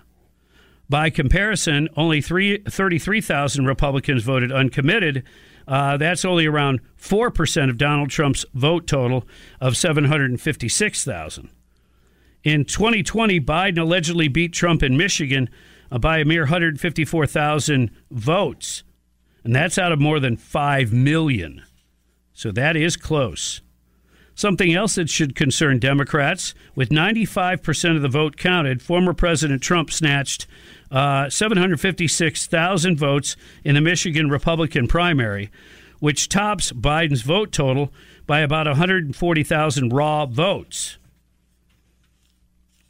[0.89, 5.24] By comparison, only three, 33,000 Republicans voted uncommitted.
[5.68, 9.28] Uh, that's only around 4% of Donald Trump's vote total
[9.60, 11.50] of 756,000.
[12.42, 15.50] In 2020, Biden allegedly beat Trump in Michigan
[15.92, 18.82] uh, by a mere 154,000 votes.
[19.44, 21.62] And that's out of more than 5 million.
[22.32, 23.60] So that is close.
[24.34, 29.90] Something else that should concern Democrats with 95% of the vote counted, former President Trump
[29.90, 30.46] snatched
[30.90, 35.51] uh, 756,000 votes in the Michigan Republican primary,
[36.01, 37.93] which tops Biden's vote total
[38.27, 40.98] by about 140,000 raw votes.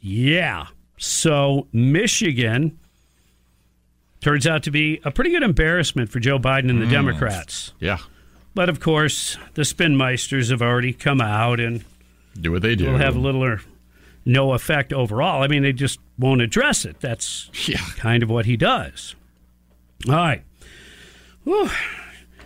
[0.01, 0.67] Yeah.
[0.97, 2.77] So Michigan
[4.21, 6.91] turns out to be a pretty good embarrassment for Joe Biden and the Mm.
[6.91, 7.73] Democrats.
[7.79, 7.99] Yeah.
[8.53, 11.83] But of course, the spin meisters have already come out and
[12.39, 12.85] do what they do.
[12.89, 13.61] We'll have little or
[14.29, 15.43] no effect overall.
[15.43, 16.99] I mean, they just won't address it.
[16.99, 17.49] That's
[17.97, 19.15] kind of what he does.
[20.07, 20.43] All right.
[21.43, 21.69] Whew.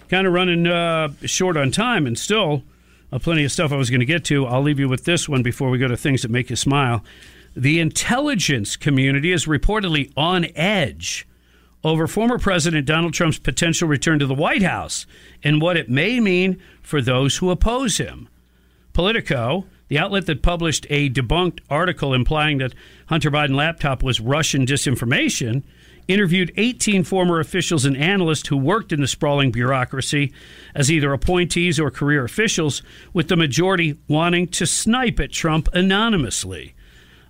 [0.09, 2.63] Kind of running uh, short on time, and still
[3.11, 4.45] uh, plenty of stuff I was going to get to.
[4.45, 7.03] I'll leave you with this one before we go to things that make you smile.
[7.55, 11.27] The intelligence community is reportedly on edge
[11.83, 15.05] over former President Donald Trump's potential return to the White House
[15.43, 18.29] and what it may mean for those who oppose him.
[18.93, 22.73] Politico, the outlet that published a debunked article implying that
[23.09, 25.61] Hunter Biden laptop was Russian disinformation,
[26.07, 30.33] interviewed 18 former officials and analysts who worked in the sprawling bureaucracy
[30.73, 32.81] as either appointees or career officials,
[33.13, 36.73] with the majority wanting to snipe at Trump anonymously,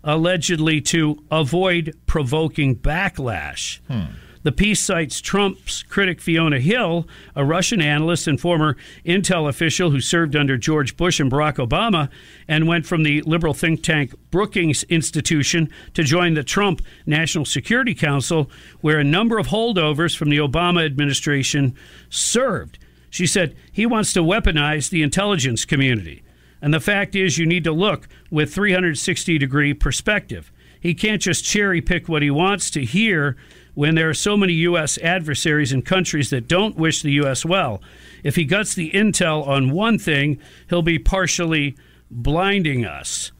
[0.01, 3.81] allegedly to avoid provoking backlash.
[3.89, 4.13] Hmm.
[4.43, 8.75] The piece cites Trump's critic Fiona Hill, a Russian analyst and former
[9.05, 12.09] intel official who served under George Bush and Barack Obama
[12.45, 17.95] and went from the liberal think tank Brookings Institution to join the Trump National Security
[17.95, 18.51] Council,
[18.81, 21.73] where a number of holdovers from the Obama administration
[22.09, 22.77] served.
[23.09, 26.21] She said he wants to weaponize the intelligence community.
[26.61, 30.51] And the fact is, you need to look with 360 degree perspective.
[30.79, 33.37] He can't just cherry pick what he wants to hear
[33.75, 34.97] when there are so many U.S.
[34.99, 37.43] adversaries in countries that don't wish the U.S.
[37.45, 37.81] well.
[38.23, 40.39] If he guts the intel on one thing,
[40.69, 41.75] he'll be partially
[42.11, 43.31] blinding us.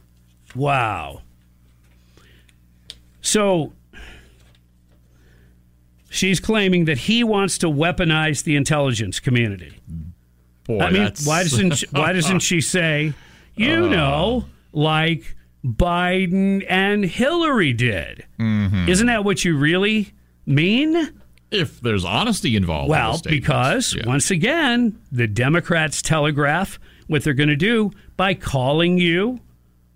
[0.56, 1.22] Wow.
[3.22, 3.74] So
[6.10, 9.80] she's claiming that he wants to weaponize the intelligence community.
[10.66, 13.14] Boy, I mean, that's- why doesn't she, why doesn't she say,
[13.56, 13.90] you Uh.
[13.90, 15.36] know, like
[15.66, 18.26] Biden and Hillary did?
[18.40, 18.88] Mhm.
[18.88, 20.14] Isn't that what you really
[20.46, 21.20] mean?
[21.52, 22.90] If there's honesty involved.
[22.90, 23.42] Well, statements.
[23.42, 24.08] because Yeah.
[24.08, 29.40] once again, the Democrats telegraph what they're going to do by calling you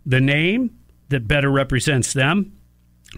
[0.05, 0.71] the name
[1.09, 2.51] that better represents them,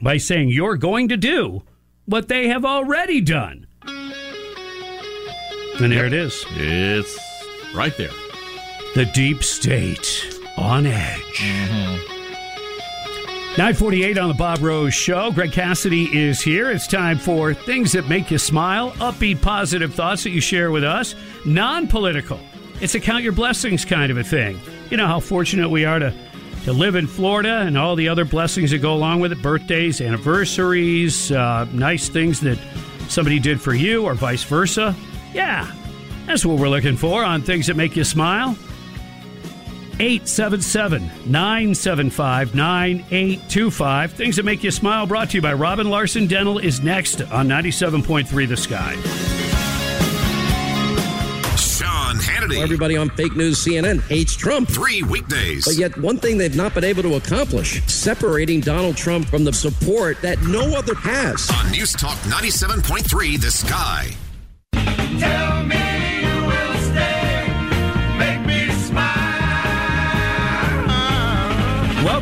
[0.02, 1.64] by saying you're going to do
[2.06, 3.66] what they have already done.
[5.82, 6.46] And there it is.
[6.52, 7.18] It's
[7.74, 8.10] right there.
[8.96, 11.20] The deep state on edge.
[11.22, 12.19] Mm-hmm.
[13.58, 15.32] 948 on the Bob Rose Show.
[15.32, 16.70] Greg Cassidy is here.
[16.70, 20.84] It's time for things that make you smile, upbeat, positive thoughts that you share with
[20.84, 22.40] us, non political.
[22.80, 24.60] It's a count your blessings kind of a thing.
[24.92, 26.14] You know how fortunate we are to,
[26.66, 30.00] to live in Florida and all the other blessings that go along with it birthdays,
[30.00, 32.60] anniversaries, uh, nice things that
[33.10, 34.96] somebody did for you, or vice versa.
[35.34, 35.70] Yeah,
[36.28, 38.56] that's what we're looking for on things that make you smile.
[40.00, 44.14] 877 975 9825.
[44.14, 47.48] Things that make you smile brought to you by Robin Larson Dental is next on
[47.48, 48.96] 97.3 The Sky.
[51.58, 52.62] Sean Hannity.
[52.62, 54.70] Everybody on fake news CNN hates Trump.
[54.70, 55.66] Three weekdays.
[55.66, 59.54] But yet, one thing they've not been able to accomplish separating Donald Trump from the
[59.54, 61.50] support that no other has.
[61.52, 64.16] On News Talk 97.3 The Sky.
[65.20, 66.09] Tell me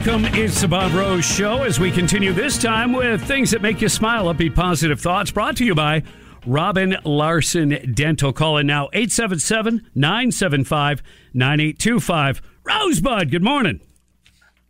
[0.08, 0.36] Welcome.
[0.36, 3.90] It's the Bob Rose Show as we continue this time with things that make you
[3.90, 6.02] smile, upbeat, positive thoughts brought to you by
[6.46, 8.32] Robin Larson Dental.
[8.32, 11.04] Call in now 877 975
[11.34, 12.42] 9825.
[12.64, 13.82] Rosebud, good morning.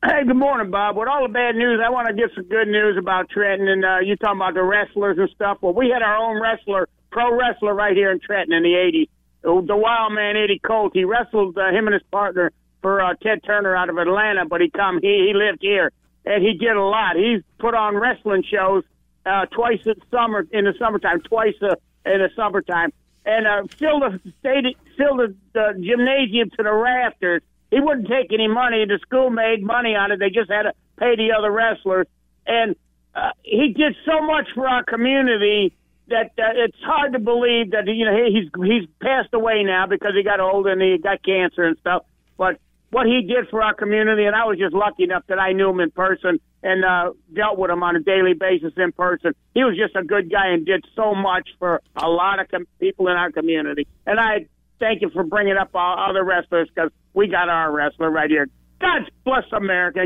[0.04, 0.98] Hey, good morning, Bob.
[0.98, 3.68] With all the bad news, I want to get some good news about Trenton.
[3.68, 5.60] And uh, you talking about the wrestlers and stuff.
[5.62, 9.68] Well, we had our own wrestler, pro wrestler, right here in Trenton in the '80s.
[9.68, 10.94] The Wild Man Eddie Colt.
[10.96, 12.52] He wrestled uh, him and his partner
[12.88, 15.92] for uh, Ted Turner out of Atlanta, but he come he he lived here
[16.26, 17.18] and he did a lot.
[17.18, 18.84] He's put on wrestling shows
[19.26, 21.76] uh, twice in summer in the summertime, twice uh,
[22.06, 22.94] in the summertime,
[23.26, 27.42] and uh, filled the stadium, filled the, the gymnasium to the rafters.
[27.72, 28.86] He wouldn't take any money.
[28.86, 30.20] The school made money on it.
[30.20, 32.08] They just had to pay the other wrestlers,
[32.46, 32.74] and
[33.14, 35.74] uh, he did so much for our community
[36.08, 39.88] that uh, it's hard to believe that you know he- he's he's passed away now
[39.88, 42.04] because he got old and he got cancer and stuff.
[42.38, 42.60] But
[42.90, 45.70] what he did for our community, and I was just lucky enough that I knew
[45.70, 49.34] him in person and uh, dealt with him on a daily basis in person.
[49.54, 52.68] He was just a good guy and did so much for a lot of com-
[52.80, 53.88] people in our community.
[54.06, 54.48] And I
[54.80, 58.48] thank you for bringing up all other wrestlers because we got our wrestler right here.
[58.80, 60.06] God bless America.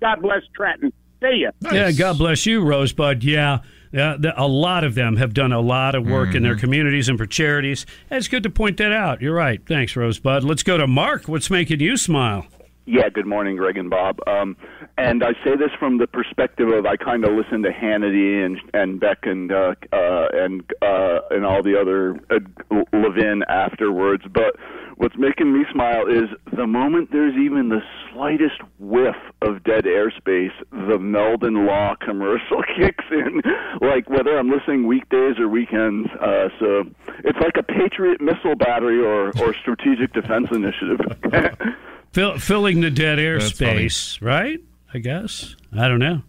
[0.00, 0.92] God bless Trenton.
[1.20, 1.50] See ya.
[1.72, 3.22] Yeah, God bless you, Rosebud.
[3.24, 3.58] Yeah.
[3.92, 7.08] Yeah, the, a lot of them have done a lot of work in their communities
[7.08, 7.86] and for charities.
[8.08, 9.20] And it's good to point that out.
[9.20, 9.60] You're right.
[9.66, 10.44] Thanks, Rosebud.
[10.44, 11.26] Let's go to Mark.
[11.26, 12.46] What's making you smile?
[12.86, 14.18] Yeah, good morning, Greg and Bob.
[14.26, 14.56] Um,
[14.96, 18.60] and I say this from the perspective of I kind of listen to Hannity and
[18.74, 22.40] and Beck and uh, uh, and uh, and all the other uh,
[22.92, 24.24] Levin afterwards.
[24.32, 24.56] But
[25.00, 27.80] what's making me smile is the moment there's even the
[28.12, 33.40] slightest whiff of dead airspace, the Meldon Law commercial kicks in.
[33.80, 36.06] Like whether I'm listening weekdays or weekends.
[36.20, 36.84] Uh, so
[37.24, 41.00] it's like a Patriot missile battery or or strategic defense initiative.
[42.12, 44.60] Fill, filling the dead airspace, right?
[44.92, 45.54] I guess.
[45.72, 46.22] I don't know.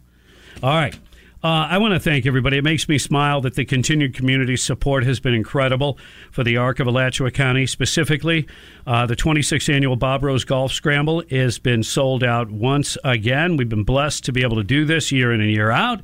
[0.63, 0.97] All right.
[1.43, 2.57] Uh, I want to thank everybody.
[2.57, 5.97] It makes me smile that the continued community support has been incredible
[6.31, 7.65] for the Arc of Alachua County.
[7.65, 8.47] Specifically,
[8.85, 13.57] uh, the 26th annual Bob Rose Golf Scramble has been sold out once again.
[13.57, 16.01] We've been blessed to be able to do this year in and year out,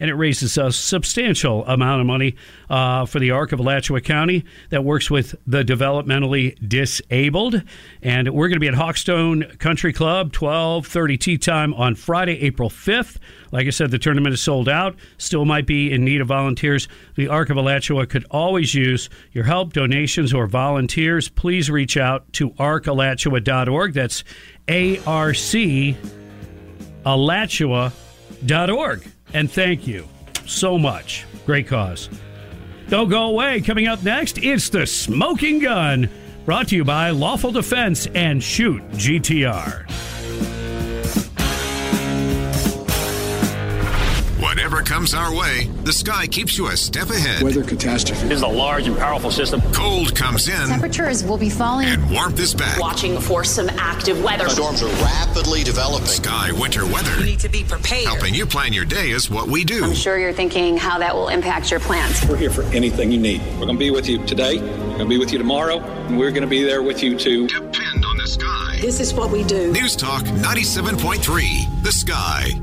[0.00, 2.36] and it raises a substantial amount of money
[2.70, 7.62] uh, for the Arc of Alachua County that works with the developmentally disabled.
[8.02, 12.68] And we're going to be at Hawkstone Country Club, 12:30 tee time on Friday, April
[12.70, 13.18] 5th.
[13.52, 14.96] Like I said, the tournament is sold out.
[15.18, 16.88] Still might be in need of volunteers.
[17.14, 21.28] The Arc of Alachua could always use your help, donations, or volunteers.
[21.28, 23.92] Please reach out to arcalachua.org.
[23.94, 24.24] That's
[24.68, 25.96] A R C
[27.06, 27.92] alachua.org.
[29.36, 30.08] And thank you
[30.46, 31.26] so much.
[31.44, 32.08] Great cause.
[32.88, 33.60] Don't go away.
[33.60, 36.08] Coming up next, it's the Smoking Gun,
[36.46, 39.86] brought to you by Lawful Defense and Shoot GTR.
[44.76, 47.42] Whatever comes our way, the sky keeps you a step ahead.
[47.42, 48.28] Weather catastrophe.
[48.28, 49.62] This is a large and powerful system.
[49.72, 51.88] Cold comes in, Temperatures will be falling.
[51.88, 52.78] and warmth is back.
[52.78, 54.46] Watching for some active weather.
[54.50, 56.06] Storms are rapidly developing.
[56.08, 57.10] Sky winter weather.
[57.20, 58.04] You need to be prepared.
[58.04, 59.82] Helping you plan your day is what we do.
[59.82, 62.22] I'm sure you're thinking how that will impact your plans.
[62.28, 63.40] We're here for anything you need.
[63.58, 64.58] We're going to be with you today.
[64.58, 65.78] We're going to be with you tomorrow.
[65.78, 67.46] And we're going to be there with you too.
[67.46, 68.76] Depend on the sky.
[68.82, 69.72] This is what we do.
[69.72, 72.60] News Talk 97.3, The Sky.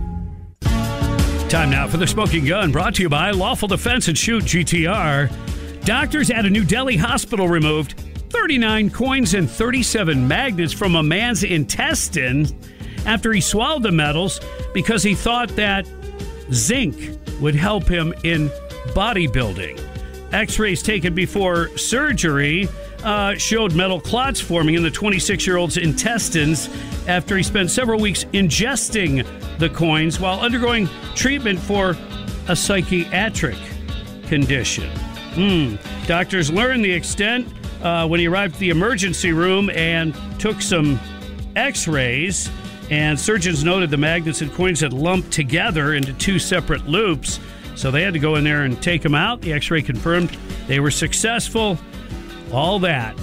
[1.54, 5.86] Time now for the Smoking Gun, brought to you by Lawful Defense and Shoot GTR.
[5.86, 7.92] Doctors at a New Delhi hospital removed
[8.32, 12.48] 39 coins and 37 magnets from a man's intestine
[13.06, 14.42] after he swallowed the metals
[14.74, 15.88] because he thought that
[16.52, 18.50] zinc would help him in
[18.96, 19.80] bodybuilding.
[20.34, 22.68] X rays taken before surgery
[23.04, 26.70] uh, showed metal clots forming in the 26 year old's intestines
[27.08, 29.26] after he spent several weeks ingesting
[29.60, 31.96] the coins while undergoing treatment for
[32.48, 33.58] a psychiatric
[34.28, 34.90] condition.
[35.36, 35.76] Hmm.
[36.06, 37.48] Doctors learned the extent
[37.82, 41.00] uh, when he arrived at the emergency room and took some
[41.56, 42.50] x rays.
[42.90, 47.40] And surgeons noted the magnets and coins had lumped together into two separate loops.
[47.76, 49.42] So they had to go in there and take them out.
[49.42, 51.78] The x ray confirmed they were successful.
[52.54, 53.18] All that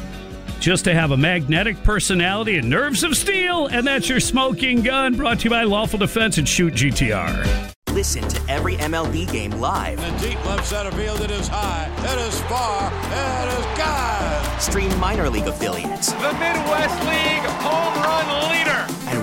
[0.59, 3.69] just to have a magnetic personality and nerves of steel.
[3.69, 7.75] And that's your smoking gun brought to you by Lawful Defense and Shoot GTR.
[7.93, 9.99] Listen to every MLB game live.
[10.01, 14.61] In the deep left center field, it is high, it is far, it is God.
[14.61, 18.80] Stream minor league affiliates The Midwest League home run leader.